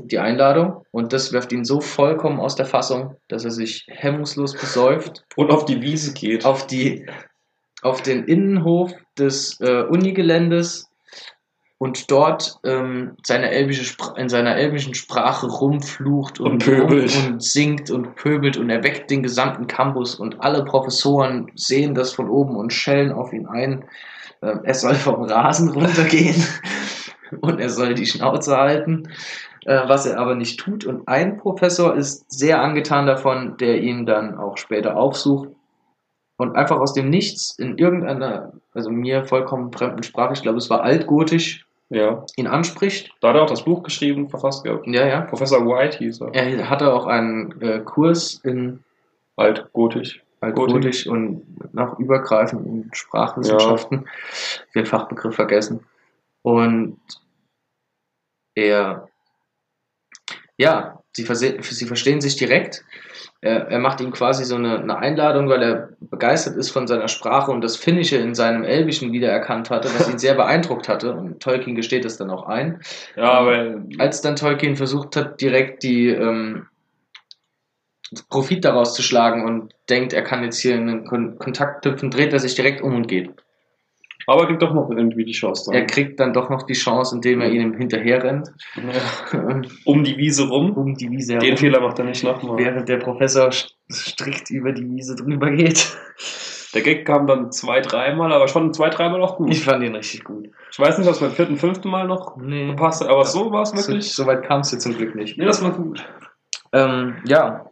die 0.05 0.19
Einladung, 0.19 0.85
und 0.91 1.11
das 1.11 1.33
wirft 1.33 1.51
ihn 1.51 1.65
so 1.65 1.81
vollkommen 1.81 2.39
aus 2.39 2.55
der 2.55 2.65
Fassung, 2.65 3.17
dass 3.27 3.43
er 3.43 3.51
sich 3.51 3.85
hemmungslos 3.89 4.53
besäuft 4.53 5.25
Und 5.35 5.51
auf 5.51 5.65
die 5.65 5.81
Wiese 5.81 6.13
geht. 6.13 6.45
auf 6.45 6.65
die 6.65 7.05
auf 7.81 8.01
den 8.03 8.23
Innenhof 8.23 8.93
des 9.19 9.59
äh, 9.59 9.83
Unigeländes 9.83 10.86
und 11.79 12.09
dort 12.09 12.59
ähm, 12.63 13.17
seine 13.23 13.51
elbische 13.51 13.83
Spra 13.83 14.17
in 14.17 14.29
seiner 14.29 14.55
elbischen 14.55 14.95
Sprache 14.95 15.47
rumflucht 15.47 16.39
und, 16.39 16.53
Und 16.53 16.65
pöbelt. 16.65 17.15
rum 17.15 17.33
und 17.33 17.43
singt 17.43 17.91
und 17.91 18.15
pöbelt 18.15 18.57
und 18.57 18.69
erweckt 18.69 19.11
den 19.11 19.21
gesamten 19.21 19.67
Campus 19.67 20.15
und 20.15 20.41
alle 20.41 20.65
Professoren 20.65 21.51
sehen 21.55 21.93
das 21.93 22.13
von 22.13 22.29
oben 22.29 22.55
und 22.55 22.73
schellen 22.73 23.11
auf 23.11 23.31
ihn 23.31 23.47
ein. 23.47 23.85
Ähm, 24.41 24.61
er 24.63 24.73
soll 24.73 24.95
vom 24.95 25.21
Rasen 25.21 25.69
runtergehen 25.69 26.43
und 27.41 27.59
er 27.59 27.69
soll 27.69 27.93
die 27.93 28.07
Schnauze 28.07 28.57
halten, 28.57 29.09
äh, 29.65 29.87
was 29.87 30.07
er 30.07 30.19
aber 30.19 30.33
nicht 30.33 30.59
tut. 30.59 30.83
Und 30.83 31.07
ein 31.07 31.37
Professor 31.37 31.95
ist 31.95 32.25
sehr 32.31 32.59
angetan 32.59 33.05
davon, 33.05 33.55
der 33.57 33.81
ihn 33.81 34.07
dann 34.07 34.35
auch 34.35 34.57
später 34.57 34.97
aufsucht 34.97 35.49
und 36.37 36.55
einfach 36.55 36.79
aus 36.79 36.93
dem 36.93 37.09
Nichts 37.11 37.55
in 37.59 37.77
irgendeiner, 37.77 38.53
also 38.73 38.89
mir 38.89 39.25
vollkommen 39.25 39.71
fremden 39.71 40.01
Sprache, 40.01 40.33
ich 40.33 40.41
glaube 40.41 40.57
es 40.57 40.71
war 40.71 40.81
altgotisch, 40.81 41.66
Ja. 41.89 42.25
ihn 42.35 42.47
anspricht. 42.47 43.11
Da 43.21 43.29
hat 43.29 43.35
er 43.37 43.43
auch 43.43 43.49
das 43.49 43.63
Buch 43.63 43.81
geschrieben, 43.83 44.29
verfasst 44.29 44.63
gehabt. 44.63 44.87
Ja, 44.87 45.07
ja. 45.07 45.21
Professor 45.21 45.65
White 45.65 45.99
hieß 45.99 46.21
er. 46.21 46.33
Er 46.33 46.69
hatte 46.69 46.93
auch 46.93 47.05
einen 47.05 47.61
äh, 47.61 47.79
Kurs 47.79 48.41
in 48.43 48.83
Altgotisch. 49.37 50.23
altgotisch 50.41 51.07
und 51.07 51.73
noch 51.73 51.99
übergreifenden 51.99 52.89
Sprachwissenschaften. 52.93 54.07
Den 54.75 54.85
Fachbegriff 54.85 55.35
vergessen. 55.35 55.85
Und 56.41 56.99
er, 58.55 59.07
ja, 60.57 61.03
sie, 61.15 61.23
sie 61.61 61.85
verstehen 61.85 62.19
sich 62.19 62.35
direkt. 62.35 62.83
Er, 63.47 63.67
er 63.69 63.79
macht 63.79 64.01
ihm 64.01 64.11
quasi 64.11 64.43
so 64.43 64.55
eine, 64.55 64.79
eine 64.79 64.97
Einladung, 64.97 65.47
weil 65.47 65.63
er 65.63 65.89
begeistert 66.01 66.57
ist 66.57 66.69
von 66.69 66.85
seiner 66.85 67.07
Sprache 67.07 67.51
und 67.51 67.61
das 67.61 67.77
Finnische 67.77 68.17
in 68.17 68.35
seinem 68.35 68.65
Elbischen 68.65 69.13
wiedererkannt 69.13 69.69
hatte, 69.69 69.89
was 69.97 70.09
ihn 70.09 70.17
sehr 70.17 70.35
beeindruckt 70.35 70.89
hatte. 70.89 71.13
Und 71.13 71.41
Tolkien 71.41 71.75
gesteht 71.75 72.03
das 72.03 72.17
dann 72.17 72.29
auch 72.29 72.47
ein. 72.47 72.81
Ja, 73.15 73.45
weil 73.45 73.83
Als 73.99 74.21
dann 74.21 74.35
Tolkien 74.35 74.75
versucht 74.75 75.15
hat, 75.15 75.39
direkt 75.39 75.83
die 75.83 76.09
ähm, 76.09 76.67
Profit 78.29 78.65
daraus 78.65 78.93
zu 78.93 79.01
schlagen 79.01 79.45
und 79.45 79.73
denkt, 79.89 80.11
er 80.11 80.23
kann 80.23 80.43
jetzt 80.43 80.59
hier 80.59 80.75
einen 80.75 81.05
Kon 81.05 81.37
Kontakt 81.39 81.83
knüpfen, 81.83 82.11
dreht 82.11 82.33
er 82.33 82.39
sich 82.39 82.55
direkt 82.55 82.81
um 82.81 82.95
und 82.95 83.07
geht. 83.07 83.31
Aber 84.27 84.41
er 84.41 84.47
gibt 84.47 84.61
doch 84.61 84.73
noch 84.73 84.89
irgendwie 84.91 85.25
die 85.25 85.31
Chance 85.31 85.71
Er 85.73 85.79
dann. 85.79 85.87
kriegt 85.87 86.19
dann 86.19 86.33
doch 86.33 86.49
noch 86.51 86.63
die 86.63 86.73
Chance, 86.73 87.15
indem 87.15 87.41
er 87.41 87.49
ihm 87.49 87.73
hinterher 87.75 88.23
rennt, 88.23 88.51
Ja. 88.75 89.61
Um 89.85 90.03
die 90.03 90.15
Wiese 90.17 90.47
rum. 90.47 90.73
um 90.73 90.93
die 90.95 91.09
Wiese 91.09 91.33
Den 91.33 91.41
herum, 91.41 91.57
Fehler 91.57 91.81
macht 91.81 91.97
er 91.99 92.05
nicht 92.05 92.23
nochmal. 92.23 92.57
während 92.57 92.87
der 92.87 92.97
Professor 92.97 93.47
st- 93.49 93.71
strikt 93.91 94.51
über 94.51 94.71
die 94.73 94.87
Wiese 94.87 95.15
drüber 95.15 95.49
geht. 95.51 95.97
Der 96.73 96.81
Gag 96.81 97.05
kam 97.05 97.25
dann 97.25 97.51
zwei, 97.51 97.79
dreimal, 97.79 98.31
aber 98.33 98.47
schon 98.49 98.73
zwei, 98.73 98.89
dreimal 98.89 99.21
auch 99.21 99.37
gut. 99.37 99.49
Ich 99.49 99.63
fand 99.63 99.83
ihn 99.83 99.95
richtig 99.95 100.25
gut. 100.25 100.49
Ich 100.69 100.77
weiß 100.77 100.97
nicht, 100.97 101.07
was 101.09 101.21
beim 101.21 101.31
vierten, 101.31 101.55
fünften 101.55 101.89
Mal 101.89 102.05
noch 102.05 102.35
Nee, 102.37 102.67
gepasst 102.67 103.01
hat, 103.01 103.09
aber 103.09 103.23
so 103.25 103.51
war 103.51 103.61
es 103.63 103.69
so, 103.69 103.77
wirklich. 103.77 104.13
so 104.13 104.25
weit 104.25 104.43
kam 104.43 104.59
es 104.59 104.71
jetzt 104.73 104.83
zum 104.83 104.93
Glück 104.95 105.15
nicht. 105.15 105.37
Nee, 105.37 105.45
das 105.45 105.63
war 105.63 105.71
gut. 105.71 106.05
Ähm, 106.73 107.15
ja. 107.25 107.65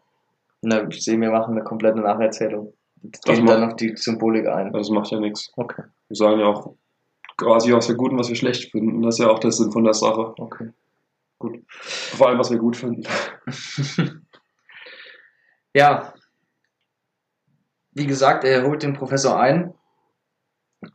Na, 0.61 0.87
ich 0.87 1.03
sehe, 1.03 1.19
wir 1.19 1.29
machen 1.29 1.51
eine 1.55 1.63
komplette 1.65 1.99
Nacherzählung. 1.99 2.73
Gehen 3.25 3.45
macht- 3.45 3.49
dann 3.49 3.63
auf 3.69 3.75
die 3.75 3.95
Symbolik 3.95 4.47
ein. 4.47 4.71
Das 4.73 4.89
macht 4.89 5.11
ja 5.11 5.19
nichts. 5.19 5.51
Okay. 5.55 5.83
Wir 6.07 6.15
sagen 6.15 6.39
ja 6.39 6.47
auch 6.47 6.73
quasi, 7.37 7.73
was 7.73 7.87
wir 7.89 7.95
gut 7.95 8.11
und 8.11 8.19
was 8.19 8.29
wir 8.29 8.35
schlecht 8.35 8.71
finden. 8.71 9.01
Das 9.01 9.15
ist 9.15 9.25
ja 9.25 9.29
auch 9.29 9.39
der 9.39 9.51
Sinn 9.51 9.71
von 9.71 9.83
der 9.83 9.93
Sache. 9.93 10.33
Okay. 10.37 10.69
Vor 11.79 12.27
allem, 12.27 12.39
was 12.39 12.49
wir 12.51 12.57
gut 12.57 12.77
finden. 12.77 13.03
Ja. 15.75 16.13
Wie 17.91 18.07
gesagt, 18.07 18.43
er 18.45 18.63
holt 18.65 18.81
den 18.83 18.93
Professor 18.93 19.37
ein, 19.39 19.73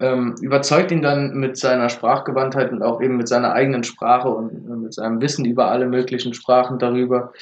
ähm, 0.01 0.35
überzeugt 0.41 0.91
ihn 0.91 1.03
dann 1.03 1.35
mit 1.35 1.57
seiner 1.57 1.89
Sprachgewandtheit 1.89 2.73
und 2.73 2.83
auch 2.83 3.01
eben 3.03 3.17
mit 3.17 3.29
seiner 3.29 3.53
eigenen 3.53 3.85
Sprache 3.85 4.29
und 4.31 4.51
äh, 4.51 4.77
mit 4.77 4.95
seinem 4.95 5.21
Wissen 5.21 5.45
über 5.45 5.71
alle 5.71 5.87
möglichen 5.87 6.33
Sprachen 6.35 6.79
darüber, 6.79 7.33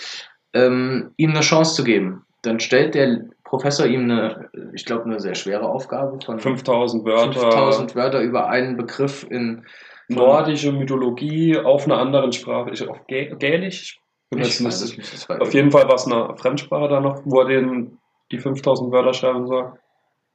ähm, 0.52 1.12
ihm 1.16 1.30
eine 1.30 1.40
Chance 1.40 1.74
zu 1.76 1.84
geben. 1.84 2.24
Dann 2.42 2.60
stellt 2.60 2.94
der 2.94 3.26
Professor 3.48 3.86
ihm 3.86 4.02
eine, 4.02 4.50
ich 4.74 4.84
glaube, 4.84 5.04
eine 5.04 5.20
sehr 5.20 5.34
schwere 5.34 5.66
Aufgabe 5.66 6.18
von 6.22 6.38
5000 6.38 7.02
Wörter. 7.06 7.32
5000 7.32 7.94
Wörter 7.94 8.20
über 8.20 8.48
einen 8.48 8.76
Begriff 8.76 9.26
in 9.28 9.64
Nordische 10.08 10.70
Mythologie 10.70 11.56
auf 11.56 11.86
einer 11.86 11.96
anderen 11.96 12.32
Sprache. 12.32 12.70
Ich, 12.70 12.86
auf 12.86 13.06
Gä 13.06 13.34
Gälisch? 13.38 14.00
Ich 14.36 14.62
weiß 14.62 15.28
war 15.28 15.40
Auf 15.40 15.54
jeden 15.54 15.70
Fall 15.70 15.88
war 15.88 15.94
es 15.94 16.06
eine 16.06 16.36
Fremdsprache 16.36 16.88
da 16.88 17.00
noch, 17.00 17.22
wo 17.24 17.40
er 17.40 17.48
den, 17.48 17.98
die 18.30 18.38
5000 18.38 18.92
Wörter 18.92 19.14
schreiben 19.14 19.46
soll. 19.46 19.72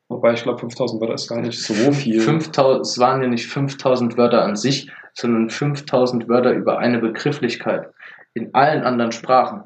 Wobei 0.09 0.33
ich 0.33 0.41
glaube, 0.41 0.57
5000 0.57 0.99
Wörter 0.99 1.13
ist 1.13 1.27
gar 1.27 1.39
nicht 1.39 1.59
so 1.59 1.91
viel. 1.91 2.19
5000, 2.19 2.81
es 2.81 2.97
waren 2.97 3.21
ja 3.21 3.27
nicht 3.27 3.45
5000 3.45 4.17
Wörter 4.17 4.43
an 4.43 4.55
sich, 4.55 4.91
sondern 5.13 5.51
5000 5.51 6.27
Wörter 6.27 6.51
über 6.51 6.79
eine 6.79 6.97
Begrifflichkeit 6.97 7.93
in 8.33 8.55
allen 8.55 8.83
anderen 8.83 9.11
Sprachen 9.11 9.65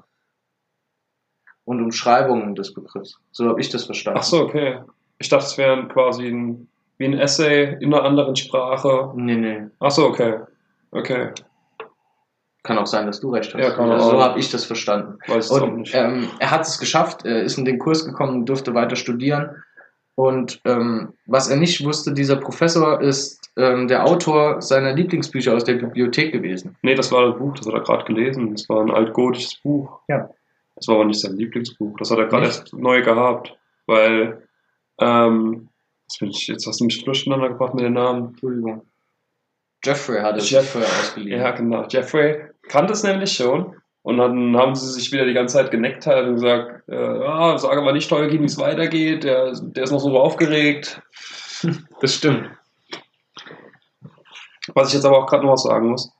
und 1.67 1.83
Umschreibungen 1.83 2.55
des 2.55 2.73
Begriffs. 2.73 3.19
So 3.33 3.49
habe 3.49 3.59
ich 3.59 3.69
das 3.69 3.83
verstanden. 3.83 4.19
Ach 4.21 4.23
so, 4.23 4.39
okay. 4.39 4.79
Ich 5.19 5.27
dachte, 5.27 5.45
es 5.45 5.57
wäre 5.57 5.85
quasi 5.89 6.29
ein, 6.29 6.69
wie 6.97 7.05
ein 7.05 7.13
Essay 7.19 7.75
in 7.81 7.93
einer 7.93 8.03
anderen 8.03 8.37
Sprache. 8.37 9.11
Nee, 9.15 9.35
nee. 9.35 9.63
Ach 9.81 9.91
so, 9.91 10.05
okay. 10.05 10.39
Okay. 10.91 11.31
Kann 12.63 12.77
auch 12.77 12.87
sein, 12.87 13.05
dass 13.05 13.19
du 13.19 13.31
recht 13.31 13.53
hast. 13.53 13.61
Ja, 13.61 13.71
kann 13.71 13.91
also, 13.91 14.11
so 14.11 14.23
habe 14.23 14.39
ich 14.39 14.49
das 14.49 14.63
verstanden. 14.63 15.19
Weiß 15.27 15.51
ich 15.51 15.51
auch 15.51 15.61
Und 15.61 15.75
nicht. 15.79 15.93
ähm, 15.93 16.29
er 16.39 16.51
hat 16.51 16.61
es 16.61 16.79
geschafft, 16.79 17.25
er 17.25 17.43
ist 17.43 17.57
in 17.57 17.65
den 17.65 17.79
Kurs 17.79 18.05
gekommen, 18.05 18.45
durfte 18.45 18.73
weiter 18.73 18.95
studieren. 18.95 19.61
Und 20.15 20.61
ähm, 20.63 21.13
was 21.25 21.49
er 21.49 21.57
nicht 21.57 21.83
wusste, 21.83 22.13
dieser 22.13 22.37
Professor 22.37 23.01
ist 23.01 23.51
ähm, 23.57 23.89
der 23.89 24.05
Autor 24.05 24.61
seiner 24.61 24.93
Lieblingsbücher 24.93 25.53
aus 25.53 25.65
der 25.65 25.75
Bibliothek 25.75 26.31
gewesen. 26.31 26.77
Nee, 26.81 26.95
das 26.95 27.11
war 27.11 27.27
das 27.27 27.37
Buch, 27.37 27.53
das 27.55 27.67
hat 27.67 27.73
er 27.73 27.81
gerade 27.81 28.05
gelesen. 28.05 28.53
Das 28.53 28.69
war 28.69 28.81
ein 28.81 28.91
altgotisches 28.91 29.55
Buch. 29.55 29.99
Ja. 30.07 30.29
Das 30.77 30.87
war 30.87 30.95
aber 30.95 31.05
nicht 31.05 31.19
sein 31.19 31.35
Lieblingsbuch. 31.35 31.97
Das 31.97 32.11
hat 32.11 32.19
er 32.19 32.27
gerade 32.27 32.45
erst 32.45 32.73
neu 32.73 33.01
gehabt. 33.01 33.57
Weil, 33.87 34.47
ähm, 34.99 35.69
jetzt, 36.03 36.19
bin 36.19 36.29
ich, 36.29 36.47
jetzt 36.47 36.65
hast 36.67 36.79
du 36.79 36.85
mich 36.85 37.03
durcheinander 37.03 37.49
gebracht 37.49 37.73
mit 37.73 37.83
den 37.83 37.93
Namen. 37.93 38.27
Entschuldigung. 38.29 38.83
Jeffrey 39.83 40.21
hat 40.21 40.37
es 40.37 40.49
Jeff- 40.49 40.69
vorher 40.71 40.89
ausgeliehen. 40.89 41.41
Ja, 41.41 41.51
genau. 41.51 41.85
Jeffrey 41.87 42.45
kannte 42.67 42.93
es 42.93 43.03
nämlich 43.03 43.33
schon. 43.33 43.75
Und 44.03 44.17
dann 44.17 44.55
haben 44.55 44.73
sie 44.75 44.89
sich 44.91 45.11
wieder 45.11 45.25
die 45.25 45.33
ganze 45.33 45.55
Zeit 45.57 45.69
geneckt 45.71 46.05
halt 46.07 46.27
und 46.27 46.35
gesagt, 46.35 46.87
äh, 46.87 46.95
ah, 46.95 47.57
sage 47.57 47.81
mal 47.81 47.91
nicht 47.91 48.09
Tolkien, 48.09 48.41
wie 48.41 48.45
es 48.45 48.57
weitergeht. 48.57 49.23
Der, 49.25 49.51
der 49.53 49.83
ist 49.83 49.91
noch 49.91 49.99
so 49.99 50.17
aufgeregt. 50.17 51.01
Das 52.01 52.13
stimmt. 52.13 52.51
Was 54.75 54.89
ich 54.89 54.93
jetzt 54.93 55.05
aber 55.05 55.17
auch 55.17 55.25
gerade 55.25 55.43
noch 55.43 55.53
was 55.53 55.63
sagen 55.63 55.89
muss. 55.89 56.11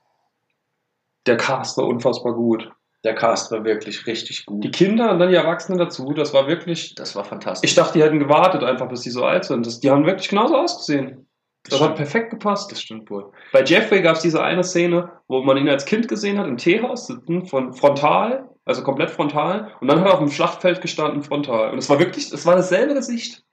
Der 1.26 1.36
Cast 1.36 1.78
war 1.78 1.86
unfassbar 1.86 2.32
gut. 2.32 2.68
Der 3.04 3.14
Cast 3.14 3.52
war 3.52 3.64
wirklich 3.64 4.06
richtig 4.06 4.44
gut. 4.44 4.64
Die 4.64 4.70
Kinder 4.70 5.12
und 5.12 5.20
dann 5.20 5.28
die 5.28 5.36
Erwachsenen 5.36 5.78
dazu, 5.78 6.12
das 6.12 6.34
war 6.34 6.48
wirklich. 6.48 6.94
das 6.96 7.14
war 7.14 7.24
fantastisch. 7.24 7.70
Ich 7.70 7.76
dachte, 7.76 7.98
die 7.98 8.02
hätten 8.04 8.18
gewartet, 8.18 8.64
einfach 8.64 8.88
bis 8.88 9.02
die 9.02 9.10
so 9.10 9.24
alt 9.24 9.44
sind. 9.44 9.64
Das, 9.66 9.80
die 9.80 9.90
haben 9.90 10.04
wirklich 10.04 10.28
genauso 10.28 10.56
ausgesehen. 10.56 11.28
Das, 11.64 11.80
hat 11.80 11.86
stimmt. 11.86 11.96
perfekt 11.96 12.30
gepasst. 12.30 12.72
das 12.72 12.80
stimmt 12.80 13.10
wohl. 13.10 13.30
Bei 13.52 13.62
Jeffrey 13.62 14.02
gab 14.02 14.16
es 14.16 14.22
diese 14.22 14.42
eine 14.42 14.64
Szene, 14.64 15.10
wo 15.28 15.42
man 15.42 15.56
ihn 15.56 15.68
als 15.68 15.84
Kind 15.84 16.08
gesehen 16.08 16.38
hat, 16.38 16.46
im 16.46 16.56
Teehaus 16.56 17.06
sitzen, 17.06 17.46
von 17.46 17.72
frontal, 17.72 18.48
also 18.64 18.82
komplett 18.82 19.10
frontal, 19.10 19.72
und 19.80 19.88
dann 19.88 20.00
hat 20.00 20.06
er 20.06 20.14
auf 20.14 20.20
dem 20.20 20.30
Schlachtfeld 20.30 20.80
gestanden, 20.80 21.22
frontal. 21.22 21.72
Und 21.72 21.78
es 21.78 21.88
war 21.90 21.98
wirklich, 21.98 22.32
es 22.32 22.46
war 22.46 22.56
dasselbe 22.56 22.94
Gesicht. 22.94 23.44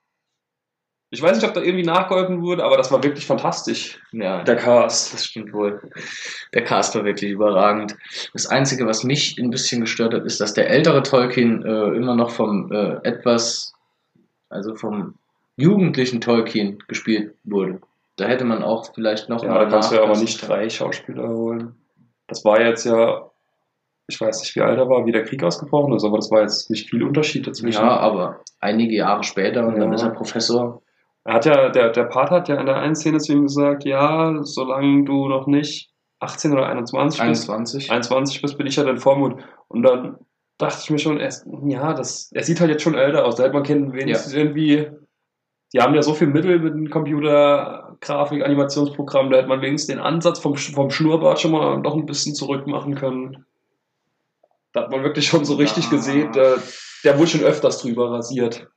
Ich 1.12 1.22
weiß 1.22 1.38
nicht, 1.38 1.47
ob 1.47 1.53
da 1.53 1.62
irgendwie 1.62 1.86
nachgeholfen 1.86 2.41
wurde, 2.41 2.64
aber 2.64 2.78
das 2.78 2.91
war 2.91 3.03
wirklich 3.03 3.26
fantastisch. 3.26 3.99
Ja, 4.12 4.43
Der 4.43 4.56
Cast. 4.56 5.14
das 5.14 5.26
stimmt 5.26 5.53
wohl. 5.53 5.80
Der 6.53 6.64
Cast 6.64 6.95
war 6.95 7.06
wirklich 7.06 7.32
überragend. 7.32 7.95
Das 8.34 8.47
Einzige, 8.47 8.86
was 8.86 9.03
mich 9.03 9.38
ein 9.39 9.49
bisschen 9.51 9.82
gestört 9.82 10.14
hat, 10.14 10.26
ist, 10.26 10.41
dass 10.41 10.53
der 10.53 10.70
ältere 10.70 11.03
Tolkien 11.03 11.64
äh, 11.64 11.95
immer 11.95 12.16
noch 12.16 12.32
vom 12.32 12.72
äh, 12.72 12.95
etwas, 13.03 13.74
also 14.49 14.76
vom 14.76 15.16
jugendlichen 15.58 16.20
Tolkien 16.22 16.80
gespielt 16.88 17.36
wurde. 17.43 17.80
Da 18.18 18.26
hätte 18.26 18.43
man 18.45 18.64
auch 18.64 18.93
vielleicht 18.93 19.30
noch 19.30 19.43
Ja, 19.43 19.49
mal 19.49 19.66
da 19.66 19.70
kannst 19.72 19.91
du 19.91 19.95
ja 19.95 20.03
aber 20.03 20.18
nicht 20.18 20.45
drei 20.47 20.70
Schauspieler 20.70 21.28
holen. 21.30 21.76
Das 22.28 22.43
war 22.43 22.60
jetzt 22.62 22.86
ja, 22.86 23.30
ich 24.08 24.20
weiß 24.20 24.39
nicht, 24.41 24.56
wie 24.56 24.62
alt 24.62 24.78
er 24.80 24.89
war, 24.89 25.06
wie 25.06 25.12
der 25.12 25.24
Krieg 25.24 25.43
ausgebrochen 25.43 25.93
ist, 25.93 26.03
aber 26.03 26.18
das 26.18 26.32
war 26.32 26.41
jetzt 26.41 26.70
nicht 26.70 26.89
viel 26.89 27.03
Unterschied 27.03 27.45
dazwischen. 27.47 27.84
Ja, 27.84 27.97
aber 27.97 28.41
einige 28.60 28.95
Jahre 28.95 29.24
später 29.24 29.66
und 29.66 29.76
dann 29.80 29.89
Ja. 29.89 29.95
ist 29.95 30.01
er 30.03 30.10
Professor. 30.10 30.82
Er 31.26 31.34
hat 31.34 31.46
ja, 31.46 31.70
der, 31.70 31.90
der 31.90 32.04
Part 32.04 32.30
hat 32.30 32.48
ja 32.50 32.56
in 32.60 32.68
der 32.68 32.78
einen 32.78 32.96
Szene 32.96 33.18
zu 33.18 33.34
ihm 33.34 33.44
gesagt, 33.44 33.84
ja, 33.84 34.44
solange 34.44 35.06
du 35.06 35.28
noch 35.28 35.48
nicht 35.48 35.90
18 36.20 36.54
oder 36.54 36.68
21 36.68 37.20
bist, 37.20 37.50
21. 37.50 37.92
21 37.92 38.42
bist, 38.44 38.58
bin 38.58 38.68
ich 38.68 38.76
ja 38.76 38.84
dann 38.84 39.00
Vormund. 39.00 39.44
Und 39.68 39.82
dann 39.82 40.18
dachte 40.60 40.78
ich 40.84 40.90
mir 40.92 41.00
schon, 41.00 41.20
er, 41.20 41.34
ja, 41.66 41.94
das, 41.94 42.32
er 42.32 42.44
sieht 42.44 42.60
halt 42.62 42.70
jetzt 42.70 42.84
schon 42.84 42.94
älter 42.94 43.26
aus. 43.26 43.36
Da 43.36 43.44
hätte 43.44 43.54
man 43.56 43.64
Kind 43.64 43.92
wenigstens 43.94 44.34
irgendwie. 44.34 44.88
Die 45.74 45.82
haben 45.82 45.96
ja 45.96 46.04
so 46.04 46.14
viel 46.14 46.28
Mittel 46.28 46.60
mit 46.60 46.74
dem 46.74 46.90
Computer, 46.92 47.98
Grafik, 48.00 48.46
Animationsprogramm, 48.46 49.32
da 49.32 49.38
hätte 49.38 49.50
man 49.50 49.62
wenigstens 49.62 49.96
den 49.96 50.04
Ansatz 50.04 50.40
vom, 50.40 50.56
vom 50.56 50.92
Schnurrbart 50.92 51.42
schon 51.42 51.52
mal 51.52 51.80
noch 51.80 51.96
ein 51.96 52.06
bisschen 52.06 52.36
zurück 52.36 52.68
machen 52.68 52.94
können. 52.96 53.46
Da 54.74 54.84
hat 54.84 54.92
man 54.92 55.04
wirklich 55.04 55.26
schon 55.26 55.44
so 55.44 55.56
richtig 55.56 55.86
Ja. 55.86 55.90
gesehen, 55.90 56.32
der, 56.34 56.60
der 57.04 57.18
wurde 57.18 57.28
schon 57.28 57.42
öfters 57.42 57.80
drüber 57.82 58.12
rasiert. 58.12 58.68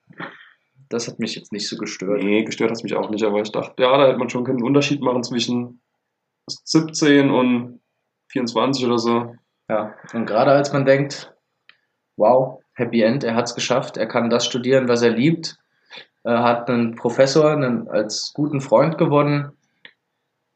Das 0.88 1.06
hat 1.06 1.18
mich 1.18 1.34
jetzt 1.34 1.52
nicht 1.52 1.68
so 1.68 1.76
gestört. 1.76 2.22
Nee, 2.22 2.44
gestört 2.44 2.70
hat 2.70 2.82
mich 2.82 2.94
auch 2.96 3.10
nicht, 3.10 3.24
aber 3.24 3.40
ich 3.40 3.52
dachte, 3.52 3.82
ja, 3.82 3.96
da 3.98 4.06
hätte 4.06 4.18
man 4.18 4.30
schon 4.30 4.46
einen 4.46 4.62
Unterschied 4.62 5.02
machen 5.02 5.22
zwischen 5.22 5.80
17 6.48 7.30
und 7.30 7.80
24 8.28 8.86
oder 8.86 8.98
so. 8.98 9.34
Ja, 9.68 9.94
und 10.14 10.26
gerade 10.26 10.52
als 10.52 10.72
man 10.72 10.86
denkt, 10.86 11.34
wow, 12.16 12.62
Happy 12.74 13.02
End, 13.02 13.22
er 13.24 13.34
hat 13.34 13.46
es 13.46 13.54
geschafft, 13.54 13.96
er 13.96 14.06
kann 14.06 14.30
das 14.30 14.46
studieren, 14.46 14.88
was 14.88 15.02
er 15.02 15.10
liebt, 15.10 15.58
er 16.24 16.42
hat 16.42 16.68
einen 16.70 16.94
Professor 16.94 17.50
einen, 17.50 17.88
als 17.88 18.32
guten 18.34 18.60
Freund 18.60 18.96
gewonnen, 18.98 19.52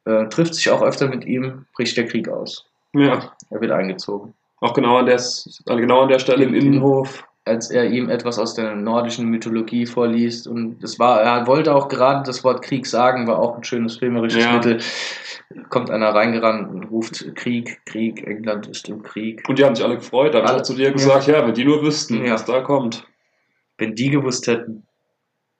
äh, 0.04 0.26
trifft 0.28 0.54
sich 0.54 0.70
auch 0.70 0.82
öfter 0.82 1.08
mit 1.08 1.24
ihm, 1.26 1.66
bricht 1.74 1.96
der 1.96 2.06
Krieg 2.06 2.28
aus. 2.28 2.66
Ja, 2.94 3.32
Er 3.50 3.60
wird 3.60 3.70
eingezogen. 3.72 4.34
auch 4.60 4.72
genau 4.74 4.96
an 4.98 5.06
der, 5.06 5.16
also 5.16 5.50
genau 5.66 6.02
an 6.02 6.08
der 6.08 6.18
Stelle 6.18 6.44
im 6.44 6.54
Im- 6.54 6.66
Innenhof. 6.66 7.24
Als 7.44 7.70
er 7.70 7.86
ihm 7.90 8.08
etwas 8.08 8.38
aus 8.38 8.54
der 8.54 8.76
nordischen 8.76 9.26
Mythologie 9.28 9.84
vorliest 9.84 10.46
und 10.46 10.82
es 10.84 11.00
war, 11.00 11.20
er 11.22 11.46
wollte 11.48 11.74
auch 11.74 11.88
gerade 11.88 12.22
das 12.24 12.44
Wort 12.44 12.62
Krieg 12.62 12.86
sagen, 12.86 13.26
war 13.26 13.40
auch 13.40 13.56
ein 13.56 13.64
schönes 13.64 13.96
filmerisches 13.96 14.44
Ja. 14.44 14.52
Mittel. 14.52 14.80
Kommt 15.68 15.90
einer 15.90 16.14
reingerannt 16.14 16.70
und 16.72 16.84
ruft 16.84 17.34
Krieg, 17.34 17.80
Krieg, 17.84 18.24
England 18.26 18.68
ist 18.68 18.88
im 18.88 19.02
Krieg. 19.02 19.42
Und 19.48 19.58
die 19.58 19.64
haben 19.64 19.74
sich 19.74 19.84
alle 19.84 19.96
gefreut. 19.96 20.32
Da 20.34 20.38
habe 20.38 20.52
ich 20.52 20.54
auch 20.58 20.62
zu 20.62 20.74
dir 20.74 20.92
gesagt, 20.92 21.26
ja, 21.26 21.44
wenn 21.44 21.52
die 21.54 21.64
nur 21.64 21.82
wüssten, 21.82 22.24
Ja. 22.24 22.34
was 22.34 22.44
da 22.44 22.60
kommt. 22.60 23.06
Wenn 23.76 23.96
die 23.96 24.10
gewusst 24.10 24.46
hätten, 24.46 24.86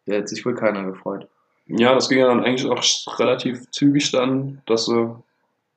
da 0.07 0.15
hätte 0.15 0.29
sich 0.29 0.47
wohl 0.47 0.55
keiner 0.55 0.85
gefreut. 0.85 1.27
Ja, 1.67 1.95
das 1.95 2.09
ging 2.09 2.19
ja 2.19 2.29
dann 2.29 2.45
eigentlich 2.45 2.71
auch 2.71 3.19
relativ 3.19 3.69
zügig 3.73 4.13
dann, 4.13 4.63
dass 4.67 4.87
sie 4.87 5.17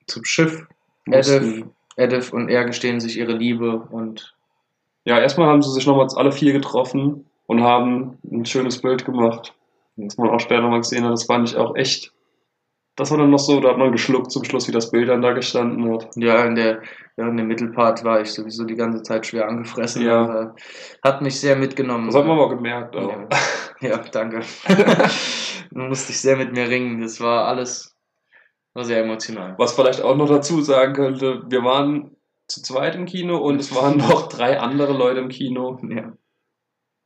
Zum 0.06 0.24
Schiff. 0.24 0.68
Edith, 1.08 1.64
Edith 1.98 2.32
und 2.32 2.50
er 2.50 2.66
gestehen 2.66 3.00
sich 3.00 3.18
ihre 3.18 3.34
Liebe 3.34 3.78
und 3.90 4.35
Ja, 5.06 5.20
erstmal 5.20 5.48
haben 5.48 5.62
sie 5.62 5.72
sich 5.72 5.86
nochmal 5.86 6.08
alle 6.16 6.32
vier 6.32 6.52
getroffen 6.52 7.26
und 7.46 7.62
haben 7.64 8.18
ein 8.30 8.46
schönes 8.46 8.82
Bild 8.82 9.06
gemacht. 9.06 9.54
Das 9.98 10.18
man 10.18 10.30
auch 10.30 10.40
später 10.40 10.68
mal 10.68 10.80
gesehen 10.80 11.06
hat, 11.06 11.14
das 11.14 11.26
fand 11.26 11.50
ich 11.50 11.56
auch 11.56 11.76
echt. 11.76 12.12
Das 12.98 13.12
war 13.12 13.18
dann 13.18 13.30
noch 13.30 13.40
so, 13.40 13.60
da 13.60 13.70
hat 13.70 13.78
man 13.78 13.92
geschluckt 13.92 14.32
zum 14.32 14.44
Schluss, 14.46 14.68
wie 14.68 14.72
das 14.72 14.90
Bild 14.90 15.10
dann 15.10 15.22
da 15.22 15.34
gestanden 15.34 15.94
hat. 15.94 16.10
ja, 16.16 16.46
in 16.46 16.56
der, 16.56 16.82
ja, 17.18 17.28
in 17.28 17.38
dem 17.38 17.48
Mittelpart 17.48 18.04
war 18.04 18.22
ich 18.22 18.32
sowieso 18.32 18.64
die 18.64 18.76
ganze 18.76 19.04
Zeit 19.04 19.26
schwer 19.26 19.48
angefressen. 19.48 20.02
Ja. 20.02 20.56
Hat 21.04 21.22
mich 21.22 21.40
sehr 21.40 21.56
mitgenommen. 21.56 22.08
Das 22.08 22.16
hat 22.16 22.26
man 22.26 22.38
aber 22.38 22.56
gemerkt 22.56 22.96
auch. 22.96 23.12
Ja, 23.82 23.90
ja 23.90 23.98
danke. 23.98 24.42
du 25.72 25.80
musste 25.82 26.14
ich 26.14 26.22
sehr 26.22 26.38
mit 26.38 26.54
mir 26.54 26.70
ringen. 26.70 27.02
Das 27.02 27.20
war 27.20 27.48
alles 27.48 27.96
war 28.74 28.84
sehr 28.84 29.04
emotional. 29.04 29.56
Was 29.58 29.74
vielleicht 29.74 30.02
auch 30.02 30.16
noch 30.16 30.28
dazu 30.28 30.62
sagen 30.62 30.94
könnte, 30.94 31.44
wir 31.48 31.64
waren 31.64 32.15
zu 32.48 32.62
zweit 32.62 32.96
im 32.96 33.06
Kino 33.06 33.38
und 33.38 33.60
es 33.60 33.74
waren 33.76 33.98
noch 34.10 34.28
drei 34.30 34.60
andere 34.60 34.94
Leute 34.94 35.20
im 35.20 35.30
Kino. 35.30 35.80
Ja. 35.90 36.14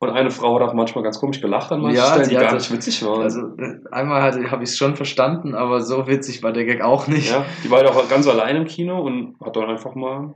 Und 0.02 0.10
eine 0.10 0.30
Frau 0.30 0.54
hat 0.58 0.62
auch 0.66 0.72
manchmal 0.72 1.04
ganz 1.04 1.20
komisch 1.20 1.42
gelacht 1.42 1.70
an 1.72 1.82
manchen 1.82 1.98
Ja, 1.98 2.12
Stellen, 2.12 2.28
die 2.30 2.34
gar 2.34 2.54
nicht 2.54 2.72
witzig 2.72 3.04
waren. 3.04 3.20
Also 3.22 3.40
äh, 3.58 3.80
einmal 3.90 4.22
habe 4.50 4.62
ich 4.62 4.70
es 4.70 4.78
schon 4.78 4.96
verstanden, 4.96 5.54
aber 5.54 5.82
so 5.82 6.06
witzig 6.06 6.42
war 6.42 6.52
der 6.52 6.64
Gag 6.64 6.80
auch 6.82 7.06
nicht. 7.06 7.30
ja, 7.30 7.44
die 7.62 7.70
war 7.70 7.84
ja 7.84 7.90
auch 7.90 8.08
ganz 8.08 8.26
allein 8.26 8.56
im 8.56 8.64
Kino 8.64 8.98
und 9.02 9.36
hat 9.44 9.56
dann 9.56 9.68
einfach 9.68 9.94
mal 9.94 10.34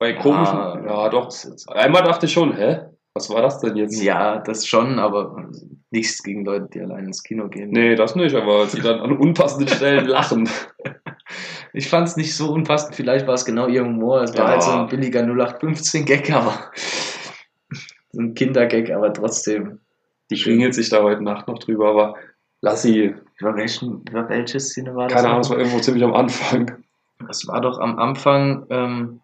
bei 0.00 0.14
Ja, 0.14 0.20
komischen. 0.20 0.56
Ja, 0.84 1.08
doch. 1.10 1.30
Einmal 1.68 2.02
dachte 2.02 2.26
ich 2.26 2.32
schon, 2.32 2.56
hä? 2.56 2.80
Was 3.16 3.30
war 3.30 3.40
das 3.40 3.60
denn 3.60 3.76
jetzt? 3.76 4.02
Ja, 4.02 4.40
das 4.40 4.66
schon, 4.66 4.98
aber 4.98 5.48
nichts 5.90 6.22
gegen 6.22 6.44
Leute, 6.44 6.68
die 6.74 6.82
allein 6.82 7.06
ins 7.06 7.22
Kino 7.22 7.48
gehen. 7.48 7.70
Nee, 7.70 7.94
das 7.94 8.14
nicht, 8.14 8.34
aber 8.36 8.66
sie 8.66 8.82
dann 8.82 9.00
an 9.00 9.16
unpassenden 9.16 9.68
Stellen 9.74 10.04
lachen. 10.06 10.46
Ich 11.72 11.88
fand 11.88 12.08
es 12.08 12.18
nicht 12.18 12.36
so 12.36 12.52
unpassend, 12.52 12.94
vielleicht 12.94 13.26
war 13.26 13.32
es 13.32 13.46
genau 13.46 13.68
ihr 13.68 13.82
Humor. 13.86 14.20
Es 14.20 14.36
war 14.36 14.44
Ja. 14.44 14.50
halt 14.50 14.62
so 14.62 14.70
ein 14.70 14.88
billiger 14.88 15.20
0815-Gag, 15.22 16.30
aber 16.30 16.52
so 18.12 18.20
ein 18.20 18.34
Kindergag, 18.34 18.90
aber 18.90 19.10
trotzdem. 19.14 19.80
Die 20.30 20.36
klingelt 20.36 20.74
sich 20.74 20.90
da 20.90 21.02
heute 21.02 21.24
Nacht 21.24 21.48
noch 21.48 21.58
drüber, 21.58 21.88
aber 21.88 22.14
lass 22.60 22.82
sie. 22.82 23.14
Über, 23.38 23.56
welchen, 23.56 24.02
über 24.10 24.28
welche 24.28 24.60
Szene 24.60 24.94
war 24.94 25.08
das? 25.08 25.16
Keine 25.16 25.28
Ahnung, 25.28 25.40
es 25.40 25.48
war 25.48 25.56
irgendwo 25.56 25.78
ziemlich 25.78 26.04
am 26.04 26.12
Anfang. 26.12 26.70
Das 27.26 27.48
war 27.48 27.62
doch 27.62 27.78
am 27.78 27.98
Anfang, 27.98 28.66
ähm, 28.68 29.20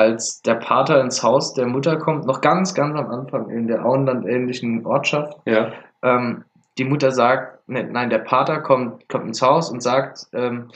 als 0.00 0.40
der 0.42 0.54
Pater 0.56 1.00
ins 1.00 1.22
Haus 1.22 1.54
der 1.54 1.66
Mutter 1.66 1.96
kommt, 1.96 2.26
noch 2.26 2.40
ganz, 2.40 2.74
ganz 2.74 2.98
am 2.98 3.10
Anfang 3.10 3.48
in 3.50 3.66
der 3.66 3.84
Auenland-ähnlichen 3.84 4.84
Ortschaft. 4.86 5.36
Ja. 5.46 5.72
Ähm, 6.02 6.44
die 6.78 6.84
Mutter 6.84 7.10
sagt, 7.10 7.68
ne, 7.68 7.84
nein, 7.84 8.10
der 8.10 8.18
Pater 8.20 8.60
kommt, 8.60 9.08
kommt 9.08 9.26
ins 9.26 9.42
Haus 9.42 9.70
und 9.70 9.82
sagt, 9.82 10.26
ähm, 10.32 10.68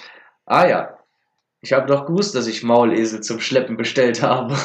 ah 0.46 0.66
ja, 0.66 0.90
ich 1.60 1.72
habe 1.72 1.86
doch 1.86 2.04
gewusst, 2.06 2.34
dass 2.34 2.46
ich 2.46 2.62
Maulesel 2.62 3.20
zum 3.22 3.40
Schleppen 3.40 3.76
bestellt 3.76 4.22
habe. 4.22 4.54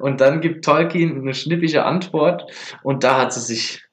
Und 0.00 0.20
dann 0.20 0.40
gibt 0.40 0.64
Tolkien 0.64 1.20
eine 1.20 1.32
schnippige 1.32 1.84
Antwort 1.84 2.44
und 2.82 3.04
da 3.04 3.20
hat 3.20 3.32
sie 3.32 3.40
sich, 3.40 3.84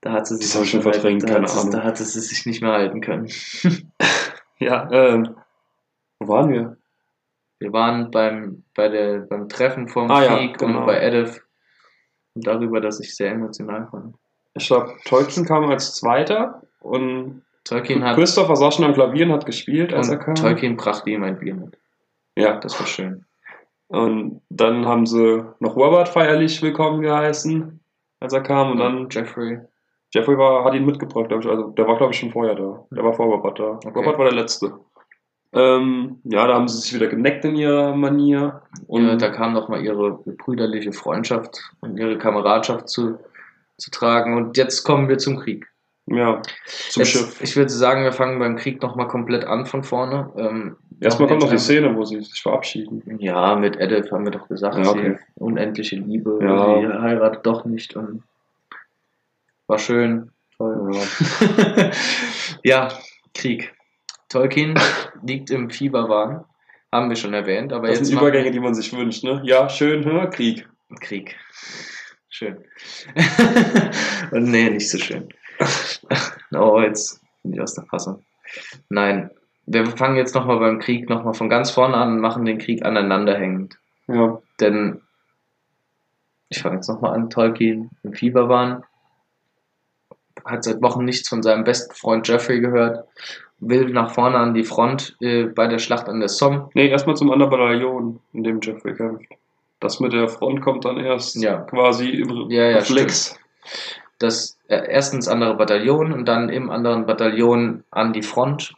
da 0.00 0.12
hat 0.12 0.28
sie 0.28 0.36
sich, 0.36 0.44
Das 0.52 0.52
schon 0.52 0.62
nicht 0.78 0.84
mehr- 0.84 0.94
verdrängt, 0.94 1.22
da, 1.24 1.34
keine 1.34 1.50
Ahnung. 1.50 1.70
da 1.72 1.82
hat 1.82 1.96
sie 1.98 2.04
sich 2.20 2.46
nicht 2.46 2.62
mehr 2.62 2.72
halten 2.72 3.00
können. 3.00 3.28
Ja, 4.60 4.88
ähm. 4.92 5.34
Wo 6.20 6.28
waren 6.28 6.48
wir? 6.52 6.76
Wir 7.64 7.72
waren 7.72 8.10
beim, 8.10 8.62
bei 8.74 8.88
der, 8.90 9.20
beim 9.20 9.48
Treffen 9.48 9.88
vom 9.88 10.10
Ah 10.10 10.22
ja, 10.22 10.36
Krieg 10.36 10.58
genau. 10.58 10.80
und 10.80 10.86
bei 10.86 11.00
Edith 11.00 11.40
und 12.34 12.46
darüber, 12.46 12.78
dass 12.78 13.00
ich 13.00 13.16
sehr 13.16 13.32
emotional 13.32 13.88
fand. 13.90 14.16
Ich 14.52 14.66
glaube, 14.66 14.92
Tolkien 15.06 15.46
kam 15.46 15.64
als 15.70 15.94
Zweiter 15.94 16.60
und 16.80 17.40
Tolkien 17.64 18.04
hat 18.04 18.16
Christopher 18.16 18.54
saß 18.56 18.74
schon 18.76 18.84
am 18.84 18.92
Klavier 18.92 19.24
und 19.24 19.32
hat 19.32 19.46
gespielt, 19.46 19.94
als 19.94 20.10
er 20.10 20.18
kam. 20.18 20.34
Tolkien 20.34 20.76
brachte 20.76 21.08
ihm 21.08 21.22
ein 21.22 21.38
Bier 21.38 21.54
mit. 21.54 21.78
Ja, 22.36 22.58
Das 22.60 22.78
war 22.78 22.86
schön. 22.86 23.24
und 23.88 24.42
dann 24.50 24.84
haben 24.84 25.06
sie 25.06 25.42
noch 25.60 25.74
Robert 25.74 26.10
feierlich 26.10 26.60
willkommen 26.60 27.00
geheißen, 27.00 27.80
als 28.20 28.34
er 28.34 28.42
kam. 28.42 28.72
Und 28.72 28.78
dann 28.78 29.08
Jeffrey. 29.10 29.58
Jeffrey 30.12 30.36
war, 30.36 30.64
hat 30.66 30.74
ihn 30.74 30.84
mitgebracht, 30.84 31.28
glaube 31.28 31.42
ich. 31.42 31.48
Also 31.48 31.70
der 31.70 31.86
war, 31.88 31.96
glaube 31.96 32.12
ich, 32.12 32.18
schon 32.18 32.30
vorher 32.30 32.56
da. 32.56 32.84
Der 32.90 33.02
war 33.04 33.14
vor 33.14 33.24
Robert 33.24 33.58
da. 33.58 33.70
Okay. 33.76 33.88
Robert 33.94 34.18
war 34.18 34.26
der 34.26 34.34
Letzte. 34.34 34.74
Ähm, 35.54 36.18
ja, 36.24 36.46
da 36.46 36.54
haben 36.54 36.68
sie 36.68 36.78
sich 36.80 36.94
wieder 36.94 37.06
geneckt 37.06 37.44
in 37.44 37.56
ihrer 37.56 37.94
Manier. 37.94 38.62
Und 38.86 39.06
ja, 39.06 39.16
da 39.16 39.28
kam 39.30 39.52
noch 39.52 39.68
mal 39.68 39.82
ihre 39.82 40.12
brüderliche 40.12 40.92
Freundschaft 40.92 41.60
und 41.80 41.96
ihre 41.96 42.18
Kameradschaft 42.18 42.88
zu, 42.88 43.18
zu 43.78 43.90
tragen. 43.90 44.36
Und 44.36 44.56
jetzt 44.56 44.84
kommen 44.84 45.08
wir 45.08 45.18
zum 45.18 45.38
Krieg. 45.38 45.66
ja, 46.06 46.42
zum 46.90 47.02
jetzt, 47.02 47.12
Schiff. 47.12 47.40
Ich 47.40 47.56
würde 47.56 47.70
sagen, 47.70 48.02
wir 48.04 48.12
fangen 48.12 48.38
beim 48.38 48.56
Krieg 48.56 48.82
noch 48.82 48.96
mal 48.96 49.06
komplett 49.06 49.44
an 49.44 49.64
von 49.66 49.84
vorne. 49.84 50.30
Ähm, 50.36 50.76
Erstmal 51.00 51.28
kommt 51.28 51.42
noch 51.42 51.50
die 51.50 51.58
Szene, 51.58 51.94
wo 51.96 52.04
sie 52.04 52.20
sich 52.20 52.40
verabschieden. 52.40 53.02
Ja, 53.18 53.56
mit 53.56 53.76
Edith 53.76 54.10
haben 54.12 54.24
wir 54.24 54.30
doch 54.32 54.48
gesagt, 54.48 54.76
Ja, 54.78 54.90
okay. 54.90 55.18
sie 55.18 55.40
unendliche 55.42 55.96
Liebe, 55.96 56.38
Ja. 56.40 56.80
sie 56.80 56.86
heiratet 57.02 57.44
doch 57.46 57.64
nicht 57.64 57.96
und 57.96 58.22
war 59.66 59.78
schön. 59.78 60.30
Toll. 60.56 60.90
Ja. 60.94 61.90
ja, 62.62 62.88
Krieg. 63.34 63.74
Tolkien 64.34 64.74
liegt 65.22 65.50
im 65.50 65.70
Fieberwahn, 65.70 66.44
haben 66.90 67.08
wir 67.08 67.16
schon 67.16 67.34
erwähnt, 67.34 67.72
aber 67.72 67.86
Das 67.86 67.98
jetzt 67.98 68.08
sind 68.08 68.18
Übergänge, 68.18 68.50
die 68.50 68.58
man 68.58 68.74
sich 68.74 68.92
wünscht, 68.92 69.22
ne? 69.22 69.40
Ja, 69.44 69.68
schön, 69.68 70.02
hä? 70.02 70.28
Krieg. 70.30 70.68
Krieg. 71.00 71.36
Schön. 72.28 72.64
und 74.32 74.42
nee, 74.50 74.70
nicht 74.70 74.90
so 74.90 74.98
schön. 74.98 75.28
oh, 76.52 76.80
jetzt 76.80 77.20
bin 77.44 77.52
ich 77.52 77.60
aus 77.60 77.74
der 77.74 77.84
Fassung. 77.84 78.24
Nein, 78.88 79.30
wir 79.66 79.86
fangen 79.86 80.16
jetzt 80.16 80.34
nochmal 80.34 80.58
beim 80.58 80.80
Krieg 80.80 81.08
nochmal 81.08 81.34
von 81.34 81.48
ganz 81.48 81.70
vorne 81.70 81.96
an 81.96 82.14
und 82.14 82.20
machen 82.20 82.44
den 82.44 82.58
Krieg 82.58 82.84
aneinanderhängend. 82.84 83.78
Ja. 84.08 84.42
Denn 84.60 85.00
ich 86.48 86.60
fange 86.60 86.76
jetzt 86.76 86.88
nochmal 86.88 87.14
an, 87.14 87.30
Tolkien 87.30 87.90
im 88.02 88.14
Fieberwahn, 88.14 88.82
hat 90.44 90.64
seit 90.64 90.82
Wochen 90.82 91.04
nichts 91.04 91.28
von 91.28 91.42
seinem 91.44 91.62
besten 91.62 91.94
Freund 91.94 92.26
Jeffrey 92.26 92.60
gehört, 92.60 93.06
will 93.60 93.88
nach 93.90 94.10
vorne 94.10 94.36
an 94.38 94.54
die 94.54 94.64
Front 94.64 95.16
äh, 95.20 95.44
bei 95.44 95.66
der 95.66 95.78
Schlacht 95.78 96.08
an 96.08 96.20
der 96.20 96.28
Somme. 96.28 96.68
Nee, 96.74 96.88
erstmal 96.88 97.16
zum 97.16 97.30
anderen 97.30 97.50
Bataillon, 97.50 98.20
in 98.32 98.44
dem 98.44 98.60
Jeffrey 98.60 98.94
kämpft. 98.94 99.26
Das 99.80 100.00
mit 100.00 100.12
der 100.12 100.28
Front 100.28 100.60
kommt 100.62 100.84
dann 100.84 100.98
erst 100.98 101.36
Ja. 101.36 101.58
quasi 101.62 102.08
im 102.10 102.50
Ja, 102.50 102.70
ja, 102.70 102.76
Reflex. 102.78 103.38
Das 104.18 104.58
äh, 104.68 104.86
erstens 104.88 105.28
andere 105.28 105.56
Bataillon 105.56 106.12
und 106.12 106.26
dann 106.26 106.48
im 106.48 106.70
anderen 106.70 107.06
Bataillon 107.06 107.84
an 107.90 108.12
die 108.12 108.22
Front. 108.22 108.74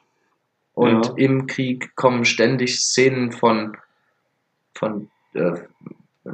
Und 0.75 1.07
Ja. 1.07 1.13
im 1.17 1.47
Krieg 1.47 1.95
kommen 1.97 2.25
ständig 2.25 2.79
Szenen 2.81 3.33
von, 3.33 3.77
von 4.75 5.11
äh, 5.35 5.53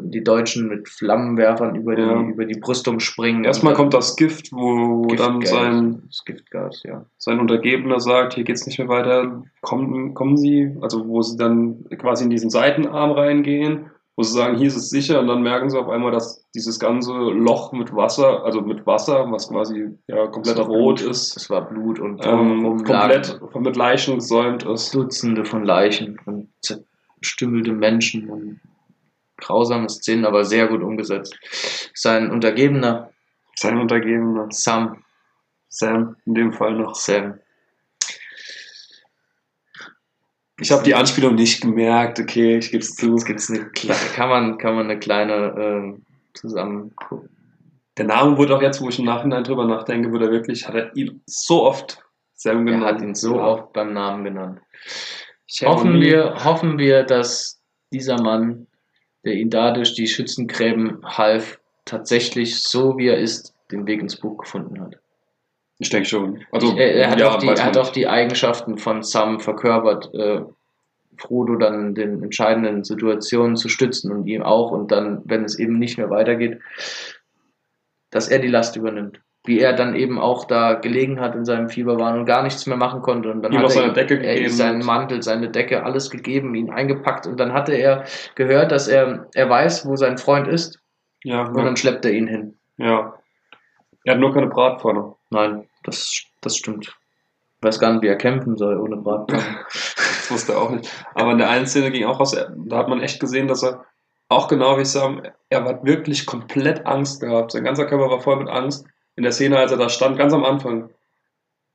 die 0.01 0.25
Deutschen 0.25 0.69
mit 0.69 0.89
Flammenwerfern 0.89 1.75
über 1.77 1.95
die, 1.95 2.03
Ja. 2.03 2.21
über 2.23 2.45
die 2.45 2.59
Brüstung 2.59 3.01
springen. 3.01 3.45
Erstmal 3.45 3.73
dann 3.75 3.81
kommt 3.83 3.95
das 3.95 4.17
Gift, 4.17 4.53
wo 4.53 5.07
dann 5.17 5.41
Giftgas, 5.41 5.51
sein, 5.51 6.03
das 6.07 6.25
Giftgas, 6.25 6.83
ja. 6.85 7.05
sein 7.19 7.41
Untergebener 7.41 8.01
sagt, 8.01 8.35
hier 8.35 8.45
geht's 8.45 8.67
nicht 8.67 8.79
mehr 8.79 8.89
weiter, 8.89 9.43
kommen, 9.61 10.15
kommen 10.15 10.37
Sie, 10.37 10.75
also 10.81 11.07
wo 11.07 11.23
sie 11.23 11.37
dann 11.37 11.85
quasi 11.99 12.25
in 12.25 12.31
diesen 12.31 12.51
Seitenarm 12.51 13.13
reingehen, 13.13 13.91
wo 14.17 14.23
sie 14.23 14.33
sagen, 14.33 14.57
hier 14.59 14.67
ist 14.67 14.77
es 14.77 14.91
sicher, 14.91 15.21
und 15.21 15.27
dann 15.27 15.43
merken 15.43 15.71
sie 15.71 15.79
auf 15.79 15.89
einmal, 15.89 16.13
dass 16.13 16.47
dieses 16.55 16.79
ganze 16.79 17.13
Loch 17.13 17.73
mit 17.73 17.95
Wasser, 17.95 18.45
also 18.45 18.61
mit 18.61 18.87
Wasser, 18.87 19.27
was 19.31 19.49
quasi 19.49 19.89
ja 20.07 20.27
komplett 20.27 20.59
rot 20.59 20.99
Blut. 20.99 21.11
ist, 21.11 21.35
Das 21.37 21.49
war 21.49 21.67
Blut 21.69 21.99
und 21.99 22.21
ähm, 22.25 22.63
komplett 22.85 23.41
mit 23.59 23.77
Leichen 23.77 24.17
gesäumt 24.17 24.65
ist. 24.65 24.95
Dutzende 24.95 25.45
von 25.47 25.65
Leichen 25.65 26.19
und 26.27 26.49
zerstümmelte 26.61 27.73
Menschen 27.73 28.29
und 28.29 28.61
grausame 29.43 29.89
Szenen, 29.89 30.25
aber 30.25 30.45
sehr 30.45 30.69
gut 30.69 30.83
umgesetzt. 30.83 31.37
Sein 31.95 32.31
Untergebener, 32.31 33.11
Sein 33.57 33.79
Untergebener, 33.79 34.47
Sam, 34.51 35.05
Sam, 35.69 36.17
in 36.27 36.35
dem 36.35 36.53
Fall 36.53 36.75
noch. 36.75 36.95
Sam, 36.95 37.39
Ich 40.61 40.71
habe 40.71 40.85
die 40.85 40.95
Anspielung 40.95 41.35
nicht 41.35 41.61
gemerkt, 41.63 42.21
okay, 42.21 42.59
ich 42.59 42.71
gebe 42.71 42.83
es 42.83 42.95
zu. 42.95 43.17
Gibt's 43.17 43.51
eine 43.51 43.65
kleine, 43.71 44.01
kann 44.15 44.29
man, 44.29 44.59
kann 44.59 44.75
man 44.77 44.85
eine 44.91 44.99
kleine 44.99 45.55
ähm, 45.59 46.05
zusammen 46.35 46.95
gucken. 46.95 47.29
Der 47.99 48.07
Name 48.07 48.39
wurde 48.39 48.57
auch 48.57 48.63
jetzt, 48.63 48.81
wo 48.81 48.89
ich 48.89 48.99
im 48.99 49.05
Nachhinein 49.07 49.45
drüber 49.45 49.67
nachdenke, 49.67 50.13
wurde 50.13 50.27
er 50.27 50.31
wirklich, 50.33 50.67
hat 50.67 50.75
er 50.75 50.95
ihn 50.97 51.23
so 51.27 51.65
oft 51.65 52.03
Sam 52.35 52.67
Er 52.67 52.75
genannt. 52.75 52.85
hat 52.97 53.03
ihn 53.03 53.15
so 53.15 53.37
Ja. 53.37 53.43
oft 53.45 53.73
beim 53.73 53.93
Namen 53.93 54.25
genannt. 54.25 54.61
Hoffen 55.65 56.01
wir, 56.01 56.43
hoffen 56.45 56.79
wir, 56.79 57.03
dass 57.03 57.61
dieser 57.93 58.21
Mann, 58.23 58.67
der 59.25 59.35
ihn 59.35 59.51
da 59.51 59.71
durch 59.73 59.95
die 59.95 60.07
Schützengräben 60.07 61.01
half, 61.05 61.61
tatsächlich 61.85 62.63
so 62.63 62.97
wie 62.97 63.09
er 63.09 63.19
ist, 63.19 63.55
den 63.71 63.87
Weg 63.87 64.01
ins 64.01 64.17
Buch 64.17 64.39
gefunden 64.39 64.81
hat. 64.81 64.99
Ich 65.79 65.91
denke 65.91 66.09
schon. 66.09 66.45
Also, 66.53 66.77
er, 66.77 66.95
er 66.95 67.11
hat, 67.11 67.21
ja, 67.21 67.31
auch 67.31 67.39
die, 67.39 67.49
er 67.49 67.65
hat 67.65 67.77
auch 67.77 67.91
die 67.91 68.07
Eigenschaften 68.07 68.79
von 68.79 69.03
Sam 69.03 69.41
verkörpert, 69.41 70.15
äh, 70.15 70.43
Frodo 71.17 71.57
dann 71.57 71.89
in 71.89 71.95
den 71.95 72.23
entscheidenden 72.23 72.85
Situationen 72.85 73.57
zu 73.57 73.69
stützen 73.69 74.13
und 74.13 74.27
ihm 74.27 74.43
auch 74.43 74.71
und 74.71 74.91
dann, 74.93 75.23
wenn 75.25 75.45
es 75.45 75.59
eben 75.59 75.79
nicht 75.79 75.99
mehr 75.99 76.11
weitergeht, 76.11 76.61
dass 78.11 78.29
er 78.29 78.39
die 78.39 78.49
Last 78.49 78.77
übernimmt. 78.77 79.21
Wie 79.45 79.59
er 79.59 79.73
dann 79.73 79.97
eben 79.97 80.21
auch 80.21 80.45
da 80.45 80.75
gelegen 80.75 81.19
hat 81.19 81.35
in 81.35 81.45
seinem 81.45 81.69
Fieberwahn 81.69 82.17
und 82.21 82.27
gar 82.27 82.45
nichts 82.45 82.65
mehr 82.67 82.77
machen 82.77 83.03
konnte. 83.03 83.29
Und 83.33 83.43
dann 83.43 83.51
Ihm 83.53 83.59
hat 83.59 83.75
er 83.75 83.87
ihm- 84.11 84.21
er 84.23 84.37
ihm 84.41 84.49
seinen. 84.49 84.85
Mantel, 84.85 85.21
seine 85.23 85.51
Decke, 85.51 85.83
alles 85.83 86.11
gegeben, 86.11 86.55
ihn 86.55 86.71
eingepackt 86.71 87.27
und 87.27 87.41
dann 87.41 87.53
hatte 87.53 87.73
er 87.75 88.05
gehört, 88.37 88.71
dass 88.71 88.87
er, 88.87 89.27
er 89.35 89.51
weiß, 89.51 89.85
wo 89.87 89.97
sein 89.97 90.17
Freund 90.17 90.47
ist 90.47 90.79
Ja, 91.25 91.43
und 91.49 91.57
ja, 91.59 91.65
dann 91.65 91.77
schleppt 91.77 92.05
er 92.05 92.13
ihn 92.13 92.29
hin. 92.29 92.59
ja. 92.77 93.15
Er 94.05 94.15
hat 94.15 94.21
nur 94.21 94.35
keine 94.35 94.49
Bratpfanne. 94.49 95.15
Nein, 95.31 95.69
das, 95.85 96.25
das 96.41 96.57
stimmt. 96.57 96.87
Ich 96.87 97.63
weiß 97.65 97.79
gar 97.79 97.93
nicht, 97.93 98.03
wie 98.03 98.09
er 98.09 98.17
kämpfen 98.17 98.57
soll 98.57 98.77
ohne 98.79 98.97
Bratpfanne. 98.97 99.43
Das 100.23 100.31
wusste 100.31 100.53
er 100.53 100.63
auch 100.63 100.71
nicht. 100.71 100.89
Aber 101.15 101.33
in 101.33 101.39
der 101.39 101.51
einen 101.51 101.67
Szene 101.67 101.91
ging 101.91 102.05
auch 102.07 102.19
raus, 102.21 102.31
da 102.33 102.77
hat 102.77 102.89
man 102.89 103.01
echt 103.01 103.19
gesehen, 103.21 103.49
dass 103.49 103.63
er 103.65 103.85
auch 104.29 104.47
genau 104.49 104.79
wie 104.79 104.85
Sam, 104.85 105.21
er 105.51 105.65
hat 105.65 105.85
wirklich 105.85 106.27
komplett 106.27 106.87
Angst 106.87 107.21
gehabt. 107.21 107.51
Sein 107.53 107.65
ganzer 107.65 107.87
Körper 107.87 108.09
war 108.09 108.21
voll 108.21 108.37
mit 108.37 108.49
Angst. 108.49 108.87
In 109.17 109.23
der 109.23 109.33
Szene, 109.33 109.59
als 109.59 109.73
er 109.73 109.79
da 109.79 109.89
stand, 109.89 110.19
ganz 110.19 110.33
am 110.33 110.45
Anfang. 110.45 110.91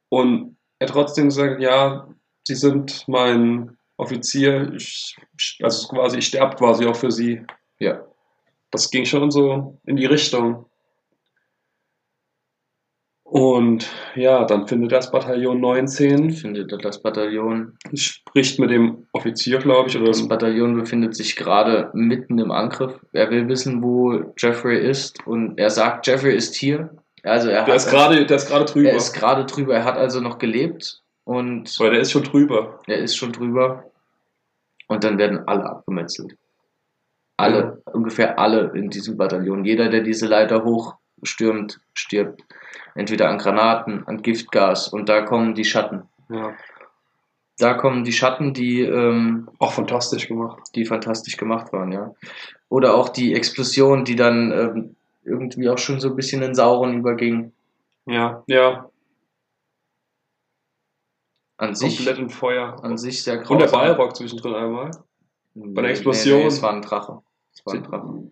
Und 0.10 0.58
er 0.80 0.88
trotzdem 0.88 1.26
gesagt, 1.26 1.62
ja, 1.62 2.08
Sie 2.48 2.56
sind 2.56 3.04
mein 3.08 3.78
Offizier, 3.98 4.72
ich, 4.74 5.18
also 5.62 5.88
quasi, 5.90 6.20
ich 6.20 6.28
sterbe 6.28 6.56
quasi 6.56 6.86
auch 6.86 6.96
für 6.96 7.12
Sie. 7.12 7.42
ja. 7.80 8.04
Das 8.72 8.90
ging 8.92 9.06
schon 9.06 9.32
so 9.32 9.80
in 9.86 9.96
die 9.96 10.06
Richtung. 10.06 10.66
Und 13.24 13.90
ja, 14.16 14.46
dann 14.46 14.68
findet 14.68 14.94
das 14.94 15.12
Bataillon 15.12 15.60
19, 15.60 16.32
findet 16.32 16.72
er 16.72 16.78
das 16.78 17.02
Bataillon. 17.02 17.78
spricht 17.94 18.58
mit 18.58 18.70
dem 18.70 19.06
Offizier, 19.12 19.60
glaube 19.60 19.90
ich, 19.90 19.98
oder 19.98 20.08
Das 20.08 20.28
Bataillon 20.28 20.78
befindet 20.78 21.16
sich 21.16 21.36
gerade 21.36 21.90
mitten 21.94 22.40
im 22.40 22.52
Angriff. 22.52 23.00
Er 23.12 23.30
will 23.30 23.50
wissen, 23.50 23.84
wo 23.84 24.34
Jeffrey 24.38 24.90
ist 24.90 25.26
und 25.28 25.60
er 25.60 25.70
sagt, 25.70 26.08
Jeffrey 26.08 26.36
ist 26.36 26.56
hier. 26.56 26.90
Also 27.28 27.50
er 27.50 27.64
der 27.64 27.74
hat, 27.74 27.82
ist 27.82 27.90
gerade, 27.90 28.26
der 28.26 28.38
ist 28.38 28.48
gerade 28.48 28.66
drüber. 28.66 28.90
er 28.90 28.96
ist 28.96 29.14
gerade 29.14 29.46
drüber. 29.46 29.76
Er 29.76 29.84
hat 29.84 29.98
also 29.98 30.22
noch 30.22 30.38
gelebt 30.40 31.02
und 31.24 31.80
Weil 31.80 31.92
der 31.92 32.02
ist 32.02 32.12
schon 32.12 32.24
drüber. 32.24 32.80
er 32.88 32.98
ist 33.00 33.16
schon 33.16 33.32
drüber. 33.32 33.84
Und 34.88 35.04
dann 35.04 35.18
werden 35.18 35.48
alle 35.48 35.66
abgemetzelt. 35.66 36.38
Alle, 37.36 37.82
ungefähr 37.94 38.40
alle 38.40 38.72
in 38.74 38.90
diesem 38.90 39.18
Bataillon. 39.18 39.64
Jeder, 39.66 39.90
der 39.90 40.02
diese 40.02 40.26
Leiter 40.28 40.64
hochstürmt, 40.64 41.80
stirbt. 41.94 42.42
Entweder 42.96 43.30
an 43.30 43.38
Granaten, 43.38 44.08
an 44.08 44.22
Giftgas 44.24 44.88
und 44.88 45.08
da 45.10 45.22
kommen 45.22 45.54
die 45.54 45.66
Schatten. 45.66 46.04
Ja. 46.30 46.54
Da 47.60 47.74
kommen 47.74 48.04
die 48.04 48.12
Schatten, 48.12 48.54
die 48.54 48.82
ähm, 48.82 49.50
Auch 49.60 49.74
fantastisch 49.74 50.28
gemacht. 50.28 50.60
die 50.76 50.86
fantastisch 50.86 51.38
gemacht 51.38 51.74
waren, 51.74 51.92
ja. 51.92 52.14
Oder 52.70 52.96
auch 52.96 53.10
die 53.10 53.34
Explosion, 53.34 54.04
die 54.04 54.16
dann 54.16 54.52
ähm, 54.52 54.96
irgendwie 55.28 55.70
auch 55.70 55.78
schon 55.78 56.00
so 56.00 56.10
ein 56.10 56.16
bisschen 56.16 56.42
in 56.42 56.56
Sauron 56.56 56.98
überging. 56.98 57.52
Ja, 58.06 58.44
ja. 58.48 58.90
An 61.58 61.74
sich, 61.76 61.98
Komplett 61.98 62.20
in 62.20 62.30
Feuer. 62.30 62.84
an 62.84 62.98
sich 62.98 63.24
sehr 63.24 63.40
Und 63.50 63.60
der 63.60 63.68
grausam. 63.68 63.80
Balrog 63.98 64.16
zwischendrin 64.16 64.54
einmal. 64.56 64.92
bei 65.56 65.82
der 65.82 65.92
Explosion- 65.92 66.38
Nee, 66.38 66.42
nee, 66.44 66.48
es 66.48 66.62
war 66.62 66.72
ein 66.74 66.82
Drache. 66.84 67.22
Es 67.54 67.66
war 67.66 67.74
ein 67.74 67.84
Drache. 67.84 68.32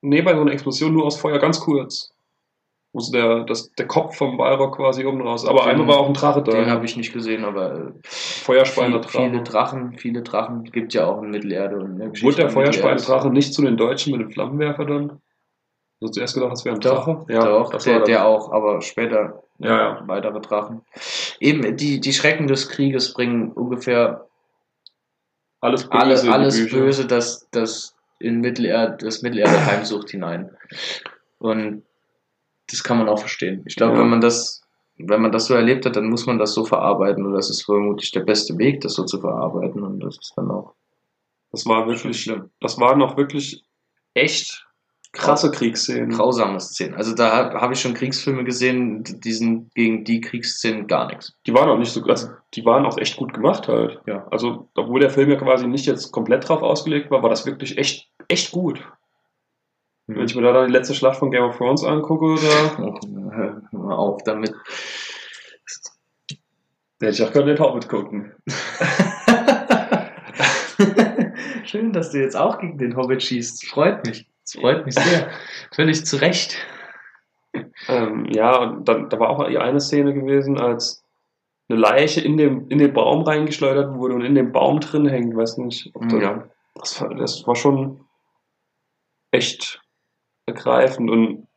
Nee, 0.00 0.22
bei 0.22 0.34
so 0.34 0.40
einer 0.40 0.50
Explosion 0.52 0.92
nur 0.92 1.04
aus 1.06 1.16
Feuer, 1.16 1.38
ganz 1.38 1.60
kurz. 1.60 2.10
Wo 2.92 3.00
so 3.00 3.12
der, 3.12 3.44
das, 3.44 3.72
der 3.72 3.86
Kopf 3.86 4.16
vom 4.16 4.36
Balrog 4.36 4.76
quasi 4.76 5.04
oben 5.06 5.20
raus. 5.22 5.46
Aber 5.46 5.60
Den- 5.62 5.70
einmal 5.70 5.86
war 5.88 5.98
auch 5.98 6.08
ein 6.08 6.14
Drache 6.14 6.42
da. 6.42 6.50
Den 6.52 6.66
habe 6.70 6.84
ich 6.84 6.96
nicht 6.96 7.12
gesehen, 7.12 7.44
aber 7.44 7.74
äh, 7.74 7.92
viel, 8.02 8.64
viele 8.64 9.00
Drache. 9.00 9.42
Drachen, 9.42 9.98
viele 9.98 10.22
Drachen 10.22 10.64
gibt 10.64 10.94
ja 10.94 11.06
auch 11.06 11.22
in 11.22 11.30
Mittelerde 11.30 11.76
und 11.78 11.92
in 11.92 11.98
der 11.98 12.08
Geschichte 12.08 12.26
Wurde 12.26 12.36
der 12.42 12.50
von 12.50 12.62
Mittelerde. 12.64 12.82
Feuerspeiner-Drache 12.88 13.30
nicht 13.32 13.54
zu 13.54 13.62
den 13.62 13.76
Deutschen 13.76 14.12
mit 14.12 14.20
dem 14.20 14.30
Flammenwerfer 14.32 14.84
dann? 14.84 15.20
Du 16.04 16.08
hast 16.08 16.14
zuerst 16.16 16.34
gedacht, 16.34 16.52
das 16.52 16.64
wäre 16.66 16.74
ein 16.76 16.80
Doch, 16.80 17.04
Drache? 17.06 17.24
doch, 17.28 17.70
das 17.72 17.84
der, 17.84 18.00
der 18.00 18.26
auch, 18.26 18.52
aber 18.52 18.82
später 18.82 19.42
Ja, 19.58 19.76
ja. 19.78 20.02
weitere 20.06 20.38
Drachen. 20.40 20.82
Eben, 21.40 21.76
die, 21.78 21.98
die 21.98 22.12
Schrecken 22.12 22.46
des 22.46 22.68
Krieges 22.68 23.14
bringen 23.14 23.52
ungefähr 23.52 24.26
Alles 25.60 25.88
böse. 25.88 26.30
alles 26.30 26.56
Bücher. 26.58 26.76
Böse, 26.78 27.06
das, 27.06 27.48
das 27.52 27.96
in 28.18 28.40
Mittelerde, 28.40 28.98
das 29.04 29.22
Mittelerde 29.22 29.64
heimsucht 29.66 30.10
hinein. 30.10 30.50
Und 31.38 31.84
das 32.70 32.82
kann 32.84 32.98
man 32.98 33.08
auch 33.08 33.18
verstehen. 33.20 33.62
Ich 33.66 33.76
glaube, 33.76 33.94
Ja. 33.94 34.00
wenn 34.00 34.10
man 34.10 34.20
das, 34.20 34.62
wenn 34.98 35.22
man 35.22 35.32
das 35.32 35.46
so 35.46 35.54
erlebt 35.54 35.86
hat, 35.86 35.96
dann 35.96 36.10
muss 36.10 36.26
man 36.26 36.38
das 36.38 36.52
so 36.52 36.64
verarbeiten. 36.66 37.24
Und 37.24 37.32
das 37.32 37.48
ist 37.48 37.62
vermutlich 37.62 38.10
der 38.12 38.20
beste 38.20 38.58
Weg, 38.58 38.82
das 38.82 38.92
so 38.94 39.04
zu 39.04 39.20
verarbeiten. 39.20 39.82
Und 39.82 40.00
das 40.00 40.16
ist 40.18 40.34
dann 40.36 40.50
auch 40.50 40.74
Das 41.50 41.64
war 41.64 41.86
wirklich, 41.86 42.20
schlimm. 42.20 42.50
das 42.60 42.78
waren 42.78 42.98
noch 42.98 43.16
wirklich 43.16 43.64
echt 44.12 44.66
krasse 45.14 45.50
Kriegsszenen. 45.50 46.10
Grausame 46.10 46.60
Szenen. 46.60 46.94
Also 46.94 47.14
da 47.14 47.32
habe 47.32 47.60
hab 47.60 47.72
ich 47.72 47.80
schon 47.80 47.94
Kriegsfilme 47.94 48.44
gesehen, 48.44 49.04
die 49.04 49.32
sind 49.32 49.74
gegen 49.74 50.04
die 50.04 50.20
Kriegsszenen 50.20 50.86
gar 50.86 51.06
nichts. 51.06 51.32
Die 51.46 51.54
waren 51.54 51.70
auch 51.70 51.78
nicht 51.78 51.92
so, 51.92 52.02
also 52.04 52.28
die 52.54 52.64
waren 52.64 52.84
auch 52.84 52.98
echt 52.98 53.16
gut 53.16 53.32
gemacht 53.32 53.68
halt. 53.68 54.00
Ja. 54.06 54.26
Also, 54.30 54.68
obwohl 54.74 55.00
der 55.00 55.10
Film 55.10 55.30
ja 55.30 55.36
quasi 55.36 55.66
nicht 55.66 55.86
jetzt 55.86 56.12
komplett 56.12 56.48
drauf 56.48 56.62
ausgelegt 56.62 57.10
war, 57.10 57.22
war 57.22 57.30
das 57.30 57.46
wirklich 57.46 57.78
echt, 57.78 58.10
echt 58.28 58.52
gut. 58.52 58.84
Wenn 60.06 60.26
ich 60.26 60.34
mir 60.34 60.42
da 60.42 60.52
dann 60.52 60.66
die 60.66 60.72
letzte 60.72 60.94
Schlacht 60.94 61.18
von 61.18 61.30
Game 61.30 61.44
of 61.44 61.56
Thrones 61.56 61.82
angucke, 61.82 62.34
da, 62.34 62.76
Hör 63.70 63.72
mal 63.72 63.94
auf 63.94 64.22
damit. 64.24 64.52
da 66.98 67.06
hätte 67.06 67.22
ich 67.22 67.24
auch 67.26 67.32
gerne 67.32 67.54
den 67.54 67.64
Hobbit 67.64 67.88
gucken. 67.88 68.34
Schön, 71.64 71.92
dass 71.92 72.10
du 72.10 72.18
jetzt 72.18 72.36
auch 72.36 72.58
gegen 72.58 72.76
den 72.76 72.96
Hobbit 72.96 73.22
schießt. 73.22 73.66
Freut 73.66 74.06
mich. 74.06 74.26
Das 74.44 74.60
freut 74.60 74.84
mich 74.84 74.94
sehr. 74.94 75.30
Völlig 75.72 76.04
zu 76.04 76.16
Recht. 76.20 76.56
Ähm, 77.88 78.26
ja, 78.26 78.56
und 78.58 78.88
dann, 78.88 79.08
da 79.08 79.18
war 79.18 79.30
auch 79.30 79.40
eine 79.40 79.80
Szene 79.80 80.12
gewesen, 80.12 80.58
als 80.60 81.04
eine 81.68 81.78
Leiche 81.78 82.20
in, 82.20 82.36
dem, 82.36 82.68
in 82.68 82.78
den 82.78 82.92
Baum 82.92 83.22
reingeschleudert 83.22 83.94
wurde 83.94 84.14
und 84.14 84.22
in 84.22 84.34
dem 84.34 84.52
Baum 84.52 84.80
drin 84.80 85.06
hängt. 85.06 85.34
Weiß 85.36 85.56
nicht, 85.58 85.90
da, 85.94 86.16
Ja. 86.18 86.48
das, 86.74 87.00
war, 87.00 87.14
das 87.14 87.46
war 87.46 87.56
schon 87.56 88.04
echt 89.30 89.80
ergreifend 90.46 91.10
und 91.10 91.48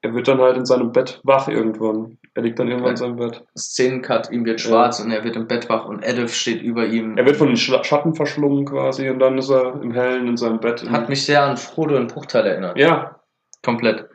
er 0.00 0.14
wird 0.14 0.26
dann 0.26 0.40
halt 0.40 0.56
in 0.56 0.64
seinem 0.64 0.90
Bett 0.92 1.20
wach 1.22 1.48
irgendwann. 1.48 2.18
Er 2.34 2.42
liegt 2.42 2.58
dann 2.58 2.68
irgendwann 2.68 2.92
in 2.92 2.96
seinem 2.96 3.16
Bett. 3.16 3.44
Szenencut, 3.56 4.30
ihm 4.30 4.44
wird 4.46 4.60
schwarz 4.60 5.00
und 5.00 5.10
er 5.10 5.22
wird 5.22 5.36
im 5.36 5.46
Bett 5.46 5.68
wach 5.68 5.84
und 5.84 6.02
Edith 6.02 6.34
steht 6.34 6.62
über 6.62 6.86
ihm. 6.86 7.18
Er 7.18 7.26
wird 7.26 7.36
von 7.36 7.48
den 7.48 7.56
Schatten 7.58 8.14
verschlungen 8.14 8.64
quasi 8.64 9.08
und 9.10 9.18
dann 9.18 9.36
ist 9.36 9.50
er 9.50 9.80
im 9.82 9.92
Hellen 9.92 10.26
in 10.28 10.36
seinem 10.38 10.58
Bett. 10.58 10.88
Hat 10.90 11.10
mich 11.10 11.26
sehr 11.26 11.42
an 11.44 11.58
Frodo 11.58 11.96
in 11.96 12.06
Bruchteil 12.06 12.46
erinnert. 12.46 12.78
ja, 12.78 13.18
Komplett. 13.62 14.08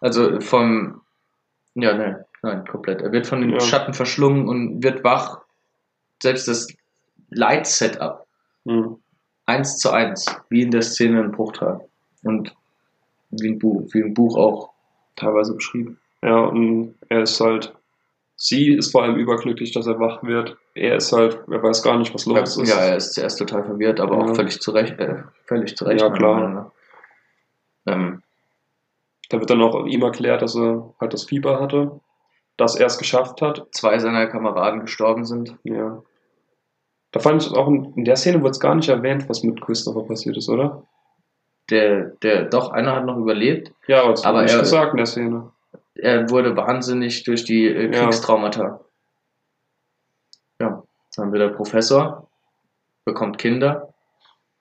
Also 0.00 0.40
vom. 0.40 1.02
Ja, 1.74 1.94
nein, 1.94 2.24
nein, 2.42 2.64
komplett. 2.66 3.00
Er 3.02 3.12
wird 3.12 3.26
von 3.28 3.40
den 3.42 3.50
Ja. 3.50 3.60
Schatten 3.60 3.94
verschlungen 3.94 4.48
und 4.48 4.82
wird 4.82 5.04
wach. 5.04 5.42
Selbst 6.20 6.48
das 6.48 6.66
Light-Setup. 7.30 8.26
hm. 8.64 8.96
Eins 9.46 9.78
zu 9.78 9.90
eins. 9.90 10.26
Wie 10.50 10.62
in 10.62 10.70
der 10.72 10.82
Szene 10.82 11.20
in 11.20 11.30
Bruchteil. 11.32 11.80
Und 12.24 12.54
wie 13.30 13.50
ein 13.50 13.58
Buch, 13.58 13.86
wie 13.92 14.02
ein 14.02 14.14
Buch 14.14 14.36
auch 14.36 14.70
teilweise 15.16 15.54
beschrieben. 15.54 15.98
Ja, 16.22 16.40
und 16.40 16.94
er 17.08 17.22
ist 17.22 17.40
halt, 17.40 17.74
sie 18.36 18.72
ist 18.74 18.90
vor 18.92 19.02
allem 19.02 19.16
überglücklich, 19.16 19.72
dass 19.72 19.86
er 19.86 20.00
wach 20.00 20.22
wird. 20.22 20.56
Er 20.74 20.96
ist 20.96 21.12
halt, 21.12 21.40
er 21.50 21.62
weiß 21.62 21.82
gar 21.82 21.98
nicht, 21.98 22.12
was 22.14 22.26
los 22.26 22.56
ist. 22.56 22.68
Ja, 22.68 22.80
er 22.80 22.96
ist 22.96 23.14
zuerst 23.14 23.38
total 23.38 23.64
verwirrt, 23.64 24.00
aber 24.00 24.16
Ja. 24.18 24.24
auch 24.24 24.34
völlig 24.34 24.60
zurecht. 24.60 24.98
Äh, 24.98 25.22
völlig 25.46 25.76
zurecht. 25.76 26.00
Ja, 26.00 26.10
klar. 26.10 26.72
Ähm, 27.86 28.22
Da 29.30 29.38
wird 29.38 29.50
dann 29.50 29.60
auch 29.60 29.84
ihm 29.84 30.02
erklärt, 30.02 30.40
dass 30.40 30.56
er 30.56 30.94
halt 31.00 31.12
das 31.12 31.24
Fieber 31.24 31.60
hatte, 31.60 32.00
dass 32.56 32.76
er 32.76 32.86
es 32.86 32.96
geschafft 32.98 33.42
hat. 33.42 33.66
zwei 33.72 33.98
seiner 33.98 34.26
Kameraden 34.26 34.80
gestorben 34.80 35.24
sind. 35.26 35.56
Ja. 35.64 36.02
Da 37.12 37.20
fand 37.20 37.42
ich 37.44 37.52
auch, 37.52 37.68
in 37.68 37.92
in 37.94 38.04
der 38.06 38.16
Szene 38.16 38.40
wurde 38.40 38.50
es 38.52 38.60
gar 38.60 38.74
nicht 38.74 38.88
erwähnt, 38.88 39.28
was 39.28 39.42
mit 39.42 39.60
Christopher 39.60 40.02
passiert 40.06 40.36
ist, 40.38 40.48
oder? 40.48 40.82
Der, 41.70 42.04
der, 42.22 42.46
doch, 42.46 42.70
einer 42.70 42.96
hat 42.96 43.04
noch 43.04 43.18
überlebt. 43.18 43.72
Ja, 43.86 44.02
aber 44.04 44.14
Aber 44.24 44.44
er- 44.46 44.58
gesagt 44.60 44.92
in 44.92 44.96
der 44.96 45.06
Szene. 45.06 45.50
Er 45.98 46.30
wurde 46.30 46.56
wahnsinnig 46.56 47.24
durch 47.24 47.44
die 47.44 47.66
äh, 47.66 47.92
Ja. 47.92 48.04
Kriegstraumata. 48.04 48.80
Ja, 50.60 50.82
dann 51.16 51.24
haben 51.24 51.32
wir 51.32 51.40
der 51.40 51.48
Professor, 51.48 52.28
bekommt 53.04 53.38
Kinder. 53.38 53.92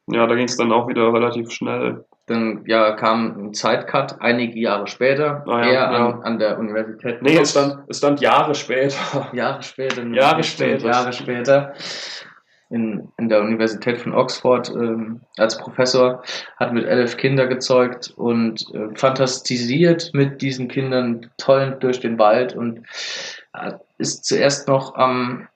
Ja, 0.07 0.25
da 0.25 0.35
ging 0.35 0.45
es 0.45 0.57
dann 0.57 0.71
auch 0.71 0.87
wieder 0.87 1.13
relativ 1.13 1.51
schnell. 1.51 2.05
Dann 2.27 2.63
ja, 2.65 2.91
kam 2.91 3.47
ein 3.47 3.53
Zeitcut 3.53 4.19
einige 4.19 4.59
Jahre 4.59 4.87
später. 4.87 5.43
Ah, 5.47 5.65
ja, 5.65 5.71
er 5.71 5.89
an, 5.89 5.93
ja. 5.93 6.19
an 6.23 6.39
der 6.39 6.59
Universität. 6.59 7.21
Nee, 7.21 7.37
es 7.37 7.51
stand, 7.51 7.83
es 7.87 7.99
stand 7.99 8.19
Jahre 8.19 8.53
später. 8.53 9.29
Jahre 9.33 9.63
später. 9.63 10.03
Jahre 10.07 10.43
später. 10.43 10.87
Jahre 10.87 11.13
später. 11.13 11.73
In, 12.69 13.07
in 13.17 13.29
der 13.29 13.41
Universität 13.41 13.97
von 13.97 14.13
Oxford 14.13 14.69
ähm, 14.69 15.21
als 15.37 15.57
Professor, 15.57 16.21
hat 16.57 16.73
mit 16.73 16.85
elf 16.85 17.15
Kinder 17.15 17.47
gezeugt 17.47 18.11
und 18.17 18.65
äh, 18.73 18.93
fantastisiert 18.93 20.11
mit 20.13 20.41
diesen 20.41 20.67
Kindern 20.67 21.31
tollend 21.37 21.81
durch 21.81 22.01
den 22.01 22.19
Wald 22.19 22.55
und 22.55 22.79
äh, 23.53 23.71
ist 23.97 24.25
zuerst 24.25 24.67
noch 24.67 24.95
am 24.95 25.47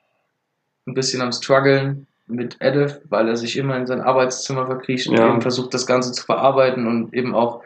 ein 0.87 0.93
bisschen 0.93 1.21
am 1.21 1.31
struggeln 1.31 2.07
mit 2.27 2.57
Edith, 2.59 3.01
weil 3.09 3.27
er 3.27 3.35
sich 3.35 3.57
immer 3.57 3.75
in 3.75 3.87
sein 3.87 4.01
Arbeitszimmer 4.01 4.65
verkriecht 4.65 5.07
und 5.07 5.17
Ja. 5.17 5.27
eben 5.27 5.41
versucht, 5.41 5.73
das 5.73 5.85
Ganze 5.85 6.11
zu 6.13 6.23
verarbeiten 6.23 6.87
und 6.87 7.13
eben 7.13 7.35
auch 7.35 7.63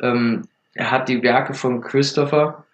ähm, 0.00 0.48
er 0.74 0.90
hat 0.90 1.08
die 1.08 1.22
Werke 1.22 1.54
von 1.54 1.80
Christopher, 1.80 2.64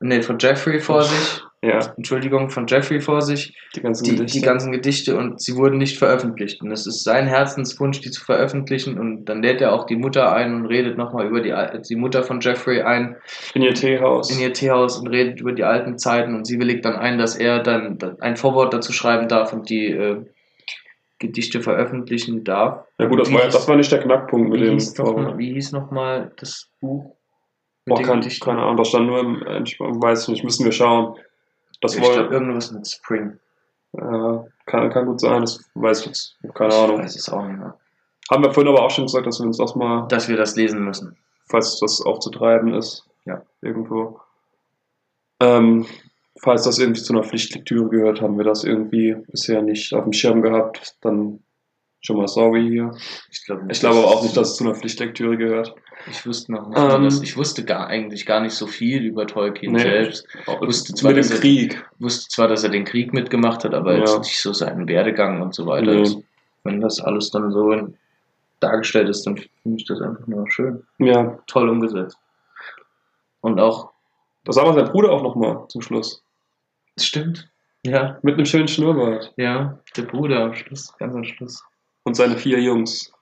nee, 0.00 0.20
von 0.20 0.38
Jeffrey 0.38 0.80
vor 0.80 1.02
sich, 1.02 1.42
Ja, 1.66 1.92
Entschuldigung, 1.96 2.50
von 2.50 2.66
Jeffrey 2.66 3.00
vor 3.00 3.20
sich, 3.22 3.56
die 3.74 3.80
ganzen 3.80 4.04
die, 4.04 4.10
Gedichte. 4.16 4.38
die 4.38 4.44
ganzen 4.44 4.72
Gedichte 4.72 5.16
und 5.16 5.40
sie 5.40 5.56
wurden 5.56 5.78
nicht 5.78 5.98
veröffentlicht. 5.98 6.62
Und 6.62 6.70
es 6.70 6.86
ist 6.86 7.04
sein 7.04 7.26
Herzenswunsch, 7.26 8.00
die 8.00 8.10
zu 8.10 8.24
veröffentlichen. 8.24 8.98
Und 8.98 9.24
dann 9.26 9.42
lädt 9.42 9.60
er 9.60 9.72
auch 9.72 9.84
die 9.86 9.96
Mutter 9.96 10.32
ein 10.32 10.54
und 10.54 10.66
redet 10.66 10.96
nochmal 10.96 11.26
über 11.26 11.40
die, 11.40 11.54
die 11.88 11.96
Mutter 11.96 12.22
von 12.22 12.40
Jeffrey 12.40 12.82
ein 12.82 13.16
in 13.54 13.62
ihr 13.62 13.74
Teehaus. 13.74 14.30
in 14.30 14.40
ihr 14.40 14.52
Teehaus 14.52 14.98
und 14.98 15.08
redet 15.08 15.40
über 15.40 15.52
die 15.52 15.64
alten 15.64 15.98
Zeiten. 15.98 16.34
Und 16.34 16.46
sie 16.46 16.58
willigt 16.58 16.84
dann 16.84 16.96
ein, 16.96 17.18
dass 17.18 17.36
er 17.36 17.60
dann 17.62 17.98
ein 18.20 18.36
Vorwort 18.36 18.72
dazu 18.72 18.92
schreiben 18.92 19.28
darf 19.28 19.52
und 19.52 19.68
die 19.68 19.86
äh, 19.86 20.24
Gedichte 21.18 21.62
veröffentlichen 21.62 22.44
darf. 22.44 22.84
ja 22.98 23.06
gut, 23.06 23.20
das 23.20 23.32
war, 23.32 23.40
hieß- 23.40 23.52
das 23.52 23.68
war 23.68 23.76
nicht 23.76 23.90
der 23.90 24.00
Knackpunkt 24.00 24.50
mit 24.50 24.60
dem 24.60 24.78
Vorwort. 24.78 25.38
wie 25.38 25.52
hieß 25.54 25.72
noch 25.72 25.90
mal 25.90 26.30
das 26.38 26.68
Buch? 26.80 27.16
Boah, 27.86 28.02
Gedichten? 28.02 28.44
keine 28.44 28.62
Ahnung, 28.62 28.76
das 28.76 28.88
stand 28.88 29.06
nur 29.06 29.20
im, 29.20 29.42
ich 29.64 29.78
weiß 29.78 30.28
nicht, 30.28 30.42
müssen 30.44 30.64
wir 30.64 30.72
schauen. 30.72 31.14
Das 31.80 31.94
ich 31.94 32.00
glaube, 32.02 32.32
irgendwas 32.34 32.72
mit 32.72 32.86
Spring. 32.86 33.38
äh, 33.92 34.38
kann, 34.66 34.90
kann 34.90 35.06
gut 35.06 35.20
sein, 35.20 35.40
das 35.42 35.60
weiß 35.74 36.00
ich 36.00 36.06
jetzt, 36.06 36.36
keine 36.54 36.70
Ich 36.74 36.80
Ahnung. 36.80 36.98
weiß 37.00 37.16
es 37.16 37.28
auch 37.28 37.44
nicht 37.46 37.58
mehr. 37.58 37.78
Haben 38.30 38.42
wir 38.42 38.52
vorhin 38.52 38.72
aber 38.72 38.82
auch 38.84 38.90
schon 38.90 39.04
gesagt, 39.06 39.26
dass 39.26 39.38
wir 39.40 39.46
uns 39.46 39.58
das 39.58 39.74
mal, 39.76 40.06
Dass 40.08 40.28
wir 40.28 40.36
das 40.36 40.56
lesen 40.56 40.84
müssen. 40.84 41.16
falls 41.48 41.78
das 41.80 42.00
aufzutreiben 42.02 42.74
ist, 42.74 43.04
Ja. 43.24 43.42
irgendwo. 43.62 44.20
Ähm, 45.40 45.86
falls 46.40 46.64
das 46.64 46.78
irgendwie 46.78 47.02
zu 47.02 47.12
einer 47.12 47.22
Pflichtlektüre 47.22 47.88
gehört, 47.88 48.20
haben 48.20 48.36
wir 48.38 48.44
das 48.44 48.64
irgendwie 48.64 49.14
bisher 49.30 49.62
nicht 49.62 49.92
auf 49.94 50.04
dem 50.04 50.12
Schirm 50.12 50.42
gehabt, 50.42 50.96
dann 51.02 51.40
schon 52.06 52.16
mal 52.16 52.28
sorry 52.28 52.68
hier. 52.68 52.96
Ich 53.30 53.44
glaube 53.44 53.62
aber 53.98 54.06
auch 54.06 54.22
nicht, 54.22 54.36
dass 54.36 54.50
es 54.52 54.56
zu 54.56 54.64
einer 54.64 54.74
Pflichtlektüre 54.74 55.36
gehört. 55.36 55.74
Ich 56.08 56.24
wusste 56.26 56.52
noch 56.52 56.68
nicht, 56.68 56.78
Ähm, 56.78 57.02
dass, 57.04 57.20
ich 57.20 57.36
wusste 57.36 57.64
gar, 57.64 57.88
eigentlich 57.88 58.24
gar 58.26 58.40
nicht 58.40 58.54
so 58.54 58.66
viel 58.66 59.02
über 59.04 59.26
Tolkien 59.26 59.72
Nee. 59.72 59.80
selbst. 59.80 60.26
Wusste 60.60 60.94
zwar, 60.94 61.12
Mit 61.12 61.24
dem 61.24 61.32
er- 61.32 61.38
Krieg. 61.40 61.84
Wusste 61.98 62.28
zwar, 62.28 62.48
dass 62.48 62.62
er 62.62 62.70
den 62.70 62.84
Krieg 62.84 63.12
mitgemacht 63.12 63.64
hat, 63.64 63.74
aber 63.74 63.94
Ja. 63.94 63.98
jetzt 64.00 64.18
nicht 64.18 64.40
so 64.40 64.52
seinen 64.52 64.86
Werdegang 64.88 65.42
und 65.42 65.54
so 65.54 65.66
weiter. 65.66 65.94
Nee. 65.94 66.22
Wenn 66.64 66.80
das 66.80 67.00
alles 67.00 67.30
dann 67.30 67.50
so 67.50 67.88
dargestellt 68.60 69.08
ist, 69.08 69.26
dann 69.26 69.36
finde 69.36 69.78
ich 69.78 69.84
das 69.86 70.00
einfach 70.00 70.26
nur 70.26 70.48
schön. 70.50 70.84
Ja, 70.98 71.38
Toll 71.46 71.68
umgesetzt. 71.68 72.18
Und 73.40 73.60
auch, 73.60 73.90
das 74.44 74.54
sah 74.56 74.64
mal 74.64 74.74
sein 74.74 74.90
Bruder 74.92 75.10
auch 75.10 75.22
nochmal 75.22 75.64
zum 75.68 75.82
Schluss. 75.82 76.22
es 76.96 77.04
stimmt. 77.06 77.48
Ja, 77.84 78.18
Mit 78.22 78.34
einem 78.34 78.46
schönen 78.46 78.66
Schnurrbart. 78.68 79.32
ja, 79.36 79.78
der 79.96 80.02
Bruder 80.02 80.40
am 80.44 80.54
Schluss, 80.54 80.92
ganz 80.98 81.14
am 81.14 81.22
Schluss. 81.24 81.62
Und 82.06 82.14
seine 82.14 82.36
vier 82.36 82.60
Jungs. 82.60 83.12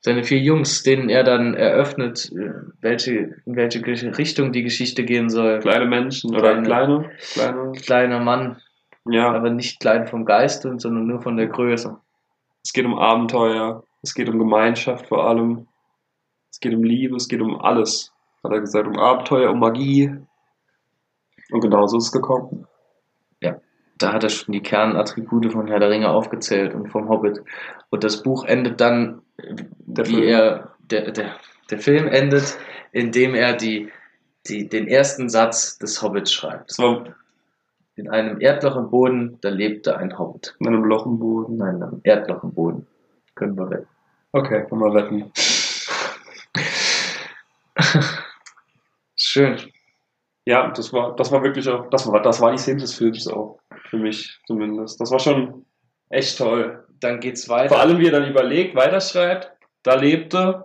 Seine 0.00 0.22
vier 0.22 0.38
Jungs, 0.38 0.82
denen 0.82 1.08
er 1.08 1.24
dann 1.24 1.54
eröffnet, 1.54 2.30
äh, 2.32 2.50
welche, 2.82 3.36
in 3.46 3.56
welche 3.56 3.80
Richtung 4.18 4.52
die 4.52 4.62
Geschichte 4.62 5.02
gehen 5.02 5.30
soll. 5.30 5.60
Kleine 5.60 5.86
Menschen. 5.86 6.34
Oder 6.36 6.60
Kleine. 6.60 6.62
kleine. 6.62 7.10
Kleine. 7.32 7.72
Kleiner 7.72 8.20
Mann, 8.20 8.60
Ja. 9.06 9.32
aber 9.32 9.48
nicht 9.48 9.80
klein 9.80 10.06
vom 10.06 10.26
Geiste, 10.26 10.74
sondern 10.78 11.06
nur 11.06 11.22
von 11.22 11.38
der 11.38 11.46
Größe. 11.46 11.96
Es 12.62 12.74
geht 12.74 12.84
um 12.84 12.98
Abenteuer. 12.98 13.82
Es 14.02 14.12
geht 14.14 14.28
um 14.28 14.38
Gemeinschaft 14.38 15.06
vor 15.06 15.26
allem. 15.26 15.68
Es 16.50 16.60
geht 16.60 16.74
um 16.74 16.84
Liebe. 16.84 17.16
Es 17.16 17.26
geht 17.28 17.40
um 17.40 17.58
alles. 17.58 18.12
Hat 18.44 18.52
er 18.52 18.60
gesagt. 18.60 18.86
Um 18.86 18.98
Abenteuer, 18.98 19.50
um 19.52 19.58
Magie. 19.58 20.10
Und 21.50 21.60
genau 21.60 21.86
so 21.86 21.96
ist 21.96 22.08
es 22.08 22.12
gekommen. 22.12 22.66
Da 23.98 24.12
hat 24.12 24.24
er 24.24 24.30
schon 24.30 24.52
die 24.52 24.62
Kernattribute 24.62 25.52
von 25.52 25.68
Herr 25.68 25.78
der 25.78 25.90
Ringe 25.90 26.10
aufgezählt 26.10 26.74
und 26.74 26.88
vom 26.88 27.08
Hobbit. 27.08 27.42
Und 27.90 28.04
das 28.04 28.22
Buch 28.22 28.44
endet 28.44 28.80
dann, 28.80 29.22
Der 29.38 30.06
wie 30.06 30.14
Film. 30.14 30.28
er, 30.28 30.72
der, 30.90 31.10
der, 31.12 31.34
der 31.70 31.78
Film 31.78 32.08
endet, 32.08 32.58
indem 32.92 33.34
er 33.34 33.54
die, 33.54 33.90
die, 34.48 34.68
den 34.68 34.88
ersten 34.88 35.28
Satz 35.28 35.78
des 35.78 36.02
Hobbits 36.02 36.32
schreibt. 36.32 36.76
War 36.78 37.04
In 37.96 38.10
einem 38.10 38.40
Erdloch 38.40 38.76
im 38.76 38.90
Boden, 38.90 39.38
da 39.42 39.48
lebte 39.50 39.96
ein 39.96 40.18
Hobbit. 40.18 40.56
in 40.58 40.66
einem 40.66 40.84
Loch 40.84 41.06
im 41.06 41.18
Boden. 41.18 41.56
Nein, 41.58 41.76
in 41.76 41.82
einem 41.84 42.00
Erdloch 42.02 42.42
im 42.42 42.52
Boden. 42.52 42.86
Können 43.36 43.56
wir 43.56 43.70
wetten. 43.70 43.86
Okay, 44.32 44.66
kann 44.68 44.78
man 44.78 44.94
wetten. 44.94 45.30
Schön. 49.16 49.56
Ja, 50.46 50.70
das 50.70 50.92
war, 50.92 51.14
das 51.16 51.32
war 51.32 51.42
wirklich 51.42 51.68
auch, 51.68 51.88
das 51.90 52.06
war, 52.10 52.20
das 52.20 52.40
war 52.40 52.52
die 52.52 52.58
Szene 52.58 52.80
des 52.80 52.94
Films 52.94 53.26
auch. 53.28 53.58
Für 53.94 54.02
mich 54.02 54.40
zumindest. 54.46 55.00
Das 55.00 55.10
war 55.10 55.18
schon 55.18 55.64
echt 56.10 56.36
toll. 56.38 56.84
Dann 57.00 57.20
geht's 57.20 57.48
weiter. 57.48 57.68
Vor 57.68 57.80
allem, 57.80 57.98
wie 57.98 58.06
er 58.06 58.12
dann 58.12 58.28
überlegt, 58.30 58.74
weiterschreibt, 58.74 59.52
da 59.82 59.94
lebte 59.94 60.64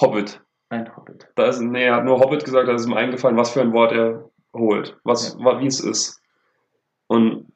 Hobbit. 0.00 0.40
ein 0.68 0.94
Hobbit. 0.96 1.26
Da 1.34 1.46
ist, 1.46 1.60
nee, 1.60 1.84
er 1.84 1.96
hat 1.96 2.04
nur 2.04 2.20
Hobbit 2.20 2.44
gesagt, 2.44 2.68
da 2.68 2.74
ist 2.74 2.86
ihm 2.86 2.94
eingefallen, 2.94 3.36
was 3.36 3.50
für 3.50 3.60
ein 3.60 3.72
Wort 3.72 3.92
er 3.92 4.30
holt, 4.54 4.96
was, 5.04 5.36
wa- 5.38 5.58
wie 5.60 5.66
es 5.66 5.80
ist. 5.80 6.20
Und 7.08 7.52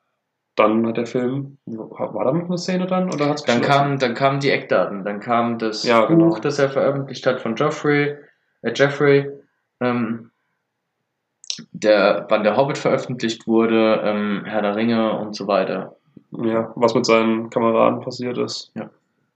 dann 0.56 0.86
hat 0.86 0.96
der 0.96 1.06
Film, 1.06 1.58
war 1.66 2.24
da 2.24 2.32
noch 2.32 2.46
eine 2.46 2.58
Szene 2.58 2.86
dann, 2.86 3.12
oder 3.12 3.28
hat's 3.28 3.44
Dann 3.44 3.60
kamen, 3.60 3.98
dann 3.98 4.14
kamen 4.14 4.40
die 4.40 4.50
Eckdaten. 4.50 5.04
Dann 5.04 5.20
kam 5.20 5.58
das 5.58 5.84
Ja, 5.84 6.02
Buch, 6.02 6.08
genau. 6.08 6.38
das 6.38 6.58
er 6.58 6.70
veröffentlicht 6.70 7.26
hat 7.26 7.40
von 7.40 7.54
Geoffrey, 7.54 8.16
äh, 8.62 8.72
Jeffrey, 8.74 9.30
ähm, 9.80 10.30
der, 11.72 12.26
wann 12.28 12.44
der 12.44 12.56
Hobbit 12.56 12.78
veröffentlicht 12.78 13.46
wurde, 13.46 14.00
ähm, 14.04 14.42
Herr 14.44 14.62
der 14.62 14.76
Ringe 14.76 15.18
und 15.18 15.34
so 15.34 15.46
weiter. 15.46 15.96
Ja, 16.32 16.72
was 16.74 16.94
mit 16.94 17.06
seinen 17.06 17.50
Kameraden 17.50 18.00
passiert 18.00 18.38
ist. 18.38 18.72
Ja. 18.74 18.90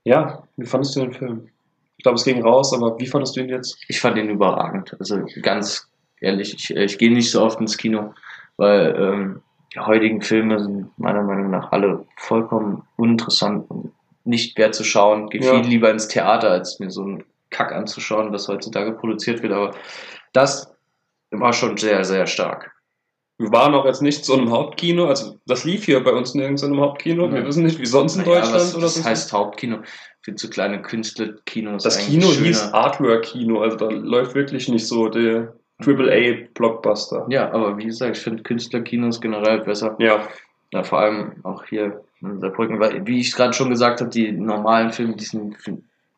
Ja, 0.04 0.42
wie 0.56 0.66
fandest 0.66 0.96
du 0.96 1.00
den 1.00 1.12
Film? 1.12 1.48
Ich 1.96 2.02
glaube, 2.02 2.16
es 2.16 2.24
ging 2.24 2.42
raus, 2.42 2.72
aber 2.72 2.98
wie 2.98 3.06
fandest 3.06 3.36
du 3.36 3.40
ihn 3.40 3.48
jetzt? 3.48 3.78
Ich 3.88 4.00
fand 4.00 4.16
ihn 4.16 4.30
überragend. 4.30 4.96
Also 4.98 5.20
ganz 5.42 5.88
ehrlich, 6.20 6.54
ich, 6.54 6.70
ich 6.76 6.98
gehe 6.98 7.12
nicht 7.12 7.30
so 7.30 7.42
oft 7.42 7.60
ins 7.60 7.76
Kino, 7.76 8.14
weil 8.56 8.94
ähm, 8.98 9.42
die 9.74 9.80
heutigen 9.80 10.22
Filme 10.22 10.60
sind 10.60 10.96
meiner 10.98 11.22
Meinung 11.22 11.50
nach 11.50 11.72
alle 11.72 12.04
vollkommen 12.16 12.82
uninteressant 12.96 13.70
und 13.70 13.92
nicht 14.24 14.56
wert 14.58 14.74
zu 14.74 14.84
schauen. 14.84 15.28
Gehe 15.28 15.42
Ja. 15.42 15.54
viel 15.54 15.68
lieber 15.68 15.90
ins 15.90 16.08
Theater, 16.08 16.50
als 16.50 16.78
mir 16.80 16.90
so 16.90 17.02
einen 17.02 17.24
Kack 17.50 17.72
anzuschauen, 17.72 18.32
das 18.32 18.48
heutzutage 18.48 18.92
produziert 18.92 19.42
wird. 19.42 19.52
Aber 19.52 19.72
das 20.32 20.74
war 21.30 21.52
schon 21.52 21.76
sehr, 21.76 22.04
sehr 22.04 22.26
stark. 22.26 22.72
Wir 23.40 23.52
waren 23.52 23.72
auch 23.74 23.84
jetzt 23.84 24.02
nicht 24.02 24.24
so 24.24 24.34
einem 24.34 24.50
Hauptkino, 24.50 25.06
also 25.06 25.36
das 25.46 25.64
lief 25.64 25.84
hier 25.84 26.02
bei 26.02 26.10
uns 26.12 26.34
nirgends 26.34 26.62
in 26.62 26.72
einem 26.72 26.80
Hauptkino. 26.80 27.32
Wir 27.32 27.46
wissen 27.46 27.62
nicht, 27.62 27.78
wie 27.78 27.86
sonst 27.86 28.16
in 28.16 28.22
Naja, 28.22 28.40
Deutschland 28.40 28.56
was, 28.56 28.74
oder 28.74 28.82
das 28.84 28.94
so. 28.96 29.04
heißt 29.04 29.32
Hauptkino. 29.32 29.78
Für 30.22 30.34
zu 30.34 30.50
kleine 30.50 30.82
Künstlerkinos. 30.82 31.84
das 31.84 31.98
Kino 31.98 32.26
schöner. 32.32 32.46
hieß 32.48 32.72
Artwork-Kino, 32.72 33.60
also 33.60 33.76
da 33.76 33.88
läuft 33.88 34.34
wirklich 34.34 34.68
nicht 34.68 34.86
so 34.88 35.08
der 35.08 35.54
AAA-Blockbuster. 35.80 37.26
Ja, 37.28 37.50
aber 37.52 37.76
wie 37.78 37.84
gesagt, 37.86 38.16
ich 38.16 38.22
finde 38.22 38.42
Künstlerkinos 38.42 39.20
generell 39.20 39.60
besser. 39.60 39.94
Ja, 39.98 40.26
Ja, 40.72 40.82
vor 40.82 40.98
allem 40.98 41.36
auch 41.44 41.64
hier 41.64 42.02
in 42.20 42.40
Saarbrücken, 42.40 42.78
weil, 42.80 43.06
wie 43.06 43.20
ich 43.20 43.32
gerade 43.34 43.52
schon 43.52 43.70
gesagt 43.70 44.00
habe, 44.00 44.10
die 44.10 44.32
normalen 44.32 44.90
Filme, 44.90 45.14
die 45.16 45.24
sind, 45.24 45.56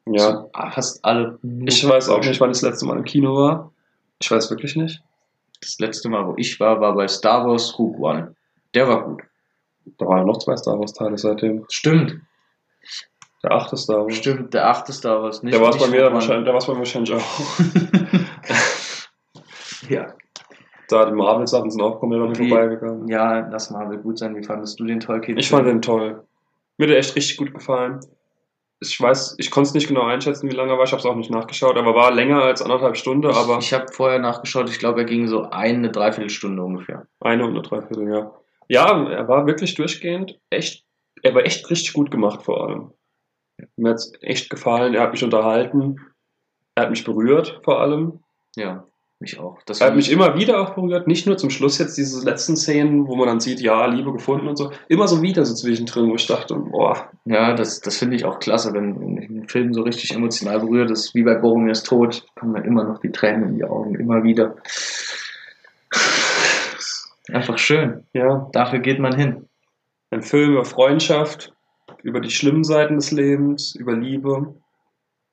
Ja. 0.06 0.46
Fast 0.72 1.04
alle. 1.04 1.38
Ich 1.66 1.86
weiß 1.86 2.08
auch 2.08 2.24
nicht, 2.24 2.40
wann 2.40 2.50
ich 2.50 2.56
das 2.60 2.62
letzte 2.70 2.86
Mal 2.86 2.96
im 2.96 3.04
Kino 3.04 3.34
war. 3.36 3.69
Ich 4.20 4.30
weiß 4.30 4.50
wirklich 4.50 4.76
nicht. 4.76 5.02
Das 5.60 5.78
letzte 5.78 6.08
Mal, 6.08 6.26
wo 6.26 6.34
ich 6.36 6.58
war, 6.60 6.80
war 6.80 6.94
bei 6.94 7.08
Star 7.08 7.46
Wars 7.46 7.78
Rogue 7.78 7.98
One. 8.00 8.34
Der 8.74 8.88
war 8.88 9.04
gut. 9.04 9.22
Da 9.98 10.06
waren 10.06 10.26
noch 10.26 10.38
zwei 10.38 10.56
Star 10.56 10.78
Wars 10.78 10.92
Teile 10.92 11.18
seitdem. 11.18 11.64
Stimmt. 11.68 12.16
Der 13.42 13.52
achte 13.52 13.76
Star 13.76 14.04
Wars. 14.04 14.16
Stimmt, 14.16 14.54
der 14.54 14.68
achte 14.68 14.92
Star 14.92 15.22
Wars. 15.22 15.42
Nicht, 15.42 15.54
Der 15.54 15.62
war 15.62 15.70
es 15.70 15.78
bei 15.78 15.88
mir 15.88 16.12
wahrscheinlich, 16.12 16.44
der 16.44 16.54
war's 16.54 16.66
bei 16.66 16.72
mir 16.74 16.80
wahrscheinlich 16.80 17.14
auch. 17.14 17.20
ja. 19.88 20.14
Da 20.88 21.06
die 21.06 21.12
Marvel-Sachen 21.12 21.70
sind 21.70 21.80
auch 21.80 22.00
komplett 22.00 22.20
an 22.20 22.28
mir 22.30 22.34
vorbeigegangen. 22.36 23.08
ja, 23.08 23.48
lass 23.48 23.70
mal 23.70 23.96
gut 23.98 24.18
sein. 24.18 24.36
Wie 24.36 24.44
fandest 24.44 24.78
du 24.80 24.84
den 24.84 25.00
Tolkien? 25.00 25.38
Ich 25.38 25.48
fand 25.48 25.66
den 25.66 25.80
toll. 25.80 26.24
Mir 26.76 26.86
hat 26.86 26.90
der 26.90 26.98
echt 26.98 27.14
richtig 27.16 27.36
gut 27.36 27.54
gefallen. 27.54 28.00
Ich 28.82 28.98
weiß, 28.98 29.36
ich 29.38 29.50
konnte 29.50 29.68
es 29.68 29.74
nicht 29.74 29.88
genau 29.88 30.04
einschätzen, 30.04 30.50
wie 30.50 30.54
lange 30.54 30.72
er 30.72 30.78
war. 30.78 30.84
Ich 30.84 30.92
habe 30.92 31.00
es 31.00 31.06
auch 31.06 31.14
nicht 31.14 31.30
nachgeschaut, 31.30 31.76
aber 31.76 31.94
war 31.94 32.12
länger 32.12 32.42
als 32.42 32.62
anderthalb 32.62 32.96
Stunden, 32.96 33.26
aber 33.26 33.58
ich 33.58 33.72
habe 33.74 33.92
vorher 33.92 34.18
nachgeschaut. 34.18 34.70
Ich 34.70 34.78
glaube, 34.78 35.00
er 35.00 35.04
ging 35.04 35.26
so 35.26 35.50
eine 35.50 35.90
Dreiviertelstunde 35.90 36.62
ungefähr. 36.62 37.06
eine 37.20 37.44
und 37.44 37.50
eine 37.50 37.62
Dreiviertel, 37.62 38.08
ja. 38.08 38.32
Ja, 38.68 39.08
er 39.10 39.28
war 39.28 39.46
wirklich 39.46 39.74
durchgehend 39.74 40.38
echt, 40.48 40.84
er 41.22 41.34
war 41.34 41.44
echt 41.44 41.68
richtig 41.70 41.92
gut 41.92 42.10
gemacht 42.10 42.42
vor 42.42 42.66
allem. 42.66 42.92
Mir 43.76 43.90
hat's 43.90 44.12
echt 44.22 44.48
gefallen, 44.48 44.94
er 44.94 45.02
hat 45.02 45.12
mich 45.12 45.24
unterhalten, 45.24 45.96
er 46.74 46.84
hat 46.84 46.90
mich 46.90 47.04
berührt 47.04 47.60
vor 47.64 47.80
allem. 47.80 48.20
Ja, 48.56 48.86
mich 49.20 49.38
auch. 49.38 49.60
Das 49.66 49.80
hat 49.80 49.94
mich 49.94 50.10
immer 50.10 50.36
wieder 50.36 50.60
auch 50.60 50.74
berührt, 50.74 51.06
nicht 51.06 51.26
nur 51.26 51.36
zum 51.36 51.50
Schluss 51.50 51.78
jetzt 51.78 51.98
diese 51.98 52.24
letzten 52.24 52.56
Szenen, 52.56 53.06
wo 53.06 53.16
man 53.16 53.28
dann 53.28 53.40
sieht, 53.40 53.60
ja, 53.60 53.86
Liebe 53.86 54.12
gefunden 54.12 54.48
und 54.48 54.56
so, 54.56 54.70
immer 54.88 55.06
so 55.08 55.20
wieder 55.22 55.44
so 55.44 55.54
zwischendrin, 55.54 56.10
wo 56.10 56.14
ich 56.14 56.26
dachte, 56.26 56.54
boah, 56.54 57.10
Ja, 57.24 57.54
das, 57.54 57.80
das 57.80 57.98
finde 57.98 58.16
ich 58.16 58.24
auch 58.24 58.38
klasse, 58.38 58.72
wenn, 58.72 58.96
ein 59.42 59.48
Film 59.48 59.74
so 59.74 59.82
richtig 59.82 60.14
emotional 60.14 60.60
berührt. 60.60 60.90
Ist 60.90 61.14
wie 61.14 61.22
bei 61.22 61.34
Boromirs 61.34 61.82
Tod, 61.82 62.26
kommen 62.34 62.52
mir 62.52 62.64
immer 62.64 62.84
noch 62.84 62.98
die 62.98 63.12
Tränen 63.12 63.50
in 63.50 63.56
die 63.56 63.64
Augen, 63.64 63.94
immer 63.94 64.22
wieder. 64.24 64.56
Einfach 67.32 67.58
schön. 67.58 68.04
ja, 68.12 68.48
Dafür 68.52 68.80
geht 68.80 68.98
man 68.98 69.14
hin. 69.14 69.48
ein 70.10 70.22
Film 70.22 70.52
über 70.52 70.64
Freundschaft, 70.64 71.52
über 72.02 72.20
die 72.20 72.30
schlimmen 72.30 72.64
Seiten 72.64 72.96
des 72.96 73.10
Lebens, 73.10 73.74
über 73.74 73.94
Liebe. 73.94 74.54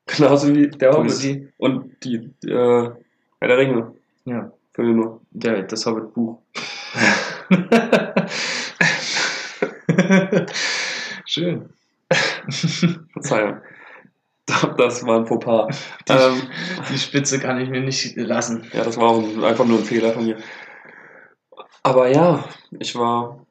Genauso 0.05 0.55
wie 0.55 0.69
der 0.69 0.93
Hobbit 0.93 1.53
und 1.57 2.03
die 2.03 2.31
äh, 2.47 2.91
Herr 3.39 3.47
der 3.49 3.57
Ringe 3.57 3.93
Ja, 4.25 4.51
Filme. 4.73 5.19
der, 5.31 5.63
das 5.63 5.85
Hobbit-Buch. 5.85 6.39
schön. 11.25 11.69
Verzeihung. 13.13 13.61
Das 14.77 15.05
war 15.05 15.19
ein 15.19 15.25
Fauxpas. 15.25 15.77
Ähm, 16.09 16.41
Die 16.89 16.97
Spitze 16.97 17.37
kann 17.39 17.59
ich 17.59 17.69
mir 17.69 17.81
nicht 17.81 18.15
lassen. 18.15 18.65
ja, 18.73 18.83
das 18.83 18.97
war 18.97 19.09
auch 19.09 19.21
ein- 19.21 19.43
einfach 19.43 19.65
nur 19.65 19.79
ein 19.79 19.83
Fehler 19.85 20.13
von 20.13 20.25
mir. 20.25 20.37
Aber 21.83 22.07
ja, 22.09 22.45
ich 22.79 22.95
war 22.95 23.45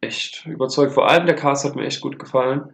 echt 0.00 0.46
überzeugt. 0.46 0.92
Vor 0.92 1.08
allem 1.08 1.26
der 1.26 1.36
Cast 1.36 1.64
hat 1.66 1.76
mir 1.76 1.84
echt 1.86 2.00
gut 2.00 2.18
gefallen. 2.18 2.72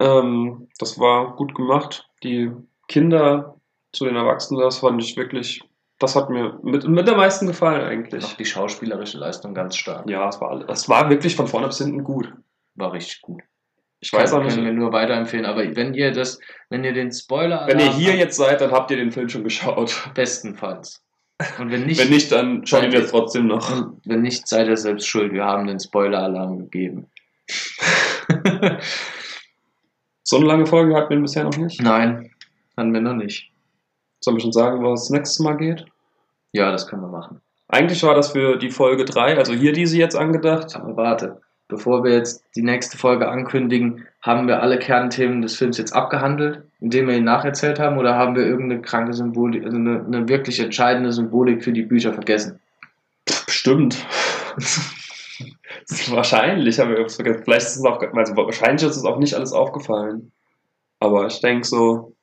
Ähm, 0.00 0.68
das 0.78 0.98
war 0.98 1.36
gut 1.36 1.54
gemacht. 1.54 2.08
Die 2.24 2.50
Kinder 2.88 3.56
zu 3.92 4.04
den 4.04 4.16
Erwachsenen, 4.16 4.60
das 4.60 4.78
fand 4.78 5.00
ich 5.02 5.16
wirklich, 5.16 5.62
das 5.98 6.14
hat 6.16 6.30
mir 6.30 6.58
mit, 6.62 6.86
mit 6.86 7.08
am 7.08 7.16
meisten 7.16 7.46
gefallen 7.46 7.82
Auch 7.82 7.86
eigentlich. 7.86 8.36
die 8.36 8.44
schauspielerische 8.44 9.18
Leistung 9.18 9.54
ganz 9.54 9.76
stark. 9.76 10.08
Ja, 10.08 10.28
es 10.28 10.40
war, 10.40 10.68
es 10.68 10.88
war 10.88 11.08
wirklich 11.10 11.36
von 11.36 11.46
vorne 11.46 11.66
bis 11.68 11.78
hinten 11.78 12.04
gut. 12.04 12.32
War 12.74 12.92
richtig 12.92 13.22
gut. 13.22 13.42
Ich 14.00 14.12
weiß 14.12 14.34
auch 14.34 14.42
nicht, 14.42 14.54
Können 14.54 14.66
wir 14.66 14.72
nur 14.74 14.92
weiterempfehlen. 14.92 15.46
Aber 15.46 15.74
wenn 15.74 15.94
ihr 15.94 16.12
das, 16.12 16.38
wenn 16.68 16.84
ihr 16.84 16.92
den 16.92 17.10
Spoiler 17.12 17.66
wenn 17.66 17.80
ihr 17.80 17.90
hier 17.92 18.14
jetzt 18.14 18.36
seid, 18.36 18.60
dann 18.60 18.70
habt 18.70 18.90
ihr 18.90 18.98
den 18.98 19.10
Film 19.10 19.28
schon 19.28 19.42
geschaut. 19.42 20.10
bestenfalls. 20.14 21.02
Und 21.58 21.70
wenn 21.70 21.86
nicht, 21.86 22.00
Wenn 22.00 22.10
nicht, 22.10 22.30
dann 22.32 22.64
schaut 22.66 22.84
ihn 22.84 22.92
jetzt 22.92 23.10
trotzdem 23.10 23.46
noch. 23.46 23.92
wenn 24.04 24.22
nicht, 24.22 24.46
seid 24.48 24.68
ihr 24.68 24.76
selbst 24.76 25.06
schuld. 25.06 25.32
Wir 25.32 25.44
haben 25.44 25.66
den 25.66 25.80
Spoiler-Alarm 25.80 26.58
gegeben. 26.58 27.10
So 30.28 30.38
eine 30.38 30.46
lange 30.46 30.66
Folge 30.66 30.96
hatten 30.96 31.10
wir 31.10 31.20
bisher 31.20 31.44
noch 31.44 31.56
nicht. 31.56 31.80
Nein, 31.80 32.32
haben 32.76 32.92
wir 32.92 33.00
noch 33.00 33.14
nicht. 33.14 33.52
Sollen 34.20 34.36
wir 34.36 34.40
schon 34.42 34.52
sagen, 34.52 34.82
was 34.82 35.02
das 35.02 35.10
nächste 35.10 35.42
Mal 35.42 35.56
geht? 35.56 35.86
Ja, 36.52 36.72
das 36.72 36.86
können 36.86 37.02
wir 37.02 37.08
machen. 37.08 37.40
Eigentlich 37.68 38.02
war 38.02 38.14
das 38.14 38.32
für 38.32 38.56
die 38.56 38.70
Folge 38.70 39.04
3, 39.04 39.36
also 39.36 39.52
hier 39.52 39.72
diese 39.72 39.98
jetzt 39.98 40.16
angedacht. 40.16 40.76
Aber 40.76 40.96
warte, 40.96 41.40
bevor 41.68 42.04
wir 42.04 42.12
jetzt 42.12 42.44
die 42.54 42.62
nächste 42.62 42.96
Folge 42.96 43.28
ankündigen, 43.28 44.06
haben 44.22 44.46
wir 44.46 44.62
alle 44.62 44.78
Kernthemen 44.78 45.42
des 45.42 45.56
Films 45.56 45.78
jetzt 45.78 45.92
abgehandelt, 45.92 46.62
indem 46.80 47.08
wir 47.08 47.16
ihn 47.16 47.24
nacherzählt 47.24 47.78
haben, 47.78 47.98
oder 47.98 48.14
haben 48.14 48.36
wir 48.36 48.46
irgendeine 48.46 48.82
kranke 48.82 49.12
Symbolik, 49.12 49.64
also 49.64 49.76
eine, 49.76 50.04
eine 50.04 50.28
wirklich 50.28 50.60
entscheidende 50.60 51.12
Symbolik 51.12 51.64
für 51.64 51.72
die 51.72 51.82
Bücher 51.82 52.12
vergessen? 52.12 52.60
Bestimmt. 53.46 54.06
wahrscheinlich, 56.08 56.80
aber 56.80 56.94
ich 56.94 57.00
hab's 57.00 57.16
vergessen. 57.16 57.42
Vielleicht 57.44 57.66
ist 57.66 57.76
es 57.76 57.84
auch, 57.84 58.00
also 58.00 58.36
wahrscheinlich 58.36 58.88
ist 58.88 58.96
es 58.96 59.04
auch 59.04 59.18
nicht 59.18 59.34
alles 59.34 59.52
aufgefallen. 59.52 60.32
Aber 61.00 61.26
ich 61.26 61.40
denke 61.40 61.66
so, 61.66 62.15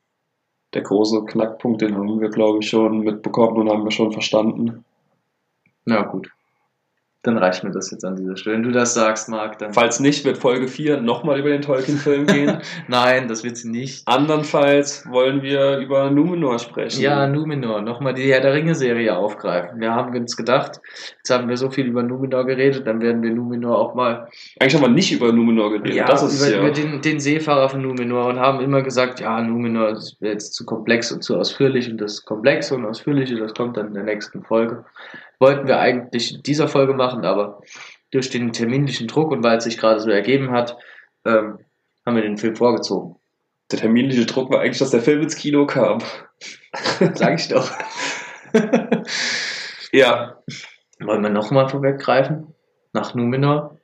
der 0.74 0.82
große 0.82 1.26
Knackpunkt, 1.26 1.82
den 1.82 1.96
haben 1.96 2.20
wir, 2.20 2.30
glaube 2.30 2.60
ich, 2.60 2.70
schon 2.70 3.00
mitbekommen 3.00 3.58
und 3.58 3.70
haben 3.70 3.84
wir 3.84 3.92
schon 3.92 4.12
verstanden. 4.12 4.84
Na 5.86 6.04
gut. 6.04 6.32
Dann 7.24 7.38
reicht 7.38 7.64
mir 7.64 7.72
das 7.72 7.90
jetzt 7.90 8.04
an 8.04 8.18
dieser 8.18 8.36
Stelle. 8.36 8.58
Wenn 8.58 8.64
du 8.64 8.72
das 8.72 8.94
sagst, 8.94 9.30
Marc, 9.30 9.58
dann. 9.58 9.74
Falls 9.74 10.02
nicht, 10.02 10.26
wird 10.26 10.38
Folge 10.38 10.68
4 10.68 11.00
nochmal 11.00 11.40
über 11.40 11.50
den 11.50 11.62
Tolkien-Film 11.62 12.28
gehen. 12.28 12.58
Nein, 12.90 13.30
das 13.30 13.46
wird 13.46 13.56
sie 13.56 13.70
nicht. 13.70 14.06
Andernfalls 14.06 15.06
wollen 15.10 15.42
wir 15.42 15.78
über 15.78 16.12
Numenor 16.12 16.60
sprechen. 16.60 17.02
Ja, 17.02 17.26
Numenor, 17.26 17.82
nochmal 17.82 18.14
die 18.14 18.30
Herr 18.30 18.42
der 18.42 18.54
Ringe-Serie 18.54 19.16
aufgreifen. 19.16 19.80
Wir 19.80 19.96
haben 19.96 20.14
uns 20.14 20.36
gedacht, 20.36 20.82
jetzt 21.18 21.30
haben 21.30 21.48
wir 21.48 21.56
so 21.56 21.70
viel 21.70 21.86
über 21.86 22.04
Numenor 22.04 22.46
geredet, 22.46 22.86
dann 22.86 23.00
werden 23.00 23.24
wir 23.24 23.32
Numenor 23.32 23.80
auch 23.80 23.96
mal 23.96 24.28
Eigentlich 24.60 24.76
haben 24.76 24.82
wir 24.82 24.90
nicht 24.90 25.14
über 25.14 25.32
Numenor 25.32 25.72
geredet. 25.72 25.96
ja, 25.96 26.06
das 26.06 26.24
ist 26.24 26.46
über, 26.46 26.56
ja. 26.56 26.60
über 26.60 26.72
den, 26.72 27.02
den 27.02 27.22
Seefahrer 27.22 27.70
von 27.70 27.82
Numenor 27.82 28.28
und 28.28 28.40
haben 28.40 28.60
immer 28.60 28.82
gesagt, 28.82 29.22
ja, 29.22 29.42
Numenor 29.42 29.92
ist 29.92 30.18
jetzt 30.20 30.56
zu 30.56 30.66
komplex 30.66 31.10
und 31.14 31.24
zu 31.24 31.38
ausführlich 31.38 31.90
und 31.90 32.02
das 32.02 32.26
Komplexe 32.26 32.76
und 32.76 32.86
Ausführliche, 32.86 33.38
das 33.38 33.54
kommt 33.54 33.78
dann 33.78 33.88
in 33.88 33.94
der 33.94 34.04
nächsten 34.04 34.44
Folge. 34.44 34.84
Wollten 35.44 35.68
wir 35.68 35.80
eigentlich 35.80 36.36
in 36.36 36.44
dieser 36.44 36.70
Folge 36.70 36.94
machen, 36.94 37.26
aber 37.26 37.62
durch 38.12 38.30
den 38.30 38.54
terminlichen 38.54 39.08
Druck 39.08 39.30
und 39.30 39.44
weil 39.44 39.58
es 39.58 39.66
sich 39.66 39.78
gerade 39.78 40.00
so 40.00 40.10
ergeben 40.10 40.52
hat, 40.52 40.78
ähm, 41.26 41.60
haben 42.06 42.16
wir 42.16 42.24
den 42.24 42.38
Film 42.38 42.56
vorgezogen. 42.56 43.18
Der 43.70 43.80
terminliche 43.80 44.26
Druck 44.26 44.50
war 44.52 44.62
eigentlich, 44.62 44.80
dass 44.80 44.92
der 44.92 45.02
Film 45.02 45.22
ins 45.22 45.36
Kino 45.36 45.66
kam. 45.66 46.00
Sag 47.14 47.36
ich 47.36 47.50
doch. 47.50 47.72
Ja. 49.94 50.42
Wollen 51.00 51.22
wir 51.22 51.30
nochmal 51.30 51.70
vorweggreifen? 51.70 52.56
Nach 52.94 53.14
Numenor 53.14 53.78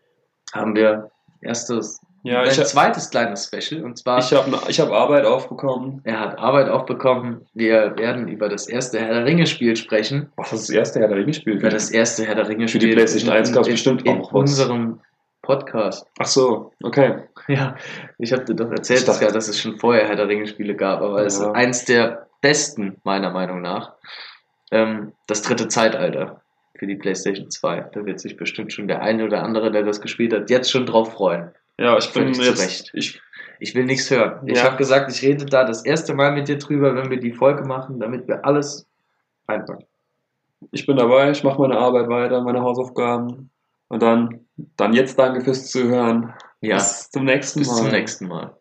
haben 0.52 0.76
wir 0.76 1.12
erstes, 1.42 2.02
Ja, 2.24 2.42
ein 2.42 2.52
zweites 2.52 3.10
kleines 3.10 3.46
Special 3.46 3.84
und 3.86 3.98
zwar 3.98 4.20
ich 4.20 4.34
habe 4.34 4.60
ich 4.68 4.80
hab 4.80 4.92
Arbeit 4.92 5.26
aufbekommen. 5.26 6.02
Er 6.04 6.20
hat 6.20 6.38
Arbeit 6.38 6.68
aufbekommen. 6.70 7.46
Wir 7.54 7.96
werden 7.98 8.28
über 8.28 8.50
das 8.50 8.68
erste 8.68 9.00
Herr 9.00 9.14
der 9.14 9.26
Ringe-Spiel 9.26 9.76
sprechen. 9.76 10.32
Das 10.38 10.52
ist 10.52 10.70
das 10.70 10.76
erste 10.76 11.00
Herr 11.00 11.08
der 11.08 11.18
Ringe-Spiel. 11.18 11.54
Über 11.54 11.70
das 11.70 11.92
erste 11.92 12.26
Herr 12.26 12.36
der 12.36 12.46
Für 12.46 12.52
Ringe-Spiel. 12.52 12.82
die 12.82 12.92
PlayStation 12.94 13.32
1 13.32 13.54
gab's 13.54 13.68
in, 13.68 13.74
bestimmt 13.74 14.02
in, 14.06 14.20
auch 14.22 14.30
in 14.32 14.34
was. 14.34 14.50
unserem 14.52 15.00
Podcast. 15.42 16.06
Ach 16.20 16.26
so, 16.26 16.72
okay. 16.84 17.24
Ja, 17.48 17.76
ich 18.18 18.34
habe 18.34 18.44
dir 18.44 18.54
doch 18.56 18.70
erzählt, 18.70 19.08
dachte- 19.08 19.26
ja, 19.26 19.32
dass 19.32 19.48
es 19.48 19.60
schon 19.60 19.78
vorher 19.78 20.08
Herr 20.08 20.16
der 20.16 20.28
Ringe-Spiele 20.28 20.76
gab, 20.76 21.02
aber 21.02 21.26
es 21.26 21.36
ist 21.36 21.42
Ja. 21.44 21.52
eins 21.54 21.86
der 21.86 22.28
besten, 22.42 22.98
meiner 23.04 23.32
Meinung 23.32 23.62
nach. 23.62 23.94
Ähm, 24.72 25.14
das 25.26 25.42
dritte 25.42 25.68
Zeitalter 25.68 26.42
für 26.78 26.86
die 26.86 26.96
PlayStation 26.96 27.50
2. 27.50 27.90
Da 27.94 28.06
wird 28.06 28.20
sich 28.20 28.38
bestimmt 28.38 28.72
schon 28.74 28.88
der 28.88 29.02
eine 29.02 29.26
oder 29.26 29.42
andere, 29.44 29.72
der 29.72 29.84
das 29.84 30.02
gespielt 30.02 30.34
hat, 30.34 30.50
jetzt 30.50 30.70
schon 30.70 30.86
drauf 30.86 31.14
freuen. 31.14 31.52
Ja, 31.80 31.98
ich 31.98 32.12
bin 32.14 32.34
jetzt. 32.34 32.62
Recht. 32.62 32.92
Ich, 32.94 33.22
Ich 33.62 33.76
will 33.76 33.86
nichts 33.86 34.10
hören. 34.10 34.48
Ich 34.48 34.58
Ja. 34.58 34.66
habe 34.66 34.78
gesagt, 34.78 35.12
ich 35.12 35.22
rede 35.22 35.46
da 35.46 35.64
das 35.66 35.84
erste 35.86 36.14
Mal 36.14 36.32
mit 36.32 36.48
dir 36.48 36.58
drüber, 36.58 36.96
wenn 36.96 37.10
wir 37.10 37.20
die 37.20 37.34
Folge 37.34 37.64
machen, 37.64 38.00
damit 38.00 38.28
wir 38.28 38.46
alles 38.46 38.86
einpacken. 39.48 39.86
ich 40.72 40.86
bin 40.86 40.98
dabei, 40.98 41.32
ich 41.32 41.44
mache 41.44 41.60
meine 41.62 41.78
Arbeit 41.78 42.08
weiter, 42.10 42.42
meine 42.42 42.62
Hausaufgaben. 42.62 43.50
Und 43.88 44.02
dann, 44.04 44.46
dann 44.78 44.94
jetzt 44.94 45.18
danke 45.18 45.42
fürs 45.42 45.72
Zuhören. 45.72 46.34
Ja, 46.62 46.76
Bis 46.76 47.10
zum 47.10 47.24
nächsten 47.26 47.60
bis 47.60 47.70
Mal. 47.70 47.76
zum 47.78 47.88
nächsten 47.90 48.28
Mal. 48.28 48.56